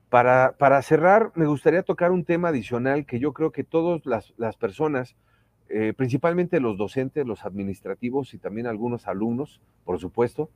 para, 0.09 0.83
cerrar, 0.83 1.33
me 1.35 1.47
gustaría 1.47 1.83
tocar 1.83 2.11
un 2.11 2.25
tema 2.25 2.49
adicional 2.49 3.05
que 3.05 3.19
yo 3.19 3.33
creo 3.33 3.51
que 3.51 3.65
todas 3.65 4.07
las, 4.07 4.57
personas, 4.57 5.17
principalmente 5.97 6.61
los 6.61 6.79
docentes, 6.79 7.27
los 7.27 7.45
administrativos 7.45 8.33
y 8.33 8.39
también 8.39 8.67
algunos 8.67 9.09
alumnos, 9.09 9.61
por 9.85 9.99
supuesto, 9.99 10.49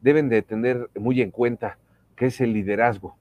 deben 0.00 0.28
de 0.30 0.40
tener 0.40 0.88
muy 0.98 1.20
en 1.20 1.30
cuenta, 1.30 1.78
que 2.16 2.26
es 2.26 2.40
el 2.40 2.54
liderazgo. 2.54 3.16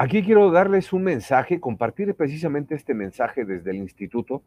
Aquí 0.00 0.22
quiero 0.22 0.50
darles 0.50 0.94
un 0.94 1.02
mensaje, 1.02 1.60
compartir 1.60 2.14
precisamente 2.14 2.74
este 2.74 2.94
mensaje 2.94 3.44
desde 3.44 3.70
el 3.70 3.76
instituto, 3.76 4.42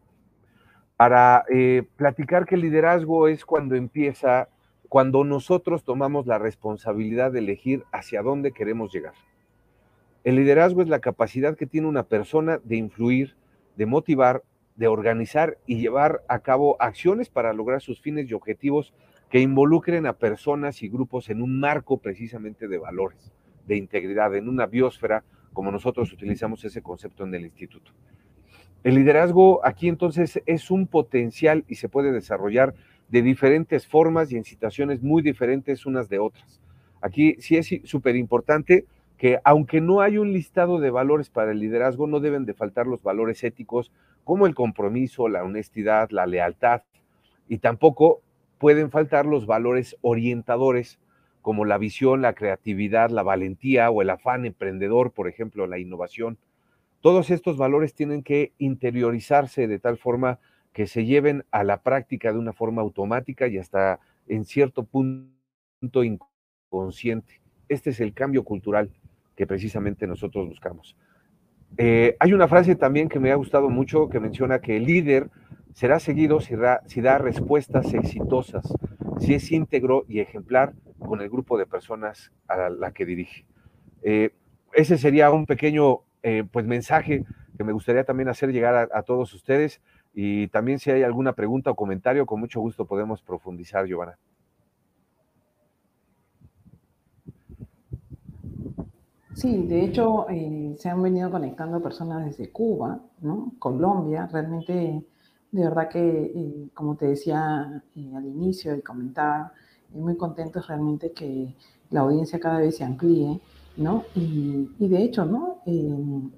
para 0.97 1.45
eh, 1.47 1.83
platicar 1.95 2.47
que 2.47 2.55
el 2.55 2.61
liderazgo 2.61 3.27
es 3.27 3.45
cuando 3.45 3.75
empieza 3.75 4.49
cuando 4.89 5.23
nosotros 5.23 5.83
tomamos 5.83 6.25
la 6.25 6.39
responsabilidad 6.39 7.31
de 7.31 7.39
elegir 7.39 7.83
hacia 7.91 8.23
dónde 8.23 8.51
queremos 8.51 8.91
llegar. 8.91 9.13
El 10.23 10.37
liderazgo 10.37 10.81
es 10.81 10.87
la 10.87 11.01
capacidad 11.01 11.55
que 11.55 11.67
tiene 11.67 11.87
una 11.87 12.03
persona 12.03 12.59
de 12.63 12.77
influir, 12.77 13.35
de 13.75 13.85
motivar, 13.85 14.41
de 14.75 14.87
organizar 14.87 15.59
y 15.67 15.77
llevar 15.77 16.23
a 16.29 16.39
cabo 16.39 16.81
acciones 16.81 17.29
para 17.29 17.53
lograr 17.53 17.79
sus 17.81 18.01
fines 18.01 18.27
y 18.27 18.33
objetivos 18.33 18.95
que 19.29 19.39
involucren 19.39 20.07
a 20.07 20.13
personas 20.13 20.81
y 20.81 20.89
grupos 20.89 21.29
en 21.29 21.43
un 21.43 21.59
marco 21.59 21.97
precisamente 21.97 22.67
de 22.67 22.79
valores, 22.79 23.31
de 23.67 23.77
integridad, 23.77 24.35
en 24.35 24.49
una 24.49 24.65
biosfera, 24.65 25.23
como 25.53 25.71
nosotros 25.71 26.11
utilizamos 26.11 26.63
ese 26.65 26.81
concepto 26.81 27.23
en 27.23 27.33
el 27.35 27.43
instituto. 27.43 27.91
El 28.83 28.95
liderazgo 28.95 29.65
aquí 29.65 29.87
entonces 29.87 30.41
es 30.45 30.69
un 30.69 30.87
potencial 30.87 31.63
y 31.69 31.75
se 31.75 31.87
puede 31.87 32.11
desarrollar 32.11 32.73
de 33.07 33.21
diferentes 33.21 33.87
formas 33.87 34.31
y 34.31 34.37
en 34.37 34.43
situaciones 34.43 35.01
muy 35.01 35.21
diferentes 35.21 35.85
unas 35.85 36.09
de 36.09 36.19
otras. 36.19 36.59
Aquí 37.01 37.35
sí 37.39 37.55
es 37.55 37.69
súper 37.85 38.15
importante 38.15 38.85
que 39.17 39.39
aunque 39.45 39.79
no 39.79 40.01
hay 40.01 40.17
un 40.17 40.33
listado 40.33 40.79
de 40.79 40.89
valores 40.89 41.29
para 41.29 41.51
el 41.51 41.59
liderazgo, 41.59 42.07
no 42.07 42.19
deben 42.19 42.45
de 42.45 42.53
faltar 42.53 42.87
los 42.87 43.01
valores 43.03 43.43
éticos 43.43 43.91
como 44.23 44.47
el 44.47 44.55
compromiso, 44.55 45.29
la 45.29 45.43
honestidad, 45.43 46.09
la 46.09 46.25
lealtad, 46.25 46.81
y 47.47 47.59
tampoco 47.59 48.21
pueden 48.57 48.89
faltar 48.91 49.25
los 49.25 49.45
valores 49.45 49.97
orientadores 50.01 50.99
como 51.43 51.65
la 51.65 51.77
visión, 51.77 52.21
la 52.21 52.33
creatividad, 52.33 53.11
la 53.11 53.21
valentía 53.21 53.91
o 53.91 54.01
el 54.01 54.09
afán 54.09 54.45
emprendedor, 54.45 55.11
por 55.11 55.27
ejemplo, 55.27 55.67
la 55.67 55.77
innovación. 55.77 56.37
Todos 57.01 57.29
estos 57.29 57.57
valores 57.57 57.93
tienen 57.93 58.23
que 58.23 58.53
interiorizarse 58.57 59.67
de 59.67 59.77
tal 59.77 59.97
forma 59.97 60.39
que 60.71 60.87
se 60.87 61.05
lleven 61.05 61.43
a 61.51 61.65
la 61.65 61.83
práctica 61.83 62.31
de 62.31 62.39
una 62.39 62.53
forma 62.53 62.81
automática 62.81 63.47
y 63.47 63.57
hasta 63.57 63.99
en 64.27 64.45
cierto 64.45 64.85
punto 64.85 66.03
inconsciente. 66.03 67.41
Este 67.67 67.89
es 67.89 67.99
el 67.99 68.13
cambio 68.13 68.45
cultural 68.45 68.89
que 69.35 69.45
precisamente 69.45 70.07
nosotros 70.07 70.47
buscamos. 70.47 70.95
Eh, 71.77 72.15
hay 72.21 72.31
una 72.31 72.47
frase 72.47 72.77
también 72.77 73.09
que 73.09 73.19
me 73.19 73.33
ha 73.33 73.35
gustado 73.35 73.69
mucho 73.69 74.07
que 74.07 74.21
menciona 74.21 74.59
que 74.59 74.77
el 74.77 74.85
líder 74.85 75.29
será 75.73 75.99
seguido 75.99 76.39
si, 76.39 76.55
da 76.55 77.17
respuestas 77.17 77.93
exitosas, 77.93 78.73
si 79.19 79.33
es 79.33 79.51
íntegro 79.51 80.05
y 80.07 80.21
ejemplar 80.21 80.73
con 81.03 81.21
el 81.21 81.29
grupo 81.29 81.57
de 81.57 81.65
personas 81.65 82.31
a 82.47 82.69
la, 82.69 82.91
que 82.91 83.05
dirige. 83.05 83.45
Eh, 84.01 84.31
ese 84.73 84.97
sería 84.97 85.31
un 85.31 85.45
pequeño 85.45 85.99
eh, 86.23 86.43
pues, 86.51 86.65
mensaje 86.65 87.25
que 87.57 87.63
me 87.63 87.73
gustaría 87.73 88.03
también 88.03 88.29
hacer 88.29 88.51
llegar 88.51 88.89
a, 88.91 89.03
todos 89.03 89.33
ustedes 89.33 89.81
y 90.13 90.47
también 90.47 90.79
si 90.79 90.91
hay 90.91 91.03
alguna 91.03 91.33
pregunta 91.33 91.71
o 91.71 91.75
comentario, 91.75 92.25
con 92.25 92.39
mucho 92.39 92.59
gusto 92.59 92.85
podemos 92.85 93.21
profundizar, 93.21 93.85
Giovanna. 93.85 94.17
Sí, 99.33 99.67
de 99.67 99.85
hecho 99.85 100.27
eh, 100.29 100.75
se 100.77 100.89
han 100.89 101.01
venido 101.01 101.29
conectando 101.29 101.81
personas 101.81 102.25
desde 102.25 102.51
Cuba. 102.51 102.99
Colombia, 103.59 104.27
realmente 104.31 105.03
de 105.51 105.63
verdad 105.63 105.87
que, 105.87 106.69
como 106.73 106.95
te 106.95 107.07
decía 107.07 107.83
al 107.95 108.25
inicio 108.25 108.75
y 108.75 108.81
comentaba, 108.81 109.53
muy 109.93 110.17
contentos 110.17 110.67
realmente 110.67 111.11
que 111.11 111.55
la 111.89 112.01
audiencia 112.01 112.39
cada 112.39 112.59
vez 112.59 112.77
se 112.77 112.83
amplíe, 112.83 113.39
¿no? 113.77 114.03
Y, 114.15 114.67
de 114.79 115.03
hecho, 115.03 115.25
¿no? 115.25 115.59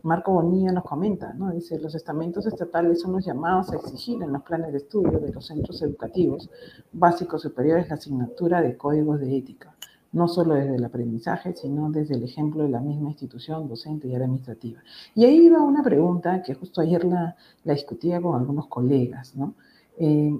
Marco 0.04 0.32
Bonilla 0.32 0.72
nos 0.72 0.84
comenta, 0.84 1.34
¿no? 1.34 1.52
Dice, 1.52 1.80
los 1.80 1.96
estamentos 1.96 2.46
estatales 2.46 3.02
son 3.02 3.14
los 3.14 3.26
llamados 3.26 3.72
a 3.72 3.76
exigir 3.76 4.22
en 4.22 4.32
los 4.32 4.44
planes 4.44 4.72
de 4.72 4.78
estudio 4.78 5.20
de 5.20 5.34
los 5.34 5.46
centros 5.46 5.82
educativos 5.82 6.50
básicos 6.92 7.42
superiores 7.42 7.90
la 7.90 7.96
asignatura 7.96 8.62
de 8.62 8.78
códigos 8.78 9.20
de 9.20 9.38
ética 9.38 9.76
no 10.16 10.30
solo 10.30 10.56
desde 10.56 10.78
el 10.78 10.86
aprendizaje, 10.86 11.54
sino 11.54 11.92
desde 11.92 12.16
el 12.16 12.24
ejemplo 12.24 12.64
de 12.64 12.70
la 12.70 12.80
misma 12.80 13.10
institución 13.10 13.68
docente 13.68 14.08
y 14.08 14.16
administrativa. 14.16 14.82
Y 15.14 15.26
ahí 15.26 15.46
iba 15.48 15.62
una 15.62 15.84
pregunta 15.84 16.42
que 16.42 16.54
justo 16.54 16.80
ayer 16.80 17.04
la, 17.04 17.36
discutía 17.66 18.22
con 18.22 18.40
algunos 18.40 18.68
colegas, 18.68 19.36
¿no? 19.36 19.56
Eh, 19.98 20.40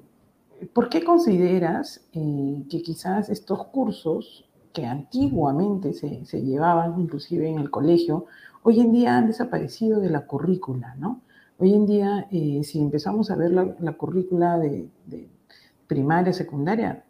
¿Por 0.74 0.90
qué 0.90 1.04
consideras 1.04 2.08
eh, 2.14 2.64
que 2.70 2.82
quizás 2.82 3.30
estos 3.30 3.66
cursos 3.68 4.46
que 4.74 4.86
antiguamente 4.86 5.94
se, 5.94 6.42
llevaban 6.42 7.00
inclusive 7.00 7.50
en 7.50 7.60
el 7.60 7.72
colegio, 7.72 8.26
hoy 8.64 8.82
en 8.82 8.92
día 8.92 9.18
han 9.18 9.28
desaparecido 9.28 10.00
de 10.00 10.10
la 10.10 10.26
currícula, 10.28 10.96
¿no? 10.96 11.22
Hoy 11.58 11.74
en 11.74 11.86
día, 11.86 12.28
eh, 12.32 12.62
si 12.64 12.80
empezamos 12.82 13.32
a 13.32 13.36
ver 13.38 13.52
la, 13.52 13.94
currícula 13.94 14.58
de, 14.58 14.90
de 15.06 15.30
primaria, 15.88 16.34
secundaria, 16.34 17.06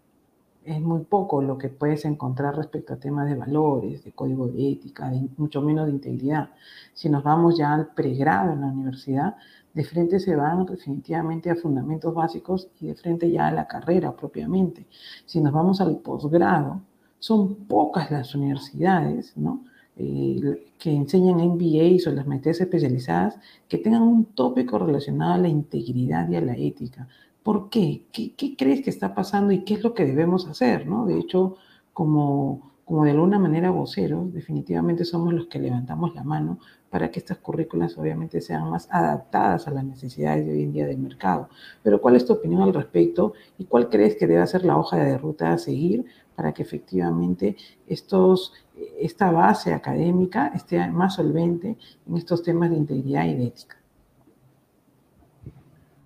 es 0.65 0.81
muy 0.81 1.01
poco 1.01 1.41
lo 1.41 1.57
que 1.57 1.69
puedes 1.69 2.05
encontrar 2.05 2.55
respecto 2.55 2.93
a 2.93 2.97
temas 2.97 3.27
de 3.27 3.35
valores, 3.35 4.03
de 4.03 4.11
código 4.11 4.47
de 4.47 4.71
ética, 4.71 5.11
mucho 5.37 5.61
menos 5.61 5.85
de 5.85 5.93
integridad. 5.93 6.49
Si 6.93 7.09
nos 7.09 7.23
vamos 7.23 7.57
ya 7.57 7.73
al 7.73 7.87
pregrado 7.93 8.53
en 8.53 8.61
la 8.61 8.67
universidad, 8.67 9.35
de 9.75 9.83
frente 9.83 10.19
se 10.19 10.35
van 10.35 10.65
definitivamente 10.65 11.49
a 11.51 11.55
fundamentos 11.55 12.13
básicos 12.13 12.69
y 12.79 12.87
de 12.87 12.95
frente 12.95 13.29
ya 13.29 13.47
a 13.47 13.51
la 13.51 13.67
carrera 13.67 14.15
propiamente. 14.15 14.87
Si 15.25 15.41
nos 15.41 15.53
vamos 15.53 15.81
al 15.81 15.97
posgrado, 15.97 16.81
son 17.19 17.55
pocas 17.67 18.09
las 18.09 18.33
universidades, 18.33 19.35
¿no? 19.35 19.65
Eh, 19.97 20.71
que 20.77 20.91
enseñan 20.93 21.37
MBAs 21.37 22.07
o 22.07 22.11
las 22.11 22.27
maestrías 22.27 22.59
especializadas 22.61 23.37
que 23.67 23.77
tengan 23.77 24.01
un 24.01 24.25
tópico 24.25 24.77
relacionado 24.77 25.33
a 25.33 25.37
la 25.37 25.47
integridad 25.47 26.29
y 26.29 26.35
a 26.35 26.41
la 26.41 26.55
ética. 26.55 27.07
¿Por 27.43 27.69
qué? 27.69 28.03
qué? 28.11 28.55
crees 28.57 28.81
que 28.81 28.89
está 28.89 29.13
pasando 29.13 29.53
y 29.53 29.63
qué 29.63 29.75
es 29.75 29.83
lo 29.83 29.93
que 29.93 30.05
debemos 30.05 30.47
hacer? 30.47 30.87
¿no? 30.87 31.05
De 31.05 31.17
hecho, 31.17 31.55
como, 31.93 32.73
como 32.85 33.05
de 33.05 33.11
alguna 33.11 33.39
manera 33.39 33.71
voceros, 33.71 34.33
definitivamente 34.33 35.05
somos 35.05 35.33
los 35.33 35.47
que 35.47 35.59
levantamos 35.59 36.13
la 36.13 36.23
mano 36.23 36.59
para 36.95 37.11
que 37.11 37.19
estas 37.19 37.39
currículas 37.39 37.97
obviamente 37.97 38.39
sean 38.39 38.69
más 38.69 38.87
adaptadas 38.89 39.67
a 39.67 39.71
las 39.71 39.83
necesidades 39.83 40.45
de 40.45 40.53
hoy 40.53 40.63
en 40.63 40.71
día 40.71 40.87
del 40.87 40.97
mercado. 40.97 41.49
Pero 41.83 41.99
¿cuál 41.99 42.15
es 42.15 42.25
tu 42.25 42.31
opinión 42.31 42.61
al 42.61 42.73
respecto 42.73 43.33
y 43.57 43.65
cuál 43.65 43.89
crees 43.89 44.15
que 44.15 44.25
debe 44.25 44.47
ser 44.47 44.63
la 44.63 44.77
hoja 44.77 44.95
de 44.95 45.17
ruta 45.17 45.51
a 45.51 45.57
seguir 45.57 46.05
para 46.37 46.53
que 46.53 46.63
efectivamente 46.63 47.57
esta 47.85 49.29
base 49.29 49.73
académica 49.73 50.53
esté 50.55 50.87
más 50.87 51.15
solvente 51.15 51.75
en 52.07 52.15
estos 52.15 52.41
temas 52.41 52.69
de 52.69 52.77
integridad 52.77 53.25
y 53.25 53.33
de 53.33 53.47
ética? 53.47 53.75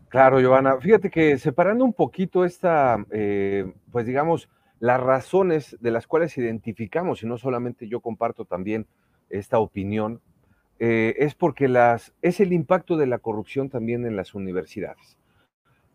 Claro, 0.07 0.39
Giovanna. 0.39 0.75
Fíjate 0.77 1.11
que 1.11 1.37
separando 1.37 1.85
un 1.85 1.93
poquito 1.93 2.45
esta, 2.45 2.97
eh, 3.11 3.71
pues 3.91 4.07
digamos, 4.07 4.49
las 4.79 4.99
razones 4.99 5.77
de 5.81 5.91
las 5.91 6.07
cuales 6.07 6.35
identificamos, 6.35 7.21
y 7.21 7.27
no 7.27 7.37
solamente 7.37 7.87
yo 7.87 7.99
comparto 7.99 8.43
también 8.43 8.87
esta 9.29 9.59
opinión, 9.59 10.19
eh, 10.80 11.15
es 11.17 11.36
porque 11.36 11.67
las, 11.67 12.13
es 12.21 12.39
el 12.39 12.53
impacto 12.53 12.97
de 12.97 13.07
la 13.07 13.19
corrupción 13.19 13.69
también 13.69 14.05
en 14.05 14.15
las 14.15 14.34
universidades. 14.34 15.17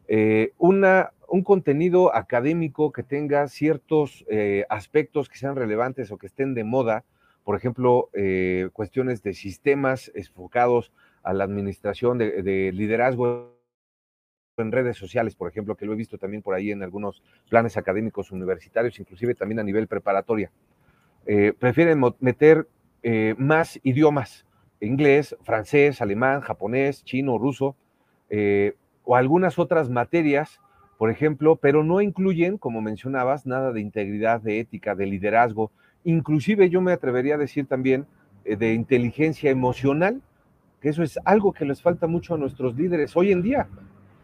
Eh, 0.07 0.53
una, 0.59 1.12
un 1.28 1.43
contenido 1.43 2.14
académico 2.14 2.93
que 2.93 3.03
tenga 3.03 3.49
ciertos 3.49 4.24
aspectos 4.68 5.28
que 5.28 5.39
sean 5.39 5.57
relevantes 5.57 6.11
o 6.11 6.18
que 6.18 6.26
estén 6.26 6.55
de 6.55 6.64
moda, 6.64 7.05
por 7.43 7.57
ejemplo, 7.57 8.11
cuestiones 8.72 9.22
de 9.22 9.32
sistemas 9.32 10.12
enfocados 10.14 10.93
a 11.22 11.32
la 11.32 11.45
administración 11.45 12.18
de 12.18 12.70
liderazgo 12.72 13.55
en 14.62 14.72
redes 14.72 14.97
sociales, 14.97 15.35
por 15.35 15.49
ejemplo, 15.51 15.76
que 15.76 15.87
lo 15.87 15.93
he 15.93 15.97
visto 15.97 16.18
también 16.18 16.43
por 16.43 16.55
ahí 16.55 16.70
en 16.70 16.82
algunos 16.82 17.22
planes 17.49 17.76
académicos 17.76 18.30
universitarios, 18.30 18.99
inclusive 19.01 19.35
también 19.35 19.59
a 19.59 19.64
nivel 19.64 19.89
preparatoria. 19.89 20.51
Eh, 21.26 21.53
prefieren 21.59 22.01
meter 22.20 22.68
eh, 23.03 23.35
más 23.39 23.80
idiomas, 23.82 24.47
inglés, 24.87 25.37
francés, 25.43 26.01
alemán, 26.01 26.41
japonés, 26.41 27.05
chino, 27.05 27.39
ruso, 27.39 27.76
eh, 28.30 28.74
o 29.05 29.16
algunas 29.16 29.59
otras 29.59 29.91
materias, 29.91 30.61
por 30.99 31.11
ejemplo, 31.11 31.57
pero 31.57 31.85
no 31.85 32.01
incluyen, 32.01 32.59
como 32.59 32.80
mencionabas, 32.80 33.47
nada 33.47 33.72
de 33.72 33.80
integridad, 33.80 34.41
de 34.41 34.61
ética, 34.61 34.95
de 34.95 35.07
liderazgo, 35.07 35.70
inclusive 36.05 36.70
yo 36.70 36.80
me 36.80 36.93
atrevería 36.93 37.35
a 37.35 37.39
decir 37.39 37.66
también 37.66 38.07
de 38.45 38.74
inteligencia 38.74 39.51
emocional, 39.51 40.20
que 40.80 40.91
eso 40.91 41.03
es 41.03 41.18
algo 41.24 41.53
que 41.53 41.64
les 41.64 41.80
falta 41.80 42.07
mucho 42.07 42.35
a 42.35 42.39
nuestros 42.39 42.76
líderes 42.76 43.16
hoy 43.16 43.32
en 43.32 43.43
día 43.43 43.68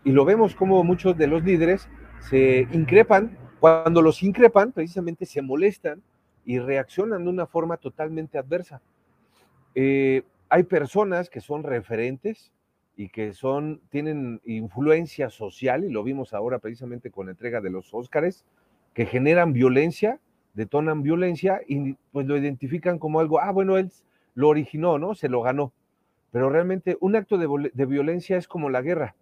y 0.05 0.13
lo 0.13 0.25
vemos 0.25 0.55
como 0.55 0.83
muchos 0.85 1.17
de 1.17 1.27
los 1.27 1.45
líderes 1.45 1.89
se 2.21 2.67
increpan, 2.73 3.37
cuando 3.59 4.03
los 4.03 4.23
increpan 4.23 4.73
precisamente 4.73 5.27
se 5.27 5.43
molestan 5.43 6.03
y 6.45 6.59
reaccionan 6.59 7.25
de 7.25 7.31
una 7.31 7.47
forma 7.47 7.77
totalmente 7.77 8.39
adversa. 8.39 8.81
Eh, 9.75 10.23
hay 10.51 10.65
personas 10.65 11.31
que 11.31 11.41
son 11.41 11.63
referentes 11.63 12.53
y 12.97 13.09
que 13.09 13.33
son, 13.33 13.81
tienen 13.89 14.41
influencia 14.45 15.31
social, 15.31 15.85
y 15.85 15.91
lo 15.91 16.03
vimos 16.03 16.35
ahora 16.35 16.59
precisamente 16.59 17.11
con 17.11 17.27
la 17.27 17.33
entrega 17.33 17.61
de 17.61 17.71
los 17.71 17.95
Óscares, 17.95 18.45
que 18.93 19.07
generan 19.07 19.53
violencia, 19.53 20.21
detonan 20.55 21.03
violencia 21.03 21.61
y 21.67 21.95
pues 22.13 22.27
lo 22.27 22.37
identifican 22.37 22.99
como 22.99 23.21
algo, 23.21 23.41
ah, 23.41 23.53
bueno, 23.53 23.79
él 23.79 23.91
lo 24.35 24.49
originó, 24.49 24.99
¿no? 24.99 25.15
Se 25.15 25.29
lo 25.29 25.41
ganó. 25.41 25.73
Pero 26.33 26.51
realmente 26.51 26.99
un 27.01 27.17
acto 27.17 27.39
de, 27.39 27.87
violencia 27.87 28.37
es 28.37 28.49
como 28.49 28.69
la 28.69 28.83
guerra. 28.83 29.15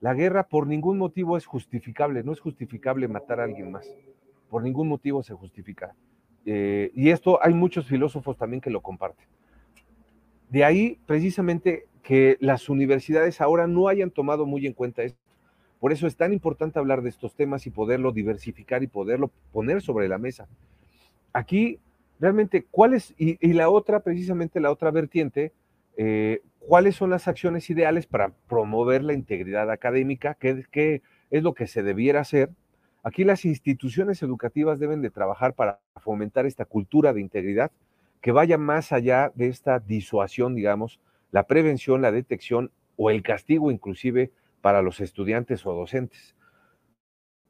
La 0.00 0.12
guerra 0.12 0.48
por 0.48 0.66
ningún 0.66 0.98
motivo 0.98 1.36
es 1.36 1.46
justificable, 1.46 2.24
no 2.24 2.32
es 2.32 2.40
justificable 2.40 3.08
matar 3.08 3.40
a 3.40 3.44
alguien 3.44 3.70
más, 3.70 3.88
por 4.50 4.62
ningún 4.62 4.88
motivo 4.88 5.22
se 5.22 5.34
justifica. 5.34 5.94
Eh, 6.44 6.90
y 6.94 7.10
esto 7.10 7.42
hay 7.42 7.54
muchos 7.54 7.86
filósofos 7.86 8.36
también 8.36 8.60
que 8.60 8.70
lo 8.70 8.82
comparten. 8.82 9.26
De 10.50 10.64
ahí 10.64 10.98
precisamente 11.06 11.86
que 12.02 12.36
las 12.40 12.68
universidades 12.68 13.40
ahora 13.40 13.66
no 13.66 13.88
hayan 13.88 14.10
tomado 14.10 14.46
muy 14.46 14.66
en 14.66 14.74
cuenta 14.74 15.02
esto. 15.02 15.18
Por 15.80 15.92
eso 15.92 16.06
es 16.06 16.16
tan 16.16 16.32
importante 16.32 16.78
hablar 16.78 17.02
de 17.02 17.10
estos 17.10 17.34
temas 17.34 17.66
y 17.66 17.70
poderlo 17.70 18.12
diversificar 18.12 18.82
y 18.82 18.86
poderlo 18.86 19.30
poner 19.52 19.82
sobre 19.82 20.08
la 20.08 20.18
mesa. 20.18 20.46
Aquí, 21.32 21.80
realmente, 22.20 22.64
¿cuál? 22.70 23.02
Y, 23.18 23.52
la 23.52 23.68
otra, 23.68 24.00
precisamente 24.00 24.60
la 24.60 24.70
otra 24.70 24.90
vertiente, 24.90 25.52
eh, 25.96 26.40
cuáles 26.60 26.94
son 26.94 27.10
las 27.10 27.28
acciones 27.28 27.68
ideales 27.68 28.06
para 28.06 28.30
promover 28.48 29.02
la 29.02 29.12
integridad 29.12 29.70
académica, 29.70 30.34
qué 30.38 31.02
es 31.30 31.42
lo 31.42 31.54
que 31.54 31.66
se 31.66 31.82
debiera 31.82 32.20
hacer. 32.20 32.50
Aquí 33.02 33.24
las 33.24 33.44
instituciones 33.44 34.22
educativas 34.22 34.78
deben 34.78 35.02
de 35.02 35.10
trabajar 35.10 35.52
para 35.52 35.80
fomentar 35.96 36.46
esta 36.46 36.64
cultura 36.64 37.12
de 37.12 37.20
integridad 37.20 37.70
que 38.24 38.32
vaya 38.32 38.56
más 38.56 38.90
allá 38.90 39.32
de 39.34 39.48
esta 39.48 39.80
disuasión, 39.80 40.54
digamos, 40.54 40.98
la 41.30 41.46
prevención, 41.46 42.00
la 42.00 42.10
detección 42.10 42.70
o 42.96 43.10
el 43.10 43.22
castigo 43.22 43.70
inclusive 43.70 44.30
para 44.62 44.80
los 44.80 45.00
estudiantes 45.00 45.66
o 45.66 45.74
docentes. 45.74 46.34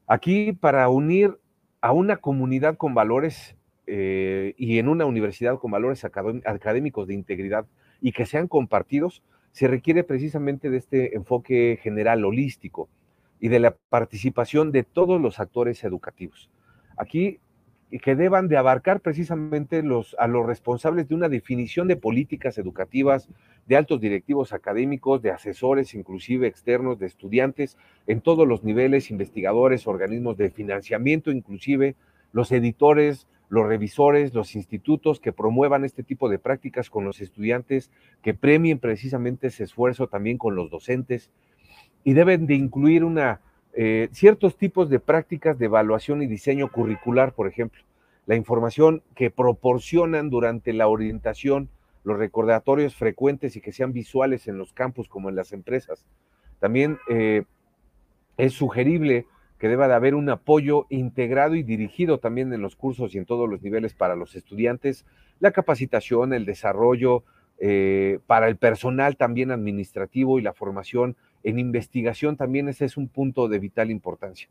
Aquí 0.05 0.51
para 0.51 0.89
unir 0.89 1.39
a 1.79 1.93
una 1.93 2.17
comunidad 2.17 2.75
con 2.75 2.93
valores 2.93 3.55
eh, 3.87 4.53
y 4.57 4.77
en 4.77 4.89
una 4.89 5.05
universidad 5.05 5.59
con 5.59 5.71
valores 5.71 6.03
académicos 6.03 7.07
de 7.07 7.13
integridad 7.13 7.65
y 8.01 8.11
que 8.11 8.25
sean 8.25 8.49
compartidos, 8.49 9.23
se 9.53 9.69
requiere 9.69 10.03
precisamente 10.03 10.69
de 10.69 10.75
este 10.75 11.15
enfoque 11.15 11.79
general 11.81 12.25
holístico 12.25 12.89
y 13.39 13.47
de 13.47 13.59
la 13.59 13.77
participación 13.87 14.73
de 14.73 14.83
todos 14.83 15.21
los 15.21 15.39
actores 15.39 15.85
educativos. 15.85 16.49
Aquí 16.97 17.39
que 17.99 18.15
deban 18.15 18.47
de 18.47 18.57
abarcar 18.57 18.99
precisamente 18.99 19.83
a 20.17 20.27
los 20.27 20.45
responsables 20.45 21.07
de 21.07 21.15
una 21.15 21.29
definición 21.29 21.87
de 21.87 21.95
políticas 21.95 22.57
educativas, 22.57 23.29
de 23.67 23.77
altos 23.77 24.01
directivos 24.01 24.53
académicos, 24.53 25.21
de 25.21 25.31
asesores, 25.31 25.93
inclusive 25.93 26.47
externos, 26.47 26.99
de 26.99 27.05
estudiantes, 27.05 27.77
en 28.07 28.21
todos 28.21 28.47
los 28.47 28.63
niveles, 28.63 29.11
investigadores, 29.11 29.87
organismos 29.87 30.37
de 30.37 30.49
financiamiento, 30.49 31.31
inclusive 31.31 31.95
los 32.33 32.51
editores, 32.51 33.27
los 33.49 33.67
revisores, 33.67 34.33
los 34.33 34.55
institutos 34.55 35.19
que 35.19 35.31
promuevan 35.31 35.85
este 35.85 36.03
tipo 36.03 36.29
de 36.29 36.39
prácticas 36.39 36.89
con 36.89 37.05
los 37.05 37.21
estudiantes, 37.21 37.91
que 38.21 38.33
premien 38.33 38.79
precisamente 38.79 39.47
ese 39.47 39.63
esfuerzo 39.63 40.07
también 40.07 40.37
con 40.37 40.55
los 40.55 40.69
docentes. 40.69 41.31
Y 42.03 42.13
deben 42.13 42.45
de 42.45 42.55
incluir 42.55 43.03
una, 43.03 43.41
eh, 43.77 44.09
ciertos 44.11 44.57
tipos 44.57 44.89
de 44.89 44.99
prácticas 44.99 45.59
de 45.59 45.65
evaluación 45.65 46.21
y 46.21 46.27
diseño 46.27 46.71
curricular, 46.71 47.33
por 47.33 47.47
ejemplo. 47.47 47.81
La 48.25 48.35
información 48.35 49.03
que 49.15 49.29
proporcionan 49.29 50.29
durante 50.29 50.73
la 50.73 50.87
orientación, 50.87 51.69
los 52.03 52.17
recordatorios 52.17 52.95
frecuentes 52.95 53.55
y 53.55 53.61
que 53.61 53.73
sean 53.73 53.91
visuales 53.91 54.47
en 54.47 54.57
los 54.57 54.73
campus 54.73 55.09
como 55.09 55.29
en 55.29 55.35
las 55.35 55.51
empresas. 55.51 56.05
También 56.59 56.97
eh, 57.09 57.43
es 58.37 58.53
sugerible 58.53 59.25
que 59.59 59.67
deba 59.67 59.87
de 59.87 59.93
haber 59.93 60.15
un 60.15 60.29
apoyo 60.29 60.85
integrado 60.89 61.55
y 61.55 61.63
dirigido 61.63 62.19
también 62.19 62.53
en 62.53 62.61
los 62.61 62.75
cursos 62.75 63.13
y 63.13 63.17
en 63.17 63.25
todos 63.25 63.49
los 63.49 63.61
niveles 63.61 63.93
para 63.93 64.15
los 64.15 64.35
estudiantes, 64.35 65.05
la 65.39 65.51
capacitación, 65.51 66.33
el 66.33 66.45
desarrollo, 66.45 67.23
eh, 67.57 68.19
para 68.27 68.47
el 68.47 68.57
personal 68.57 69.15
también 69.15 69.51
administrativo 69.51 70.39
y 70.39 70.41
la 70.41 70.53
formación 70.53 71.15
en 71.45 71.59
investigación 71.59 72.35
también 72.35 72.67
ese 72.67 72.85
es 72.85 72.97
un 72.97 73.07
punto 73.07 73.47
de 73.47 73.59
vital 73.59 73.91
importancia. 73.91 74.49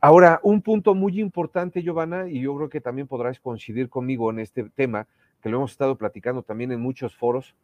Ahora, 0.00 0.40
un 0.42 0.62
punto 0.62 0.94
muy 0.94 1.20
importante, 1.20 1.82
Giovanna, 1.82 2.28
y 2.28 2.40
yo 2.40 2.56
creo 2.56 2.68
que 2.68 2.80
también 2.80 3.06
podrás 3.06 3.38
coincidir 3.38 3.88
conmigo 3.88 4.30
en 4.30 4.40
este 4.40 4.64
tema, 4.74 5.06
que 5.40 5.48
lo 5.48 5.58
hemos 5.58 5.70
estado 5.70 5.96
platicando 5.96 6.42
también 6.42 6.72
en 6.72 6.80
muchos 6.80 7.14
foros, 7.14 7.54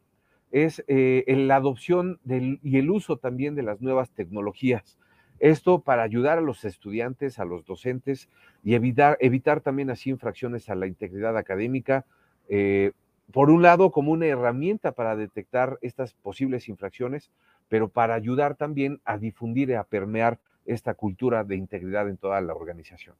es 0.51 0.83
eh, 0.87 1.25
la 1.27 1.57
adopción 1.57 2.19
y 2.25 2.77
el 2.77 2.89
uso 2.89 3.17
también 3.17 3.55
de 3.55 3.63
las 3.63 3.81
nuevas 3.81 4.11
tecnologías. 4.11 4.97
Esto 5.39 5.81
para 5.81 6.03
ayudar 6.03 6.37
a 6.37 6.41
los 6.41 6.63
estudiantes, 6.63 7.39
a 7.39 7.45
los 7.45 7.65
docentes 7.65 8.29
y 8.63 8.75
evitar, 8.75 9.17
evitar 9.19 9.59
también 9.59 9.89
así 9.89 10.09
infracciones 10.09 10.69
a 10.69 10.75
la 10.75 10.87
integridad 10.87 11.37
académica. 11.37 12.05
Eh, 12.47 12.93
por 13.33 13.49
un 13.49 13.61
lado, 13.61 13.91
como 13.91 14.13
una 14.13 14.27
herramienta 14.27 14.93
para 14.93 15.15
detectar 15.15 15.77
estas 15.81 16.13
posibles 16.13 16.69
infracciones, 16.69 17.29
pero 17.69 17.89
para 17.89 18.15
ayudar 18.15 18.55
también 18.55 18.99
a 19.05 19.17
difundir 19.17 19.69
y 19.69 19.73
a 19.73 19.83
permear 19.83 20.39
esta 20.65 20.93
cultura 20.93 21.43
de 21.43 21.55
integridad 21.55 22.09
en 22.09 22.17
toda 22.17 22.39
la 22.41 22.53
organización. 22.53 23.15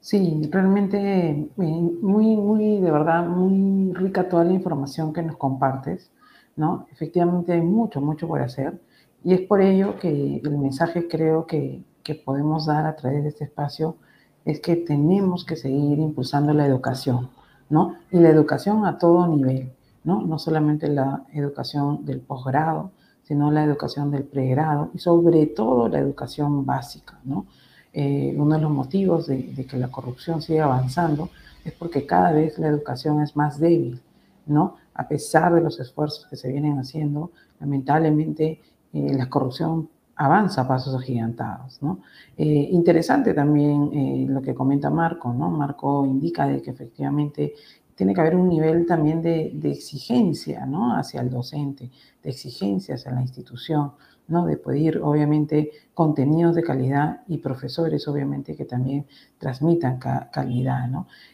Sí, 0.00 0.48
realmente 0.50 0.98
eh, 1.30 1.48
muy, 1.56 2.36
muy, 2.36 2.80
de 2.80 2.90
verdad, 2.90 3.26
muy 3.26 3.92
rica 3.94 4.28
toda 4.28 4.44
la 4.44 4.52
información 4.52 5.12
que 5.12 5.22
nos 5.22 5.36
compartes, 5.36 6.10
¿no? 6.56 6.86
Efectivamente 6.92 7.52
hay 7.52 7.60
mucho, 7.60 8.00
mucho 8.00 8.28
por 8.28 8.40
hacer 8.40 8.80
y 9.24 9.34
es 9.34 9.40
por 9.42 9.60
ello 9.60 9.98
que 9.98 10.40
el 10.42 10.58
mensaje 10.58 11.08
creo 11.08 11.46
que, 11.46 11.82
que 12.02 12.14
podemos 12.14 12.66
dar 12.66 12.86
a 12.86 12.96
través 12.96 13.22
de 13.22 13.28
este 13.30 13.44
espacio 13.44 13.96
es 14.44 14.60
que 14.60 14.76
tenemos 14.76 15.44
que 15.44 15.56
seguir 15.56 15.98
impulsando 15.98 16.54
la 16.54 16.64
educación, 16.64 17.28
¿no? 17.68 17.96
Y 18.10 18.18
la 18.18 18.30
educación 18.30 18.86
a 18.86 18.96
todo 18.96 19.26
nivel, 19.26 19.72
¿no? 20.04 20.22
No 20.22 20.38
solamente 20.38 20.88
la 20.88 21.24
educación 21.32 22.04
del 22.04 22.20
posgrado, 22.20 22.92
sino 23.28 23.50
la 23.50 23.62
educación 23.62 24.10
del 24.10 24.24
pregrado 24.24 24.90
y 24.94 24.98
sobre 24.98 25.46
todo 25.46 25.86
la 25.88 25.98
educación 25.98 26.64
básica, 26.64 27.20
¿no? 27.24 27.46
Eh, 27.92 28.34
uno 28.36 28.54
de 28.54 28.60
los 28.62 28.70
motivos 28.70 29.26
de, 29.26 29.66
que 29.68 29.76
la 29.76 29.90
corrupción 29.90 30.40
siga 30.40 30.64
avanzando 30.64 31.28
es 31.62 31.72
porque 31.74 32.06
cada 32.06 32.32
vez 32.32 32.58
la 32.58 32.68
educación 32.68 33.22
es 33.22 33.36
más 33.36 33.60
débil, 33.60 34.00
¿no? 34.46 34.76
A 34.94 35.06
pesar 35.08 35.54
de 35.54 35.60
los 35.60 35.78
esfuerzos 35.78 36.26
que 36.26 36.36
se 36.36 36.50
vienen 36.50 36.78
haciendo, 36.78 37.32
lamentablemente 37.60 38.62
eh, 38.94 39.12
la 39.14 39.28
corrupción 39.28 39.90
avanza 40.16 40.62
a 40.62 40.68
pasos 40.68 40.94
agigantados, 40.94 41.82
¿no? 41.82 42.00
Eh, 42.36 42.68
interesante 42.72 43.34
también 43.34 44.32
lo 44.32 44.40
que 44.40 44.54
comenta 44.54 44.88
Marco, 44.88 45.34
¿no? 45.34 45.50
Marco 45.50 46.06
indica 46.06 46.46
de 46.46 46.62
que 46.62 46.70
efectivamente 46.70 47.54
tiene 47.98 48.14
que 48.14 48.20
haber 48.20 48.36
un 48.36 48.48
nivel 48.48 48.86
también 48.86 49.20
de, 49.22 49.50
exigencia 49.64 50.64
hacia 50.96 51.20
el 51.20 51.30
docente, 51.30 51.90
de 52.22 52.30
exigencia 52.30 52.94
hacia 52.94 53.10
la 53.10 53.22
institución, 53.22 53.90
¿no? 54.28 54.46
de 54.46 54.56
pedir 54.56 55.00
obviamente 55.02 55.72
contenidos 55.94 56.54
de 56.54 56.62
calidad 56.62 57.22
y 57.26 57.38
profesores 57.38 58.06
obviamente 58.06 58.54
que 58.54 58.66
también 58.66 59.04
transmitan 59.36 59.98
calidad. 59.98 60.88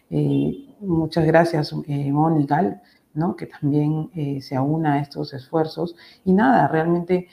Eh, 0.08 0.74
muchas 0.80 1.26
gracias 1.26 1.70
eh, 1.86 2.10
Mónica, 2.10 2.80
que 3.36 3.44
también 3.44 4.08
eh, 4.14 4.40
se 4.40 4.56
aúna 4.56 4.94
a 4.94 5.00
estos 5.00 5.34
esfuerzos. 5.34 5.94
Y 6.24 6.32
nada, 6.32 6.66
realmente 6.68 7.28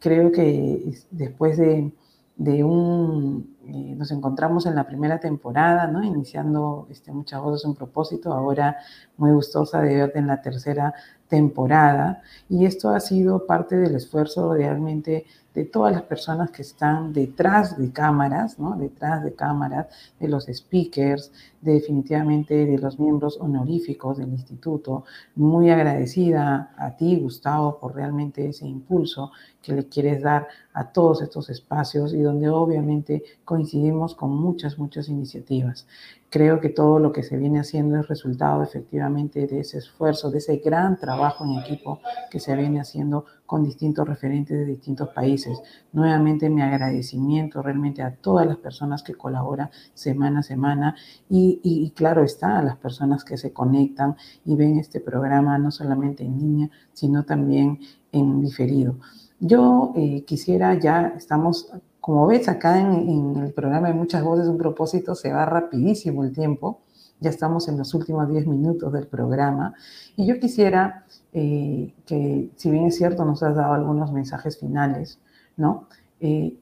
creo 0.00 0.32
que 0.32 0.92
después 1.12 1.56
de 1.56 1.92
de 2.40 2.64
un, 2.64 3.54
eh, 3.72 3.94
nos 3.96 4.10
encontramos 4.10 4.66
en 4.66 4.74
la 4.74 4.84
primera 4.84 5.20
temporada, 5.20 5.86
¿no? 5.86 6.02
Iniciando 6.02 6.86
este, 6.90 7.12
Muchas 7.12 7.40
Voces, 7.40 7.64
un 7.64 7.74
propósito, 7.74 8.32
ahora 8.32 8.78
muy 9.16 9.30
gustosa 9.32 9.80
de 9.80 9.96
verte 9.96 10.18
en 10.18 10.26
la 10.26 10.42
tercera 10.42 10.92
temporada. 11.30 12.22
Y 12.50 12.66
esto 12.66 12.90
ha 12.90 13.00
sido 13.00 13.46
parte 13.46 13.76
del 13.76 13.94
esfuerzo 13.94 14.52
realmente 14.52 15.24
de 15.54 15.64
todas 15.64 15.92
las 15.92 16.02
personas 16.02 16.50
que 16.50 16.62
están 16.62 17.12
detrás 17.12 17.76
de 17.76 17.90
cámaras, 17.90 18.58
¿no? 18.58 18.76
Detrás 18.76 19.24
de 19.24 19.34
cámaras, 19.34 19.86
de 20.20 20.28
los 20.28 20.46
speakers, 20.46 21.32
definitivamente 21.60 22.66
de 22.66 22.78
los 22.78 23.00
miembros 23.00 23.36
honoríficos 23.40 24.18
del 24.18 24.28
instituto. 24.28 25.04
Muy 25.34 25.70
agradecida 25.70 26.72
a 26.76 26.96
ti, 26.96 27.16
Gustavo, 27.16 27.78
por 27.80 27.96
realmente 27.96 28.48
ese 28.48 28.66
impulso 28.66 29.32
que 29.60 29.72
le 29.72 29.88
quieres 29.88 30.22
dar 30.22 30.46
a 30.72 30.92
todos 30.92 31.20
estos 31.20 31.50
espacios 31.50 32.14
y 32.14 32.20
donde 32.20 32.48
obviamente 32.48 33.24
coincidimos 33.44 34.14
con 34.14 34.30
muchas, 34.30 34.78
muchas 34.78 35.08
iniciativas. 35.08 35.86
Creo 36.30 36.60
que 36.60 36.68
todo 36.68 37.00
lo 37.00 37.10
que 37.12 37.24
se 37.24 37.36
viene 37.36 37.58
haciendo 37.58 37.98
es 37.98 38.06
resultado 38.06 38.62
efectivamente 38.62 39.48
de 39.48 39.60
ese 39.60 39.78
esfuerzo, 39.78 40.30
de 40.30 40.38
ese 40.38 40.58
gran 40.58 40.96
trabajo 40.96 41.44
en 41.44 41.58
equipo 41.58 41.98
que 42.30 42.38
se 42.38 42.54
viene 42.54 42.80
haciendo 42.80 43.24
con 43.46 43.64
distintos 43.64 44.06
referentes 44.06 44.56
de 44.56 44.64
distintos 44.64 45.08
países. 45.08 45.60
Nuevamente 45.92 46.48
mi 46.48 46.62
agradecimiento 46.62 47.62
realmente 47.62 48.02
a 48.02 48.14
todas 48.14 48.46
las 48.46 48.58
personas 48.58 49.02
que 49.02 49.14
colaboran 49.14 49.70
semana 49.92 50.38
a 50.38 50.42
semana 50.44 50.94
y, 51.28 51.92
claro 51.96 52.22
está 52.22 52.60
a 52.60 52.62
las 52.62 52.76
personas 52.76 53.24
que 53.24 53.36
se 53.36 53.52
conectan 53.52 54.14
y 54.44 54.54
ven 54.54 54.78
este 54.78 55.00
programa 55.00 55.58
no 55.58 55.72
solamente 55.72 56.22
en 56.22 56.38
línea, 56.38 56.70
sino 56.92 57.24
también 57.24 57.80
en 58.12 58.40
diferido. 58.40 58.98
Yo 59.40 59.92
eh, 59.96 60.22
quisiera 60.24 60.78
ya, 60.78 61.12
estamos 61.16 61.72
como 62.00 62.26
ves, 62.26 62.48
acá 62.48 62.80
en, 62.80 63.36
el 63.36 63.52
programa 63.52 63.88
de 63.88 63.94
Muchas 63.94 64.22
Voces, 64.24 64.48
un 64.48 64.58
propósito, 64.58 65.14
se 65.14 65.32
va 65.32 65.44
rapidísimo 65.44 66.24
el 66.24 66.32
tiempo. 66.32 66.80
Ya 67.20 67.28
estamos 67.28 67.68
en 67.68 67.76
los 67.76 67.92
últimos 67.92 68.28
10 68.28 68.46
minutos 68.46 68.92
del 68.92 69.06
programa. 69.06 69.74
Y 70.16 70.26
yo 70.26 70.40
quisiera 70.40 71.04
eh, 71.32 71.94
que, 72.06 72.50
si 72.56 72.70
bien 72.70 72.86
es 72.86 72.96
cierto, 72.96 73.24
nos 73.24 73.42
has 73.42 73.54
dado 73.54 73.74
algunos 73.74 74.12
mensajes 74.12 74.58
finales, 74.58 75.18
¿no? 75.56 75.86
Eh, 76.20 76.56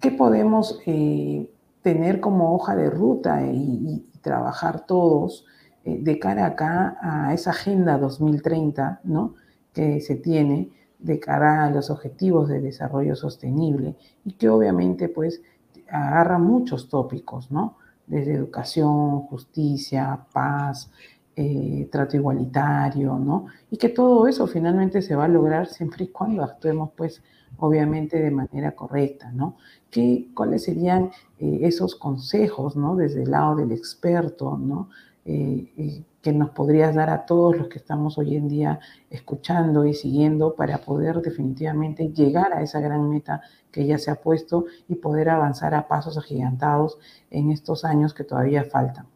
¿Qué 0.00 0.10
podemos 0.10 0.80
eh, 0.86 1.50
tener 1.82 2.20
como 2.20 2.54
hoja 2.54 2.74
de 2.74 2.90
ruta 2.90 3.42
y, 3.46 4.08
trabajar 4.22 4.86
todos 4.86 5.46
de 5.84 6.20
cara 6.20 6.46
acá 6.46 6.96
a 7.00 7.34
esa 7.34 7.50
Agenda 7.50 7.98
2030, 7.98 9.00
¿no? 9.02 9.34
Que 9.72 10.00
se 10.00 10.14
tiene 10.14 10.70
de 11.02 11.18
cara 11.18 11.64
a 11.64 11.70
los 11.70 11.90
objetivos 11.90 12.48
de 12.48 12.60
desarrollo 12.60 13.16
sostenible 13.16 13.96
y 14.24 14.32
que 14.32 14.48
obviamente 14.48 15.08
pues 15.08 15.42
agarra 15.90 16.38
muchos 16.38 16.88
tópicos, 16.88 17.50
¿no? 17.50 17.76
Desde 18.06 18.34
educación, 18.34 19.22
justicia, 19.22 20.26
paz, 20.32 20.90
eh, 21.36 21.88
trato 21.90 22.16
igualitario, 22.16 23.18
¿no? 23.18 23.46
Y 23.70 23.76
que 23.76 23.88
todo 23.88 24.26
eso 24.26 24.46
finalmente 24.46 25.02
se 25.02 25.14
va 25.14 25.24
a 25.24 25.28
lograr 25.28 25.66
siempre 25.66 26.04
y 26.04 26.08
cuando 26.08 26.42
actuemos, 26.42 26.90
pues, 26.96 27.22
obviamente 27.58 28.18
de 28.18 28.30
manera 28.30 28.72
correcta, 28.72 29.30
¿no? 29.32 29.56
¿Qué, 29.90 30.28
¿Cuáles 30.34 30.64
serían 30.64 31.10
eh, 31.38 31.60
esos 31.62 31.94
consejos, 31.94 32.76
¿no? 32.76 32.96
Desde 32.96 33.22
el 33.22 33.30
lado 33.30 33.56
del 33.56 33.72
experto, 33.72 34.58
¿no? 34.58 34.88
Eh, 35.24 36.04
que 36.22 36.32
nos 36.32 36.50
podrías 36.50 36.94
dar 36.94 37.10
a 37.10 37.26
todos 37.26 37.56
los 37.56 37.68
que 37.68 37.78
estamos 37.78 38.16
hoy 38.16 38.36
en 38.36 38.48
día 38.48 38.78
escuchando 39.10 39.84
y 39.84 39.92
siguiendo 39.92 40.54
para 40.54 40.78
poder 40.78 41.20
definitivamente 41.20 42.08
llegar 42.12 42.52
a 42.52 42.62
esa 42.62 42.80
gran 42.80 43.10
meta 43.10 43.42
que 43.72 43.86
ya 43.86 43.98
se 43.98 44.10
ha 44.10 44.14
puesto 44.14 44.66
y 44.88 44.94
poder 44.94 45.28
avanzar 45.28 45.74
a 45.74 45.88
pasos 45.88 46.16
agigantados 46.16 46.98
en 47.30 47.50
estos 47.50 47.84
años 47.84 48.14
que 48.14 48.24
todavía 48.24 48.64
faltan. 48.64 49.06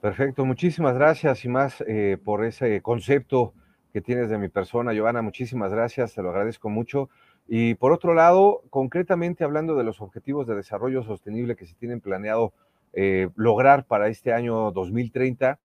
Perfecto, 0.00 0.44
muchísimas 0.44 0.94
gracias 0.94 1.44
y 1.46 1.48
más 1.48 1.82
eh, 1.86 2.18
por 2.22 2.44
ese 2.44 2.82
concepto 2.82 3.54
que 3.90 4.02
tienes 4.02 4.28
de 4.28 4.36
mi 4.36 4.48
persona, 4.48 4.92
Giovanna, 4.92 5.22
muchísimas 5.22 5.72
gracias, 5.72 6.14
te 6.14 6.22
lo 6.22 6.30
agradezco 6.30 6.68
mucho. 6.68 7.08
Y 7.46 7.74
por 7.76 7.92
otro 7.92 8.12
lado, 8.12 8.62
concretamente 8.68 9.44
hablando 9.44 9.76
de 9.76 9.84
los 9.84 10.00
objetivos 10.00 10.46
de 10.46 10.56
desarrollo 10.56 11.02
sostenible 11.04 11.56
que 11.56 11.64
se 11.64 11.74
tienen 11.74 12.00
planeado 12.00 12.52
eh, 12.96 13.28
lograr 13.34 13.86
para 13.86 14.08
este 14.08 14.32
año 14.32 14.70
2030, 14.70 15.58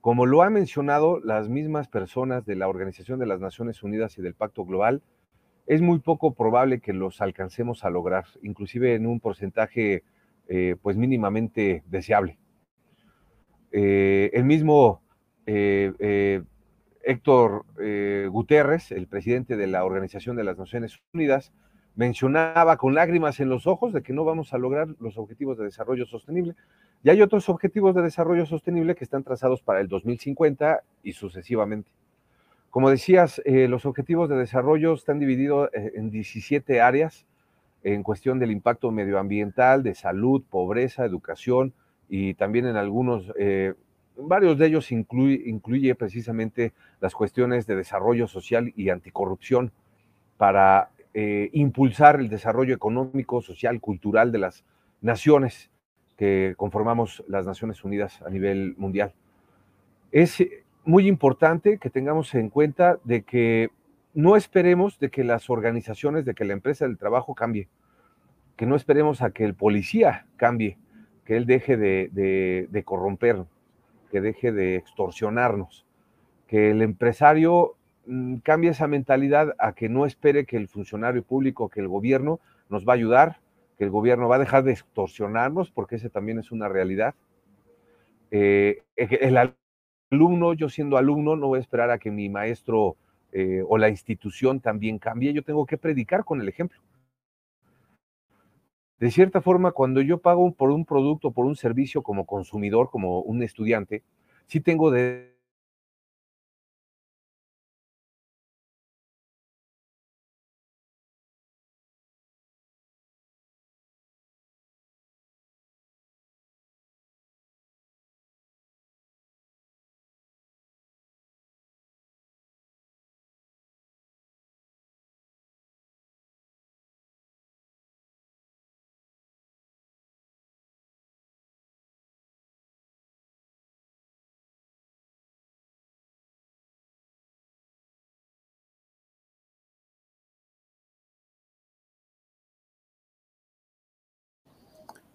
como 0.00 0.26
lo 0.26 0.42
han 0.42 0.52
mencionado 0.52 1.20
las 1.20 1.48
mismas 1.48 1.86
personas 1.86 2.44
de 2.44 2.56
la 2.56 2.68
Organización 2.68 3.20
de 3.20 3.26
las 3.26 3.40
Naciones 3.40 3.84
Unidas 3.84 4.18
y 4.18 4.22
del 4.22 4.34
Pacto 4.34 4.64
Global, 4.64 5.02
es 5.66 5.80
muy 5.80 6.00
poco 6.00 6.34
probable 6.34 6.80
que 6.80 6.92
los 6.92 7.20
alcancemos 7.20 7.84
a 7.84 7.90
lograr, 7.90 8.24
inclusive 8.42 8.94
en 8.94 9.06
un 9.06 9.20
porcentaje 9.20 10.02
eh, 10.48 10.76
pues 10.82 10.96
mínimamente 10.96 11.84
deseable. 11.86 12.38
Eh, 13.70 14.30
el 14.34 14.44
mismo 14.44 15.02
Héctor 15.46 16.46
Guterres, 18.30 18.92
el 18.92 19.06
presidente 19.08 19.56
de 19.56 19.66
la 19.66 19.84
Organización 19.84 20.36
de 20.36 20.44
las 20.44 20.56
Naciones 20.56 21.02
Unidas, 21.12 21.52
mencionaba 21.96 22.76
con 22.76 22.94
lágrimas 22.94 23.40
en 23.40 23.48
los 23.48 23.66
ojos 23.66 23.92
de 23.92 24.02
que 24.02 24.12
no 24.12 24.24
vamos 24.24 24.52
a 24.52 24.58
lograr 24.58 24.88
los 25.00 25.16
objetivos 25.18 25.58
de 25.58 25.64
desarrollo 25.64 26.06
sostenible. 26.06 26.54
Y 27.02 27.10
hay 27.10 27.22
otros 27.22 27.48
objetivos 27.48 27.94
de 27.94 28.02
desarrollo 28.02 28.46
sostenible 28.46 28.94
que 28.94 29.04
están 29.04 29.22
trazados 29.22 29.62
para 29.62 29.80
el 29.80 29.88
2050 29.88 30.82
y 31.02 31.12
sucesivamente. 31.12 31.90
Como 32.70 32.90
decías, 32.90 33.40
los 33.44 33.86
objetivos 33.86 34.28
de 34.28 34.36
desarrollo 34.36 34.94
están 34.94 35.20
divididos 35.20 35.70
en 35.72 36.10
17 36.10 36.80
áreas 36.80 37.24
en 37.84 38.02
cuestión 38.02 38.38
del 38.38 38.50
impacto 38.50 38.90
medioambiental, 38.90 39.82
de 39.82 39.94
salud, 39.94 40.42
pobreza, 40.50 41.04
educación, 41.04 41.74
y 42.08 42.34
también 42.34 42.66
en 42.66 42.76
algunos, 42.76 43.30
eh, 43.38 43.74
varios 44.16 44.58
de 44.58 44.66
ellos 44.66 44.90
incluye, 44.90 45.42
incluye 45.46 45.94
precisamente 45.94 46.72
las 47.00 47.14
cuestiones 47.14 47.66
de 47.66 47.76
desarrollo 47.76 48.26
social 48.26 48.72
y 48.74 48.88
anticorrupción 48.88 49.70
para 50.38 50.90
eh, 51.14 51.48
impulsar 51.52 52.20
el 52.20 52.28
desarrollo 52.28 52.74
económico, 52.74 53.40
social, 53.40 53.80
cultural 53.80 54.32
de 54.32 54.38
las 54.38 54.64
naciones 55.00 55.70
que 56.16 56.54
conformamos 56.56 57.24
las 57.28 57.46
Naciones 57.46 57.84
Unidas 57.84 58.20
a 58.22 58.30
nivel 58.30 58.74
mundial. 58.76 59.14
Es 60.12 60.42
muy 60.84 61.06
importante 61.06 61.78
que 61.78 61.90
tengamos 61.90 62.34
en 62.34 62.50
cuenta 62.50 62.98
de 63.04 63.22
que 63.22 63.70
no 64.12 64.36
esperemos 64.36 64.98
de 64.98 65.10
que 65.10 65.24
las 65.24 65.50
organizaciones, 65.50 66.24
de 66.24 66.34
que 66.34 66.44
la 66.44 66.52
empresa 66.52 66.86
del 66.86 66.98
trabajo 66.98 67.34
cambie, 67.34 67.68
que 68.56 68.66
no 68.66 68.76
esperemos 68.76 69.22
a 69.22 69.30
que 69.30 69.44
el 69.44 69.54
policía 69.54 70.26
cambie, 70.36 70.78
que 71.24 71.36
él 71.36 71.46
deje 71.46 71.76
de, 71.76 72.10
de, 72.12 72.84
que 74.10 74.20
deje 74.20 74.52
de 74.52 74.76
extorsionarnos, 74.76 75.86
que 76.46 76.70
el 76.70 76.82
empresario 76.82 77.76
mm, 78.06 78.36
cambie 78.36 78.70
esa 78.70 78.86
mentalidad 78.86 79.54
a 79.58 79.72
que 79.72 79.88
no 79.88 80.06
espere 80.06 80.46
que 80.46 80.56
el 80.56 80.68
funcionario 80.68 81.22
público, 81.22 81.68
que 81.68 81.80
el 81.80 81.88
gobierno 81.88 82.40
nos 82.68 82.86
va 82.86 82.92
a 82.92 82.96
ayudar, 82.96 83.40
que 83.78 83.84
el 83.84 83.90
gobierno 83.90 84.28
va 84.28 84.36
a 84.36 84.40
dejar 84.40 84.64
de 84.64 84.72
extorsionarnos, 84.72 85.70
porque 85.70 85.96
ese 85.96 86.10
también 86.10 86.38
es 86.38 86.52
una 86.52 86.68
realidad. 86.68 87.14
Eh, 88.30 88.82
el 88.96 89.54
alumno, 90.10 90.54
yo 90.54 90.68
siendo 90.68 90.96
alumno, 90.96 91.36
no 91.36 91.48
voy 91.48 91.58
a 91.58 91.62
esperar 91.62 91.90
a 91.90 91.98
que 91.98 92.10
mi 92.10 92.28
maestro 92.28 92.96
eh, 93.32 93.62
o 93.68 93.78
la 93.78 93.88
institución 93.88 94.60
también 94.60 94.98
cambie, 94.98 95.32
yo 95.32 95.42
tengo 95.42 95.66
que 95.66 95.78
predicar 95.78 96.24
con 96.24 96.40
el 96.40 96.48
ejemplo 96.48 96.80
de 99.04 99.10
cierta 99.10 99.42
forma, 99.42 99.72
cuando 99.72 100.00
yo 100.00 100.18
pago 100.18 100.50
por 100.52 100.70
un 100.70 100.84
producto, 100.86 101.32
por 101.32 101.44
un 101.44 101.56
servicio 101.56 102.02
como 102.02 102.24
consumidor, 102.26 102.90
como 102.90 103.20
un 103.20 103.42
estudiante, 103.42 104.02
sí 104.46 104.60
tengo 104.60 104.90
de 104.90 105.33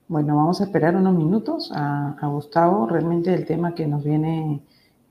Bueno, 0.10 0.36
vamos 0.38 0.60
a 0.60 0.64
esperar 0.64 0.96
unos 0.96 1.14
minutos 1.14 1.72
a, 1.72 2.18
Gustavo. 2.24 2.88
Realmente 2.88 3.32
el 3.32 3.46
tema 3.46 3.76
que 3.76 3.86
nos 3.86 4.04
viene 4.04 4.64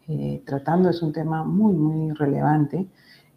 eh, 0.08 0.42
tratando 0.44 0.90
es 0.90 1.00
un 1.02 1.12
tema 1.12 1.44
muy, 1.44 1.72
muy 1.72 2.12
relevante. 2.14 2.88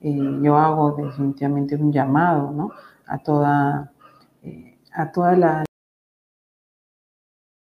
Eh, 0.01 0.39
yo 0.41 0.57
hago 0.57 0.93
definitivamente 0.93 1.75
un 1.75 1.93
llamado 1.93 2.49
¿no? 2.49 2.71
a, 3.05 3.19
toda, 3.19 3.93
eh, 4.41 4.79
a 4.91 5.11
toda 5.11 5.35
la 5.35 5.63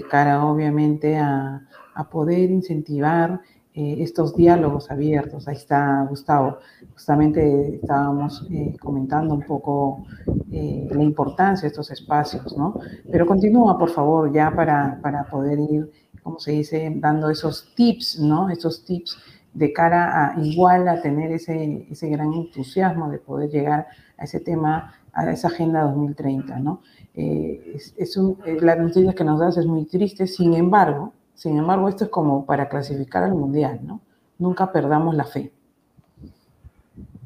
cara, 0.09 0.43
obviamente, 0.43 1.17
a, 1.19 1.61
a 1.93 2.09
poder 2.09 2.49
incentivar 2.49 3.39
eh, 3.77 3.97
estos 3.99 4.33
diálogos 4.33 4.89
abiertos. 4.89 5.49
Ahí 5.49 5.57
está 5.57 6.05
Gustavo. 6.09 6.59
Justamente 6.93 7.75
estábamos 7.75 8.47
eh, 8.49 8.73
comentando 8.79 9.33
un 9.33 9.41
poco 9.41 10.05
eh, 10.49 10.87
la 10.89 11.03
importancia 11.03 11.63
de 11.63 11.67
estos 11.67 11.91
espacios, 11.91 12.55
¿no? 12.57 12.79
Pero 13.11 13.25
continúa, 13.25 13.77
por 13.77 13.89
favor, 13.89 14.31
ya 14.31 14.49
para, 14.55 14.97
para 15.01 15.25
poder 15.25 15.59
ir, 15.59 15.91
como 16.23 16.39
se 16.39 16.51
dice, 16.51 16.89
dando 16.95 17.29
esos 17.29 17.75
tips, 17.75 18.21
¿no? 18.21 18.49
Esos 18.49 18.85
tips 18.85 19.17
de 19.53 19.73
cara 19.73 20.31
a 20.31 20.39
igual 20.41 20.87
a 20.87 21.01
tener 21.01 21.33
ese, 21.33 21.85
ese 21.91 22.07
gran 22.07 22.31
entusiasmo 22.31 23.09
de 23.09 23.17
poder 23.17 23.49
llegar 23.49 23.87
a 24.17 24.23
ese 24.23 24.39
tema, 24.39 24.93
a 25.11 25.29
esa 25.29 25.49
Agenda 25.49 25.81
2030, 25.81 26.59
¿no? 26.59 26.81
es, 27.13 27.93
es 27.97 28.17
un, 28.17 28.37
la 28.61 28.75
noticia 28.75 29.13
que 29.13 29.23
nos 29.23 29.39
das 29.39 29.57
es 29.57 29.65
muy 29.65 29.85
triste, 29.85 30.27
sin 30.27 30.53
embargo, 30.53 31.13
sin 31.35 31.57
embargo, 31.57 31.87
esto 31.89 32.05
es 32.05 32.09
como 32.09 32.45
para 32.45 32.69
clasificar 32.69 33.23
al 33.23 33.35
mundial, 33.35 33.81
¿no? 33.83 34.01
Nunca 34.39 34.71
perdamos 34.71 35.15
la 35.15 35.25
fe. 35.25 35.51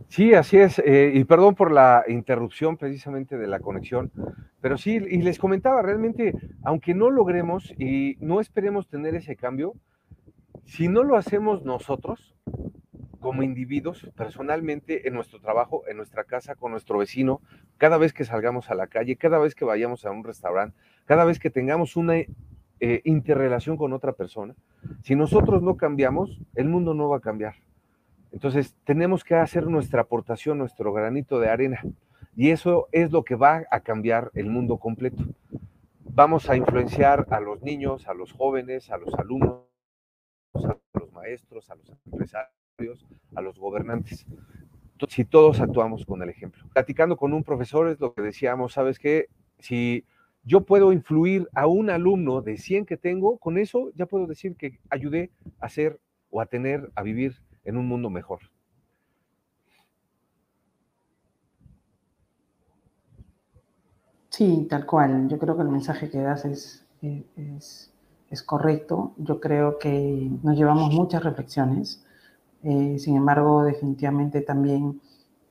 Sí, 0.09 0.33
así 0.33 0.57
es. 0.57 0.79
Eh, 0.79 1.11
y 1.13 1.23
perdón 1.23 1.53
por 1.53 1.71
la 1.71 2.03
interrupción 2.07 2.77
precisamente 2.77 3.37
de 3.37 3.47
la 3.47 3.59
conexión, 3.59 4.11
pero 4.59 4.77
sí, 4.77 4.95
y 4.95 5.21
les 5.21 5.37
comentaba, 5.37 5.81
realmente, 5.83 6.33
aunque 6.63 6.95
no 6.95 7.11
logremos 7.11 7.71
y 7.77 8.17
no 8.19 8.41
esperemos 8.41 8.87
tener 8.87 9.15
ese 9.15 9.35
cambio, 9.35 9.75
si 10.65 10.87
no 10.87 11.03
lo 11.03 11.15
hacemos 11.15 11.63
nosotros, 11.63 12.35
como 13.19 13.43
individuos, 13.43 14.09
personalmente, 14.15 15.07
en 15.07 15.13
nuestro 15.13 15.39
trabajo, 15.39 15.83
en 15.87 15.97
nuestra 15.97 16.23
casa, 16.23 16.55
con 16.55 16.71
nuestro 16.71 16.97
vecino, 16.97 17.41
cada 17.77 17.97
vez 17.97 18.13
que 18.13 18.25
salgamos 18.25 18.71
a 18.71 18.75
la 18.75 18.87
calle, 18.87 19.15
cada 19.15 19.37
vez 19.37 19.55
que 19.55 19.65
vayamos 19.65 20.05
a 20.05 20.11
un 20.11 20.23
restaurante, 20.23 20.75
cada 21.05 21.25
vez 21.25 21.37
que 21.37 21.49
tengamos 21.49 21.95
una 21.95 22.15
eh, 22.79 23.01
interrelación 23.03 23.77
con 23.77 23.93
otra 23.93 24.13
persona, 24.13 24.55
si 25.03 25.15
nosotros 25.15 25.61
no 25.61 25.75
cambiamos, 25.77 26.39
el 26.55 26.69
mundo 26.69 26.93
no 26.93 27.09
va 27.09 27.17
a 27.17 27.21
cambiar. 27.21 27.55
Entonces, 28.31 28.75
tenemos 28.83 29.23
que 29.23 29.35
hacer 29.35 29.67
nuestra 29.67 30.01
aportación, 30.01 30.57
nuestro 30.57 30.93
granito 30.93 31.39
de 31.39 31.49
arena. 31.49 31.81
Y 32.35 32.51
eso 32.51 32.87
es 32.91 33.11
lo 33.11 33.23
que 33.23 33.35
va 33.35 33.63
a 33.71 33.79
cambiar 33.81 34.31
el 34.33 34.49
mundo 34.49 34.77
completo. 34.77 35.23
Vamos 36.03 36.49
a 36.49 36.55
influenciar 36.55 37.25
a 37.31 37.39
los 37.39 37.61
niños, 37.61 38.07
a 38.07 38.13
los 38.13 38.31
jóvenes, 38.31 38.91
a 38.91 38.97
los 38.97 39.13
alumnos, 39.15 39.65
a 40.53 40.77
los 40.93 41.11
maestros, 41.11 41.69
a 41.69 41.75
los 41.75 41.91
empresarios, 42.05 43.05
a 43.35 43.41
los 43.41 43.59
gobernantes. 43.59 44.25
Si 45.07 45.25
todos 45.25 45.59
actuamos 45.59 46.05
con 46.05 46.21
el 46.21 46.29
ejemplo. 46.29 46.63
Platicando 46.73 47.15
con 47.17 47.33
un 47.33 47.43
profesor 47.43 47.87
es 47.87 47.99
lo 47.99 48.13
que 48.13 48.21
decíamos, 48.21 48.73
¿sabes 48.73 48.99
qué? 48.99 49.27
Si 49.57 50.05
yo 50.49 50.61
puedo 50.61 50.91
influir 50.91 51.47
a 51.53 51.67
un 51.67 51.91
alumno 51.91 52.41
de 52.41 52.57
100 52.57 52.87
que 52.87 52.97
tengo, 52.97 53.37
con 53.37 53.59
eso 53.59 53.91
ya 53.93 54.07
puedo 54.07 54.25
decir 54.25 54.55
que 54.55 54.79
ayudé 54.89 55.29
a 55.59 55.69
ser 55.69 55.99
o 56.31 56.41
a 56.41 56.47
tener, 56.47 56.91
a 56.95 57.03
vivir 57.03 57.35
en 57.65 57.77
un 57.77 57.87
mundo 57.87 58.09
mejor. 58.09 58.39
Sí, 64.29 64.65
tal 64.67 64.87
cual. 64.87 65.27
Yo 65.29 65.37
creo 65.37 65.55
que 65.55 65.61
el 65.61 65.69
mensaje 65.69 66.09
que 66.09 66.17
das 66.17 66.45
es, 66.45 66.83
es, 67.03 68.43
correcto. 68.43 69.13
Yo 69.17 69.39
creo 69.39 69.77
que 69.77 70.31
nos 70.41 70.57
llevamos 70.57 70.91
muchas 70.91 71.23
reflexiones. 71.23 72.03
Eh, 72.63 72.97
sin 72.97 73.15
embargo, 73.17 73.63
definitivamente 73.63 74.41
también 74.41 74.99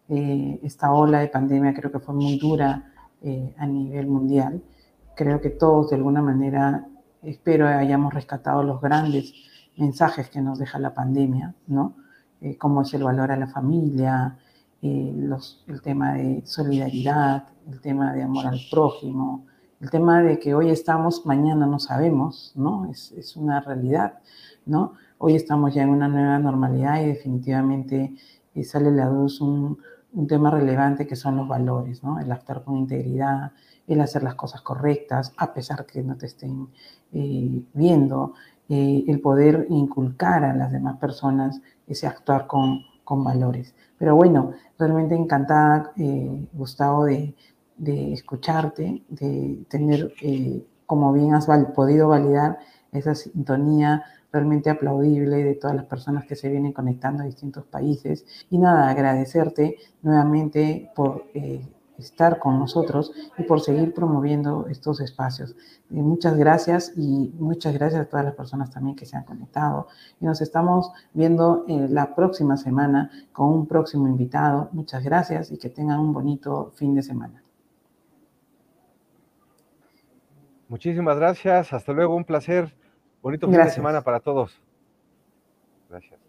eh, 0.09 0.59
esta 0.65 0.93
ola 0.93 1.21
de 1.21 1.29
pandemia 1.29 1.73
creo 1.73 1.93
que 1.93 2.01
fue 2.01 2.17
muy 2.17 2.37
dura 2.37 2.93
eh, 3.23 3.55
a 3.59 3.65
nivel 3.67 4.09
mundial. 4.09 4.61
Creo 5.19 5.41
que 5.41 5.51
todos 5.51 5.91
de 5.91 5.97
alguna 5.97 6.23
manera, 6.23 6.87
espero 7.25 7.67
hayamos 7.67 8.15
rescatado 8.15 8.63
los 8.63 8.81
grandes 8.81 9.35
mensajes 9.77 10.31
que 10.31 10.41
nos 10.41 10.61
deja 10.61 10.79
la 10.79 10.95
pandemia, 10.95 11.57
¿no? 11.67 11.97
cómo 12.57 12.83
es 12.83 12.95
el 12.95 13.03
valor 13.03 13.33
a 13.33 13.37
la 13.37 13.49
familia, 13.49 14.39
los, 14.81 15.65
el 15.67 15.83
tema 15.83 16.15
de 16.15 16.43
solidaridad, 16.47 17.49
el 17.69 17.81
tema 17.81 18.13
de 18.13 18.23
amor 18.23 18.47
al 18.47 18.61
prójimo, 18.71 19.45
el 19.81 19.91
tema 19.91 20.23
de 20.23 20.39
que 20.39 20.55
hoy 20.55 20.71
estamos, 20.71 21.27
mañana 21.27 21.67
no 21.67 21.81
sabemos, 21.81 22.53
¿no? 22.55 22.89
Es, 22.89 23.11
es 23.11 23.35
una 23.35 23.61
realidad, 23.61 24.21
¿no? 24.67 24.93
Hoy 25.19 25.35
estamos 25.35 25.75
ya 25.75 25.83
en 25.83 25.89
una 25.89 26.07
nueva 26.07 26.39
normalidad 26.39 27.03
y 27.03 27.07
definitivamente 27.07 28.15
eh, 28.55 28.63
sale 28.63 28.91
a 28.91 28.93
la 28.93 29.11
luz 29.11 29.41
un, 29.41 29.79
un, 30.13 30.27
tema 30.29 30.53
relevante 30.53 31.09
que 31.09 31.17
son 31.17 31.37
los 31.39 31.49
valores, 31.49 32.05
¿no? 32.05 32.21
El 32.21 32.31
actuar 32.31 32.63
con 32.63 32.77
integridad, 32.77 33.51
el 33.89 34.01
hacer 34.01 34.23
las 34.23 34.35
cosas 34.35 34.61
correctas, 34.61 35.33
a 35.37 35.53
pesar 35.53 35.87
que 35.87 36.03
no 36.03 36.17
te 36.17 36.27
estén 36.27 36.69
eh, 37.13 37.63
viendo, 37.73 38.35
eh, 38.69 39.05
el 39.09 39.21
poder 39.21 39.67
inculcar 39.71 40.45
a 40.45 40.55
las 40.55 40.71
demás 40.71 40.99
personas 40.99 41.61
ese 41.87 42.07
actuar 42.07 42.47
con, 42.47 42.85
valores. 43.11 43.75
Pero 43.97 44.15
bueno, 44.15 44.53
realmente 44.79 45.15
encantada, 45.15 45.95
Gustavo, 46.53 47.07
de, 47.07 47.35
escucharte, 48.13 49.03
de 49.09 49.65
tener, 49.71 50.13
eh, 50.21 50.63
como 50.85 51.15
bien 51.15 51.33
has 51.33 51.47
podido 51.75 52.09
validar, 52.09 52.59
esa 52.93 53.15
sintonía 53.15 54.05
realmente 54.33 54.71
aplaudible 54.71 55.43
de 55.43 55.55
todas 55.55 55.77
las 55.77 55.87
personas 55.87 56.27
que 56.27 56.37
se 56.37 56.49
vienen 56.49 56.73
conectando 56.73 57.23
a 57.23 57.27
distintos 57.27 57.65
países. 57.65 58.25
Y 58.51 58.59
nada, 58.59 58.89
agradecerte 58.91 59.77
nuevamente 60.03 60.91
por 60.95 61.25
eh, 61.35 61.67
estar 61.99 62.39
con 62.39 62.59
nosotros 62.59 63.13
y 63.37 63.43
por 63.43 63.61
seguir 63.61 63.93
promoviendo 63.93 64.67
estos 64.69 65.01
espacios. 65.01 65.57
Eh, 65.91 66.03
muchas 66.03 66.37
gracias 66.37 66.93
y 66.97 67.33
muchas 67.39 67.75
gracias 67.75 68.03
a 68.03 68.05
todas 68.07 68.25
las 68.25 68.35
personas 68.35 68.71
también 68.71 68.97
que 68.97 69.07
se 69.07 69.17
han 69.17 69.25
conectado. 69.25 69.89
Y 70.21 70.27
nos 70.27 70.41
estamos 70.41 70.93
viendo 71.13 71.65
la 71.69 72.15
próxima 72.15 72.57
semana 72.57 73.11
con 73.33 73.49
un 73.49 73.67
próximo 73.67 74.09
invitado. 74.09 74.69
Muchas 74.73 75.03
gracias 75.05 75.51
y 75.51 75.59
que 75.59 75.69
tengan 75.69 76.01
un 76.01 76.13
bonito 76.13 76.73
fin 76.77 76.95
de 76.95 77.03
semana. 77.03 77.43
Muchísimas 80.69 81.17
gracias. 81.17 81.73
Hasta 81.73 81.93
luego. 81.93 82.15
Un 82.15 82.25
placer. 82.25 82.75
Bonito 83.23 83.49
fin 83.49 83.59
de 83.59 83.71
semana 83.71 84.03
para 84.03 84.21
todos. 84.21 84.61
Gracias. 85.89 86.28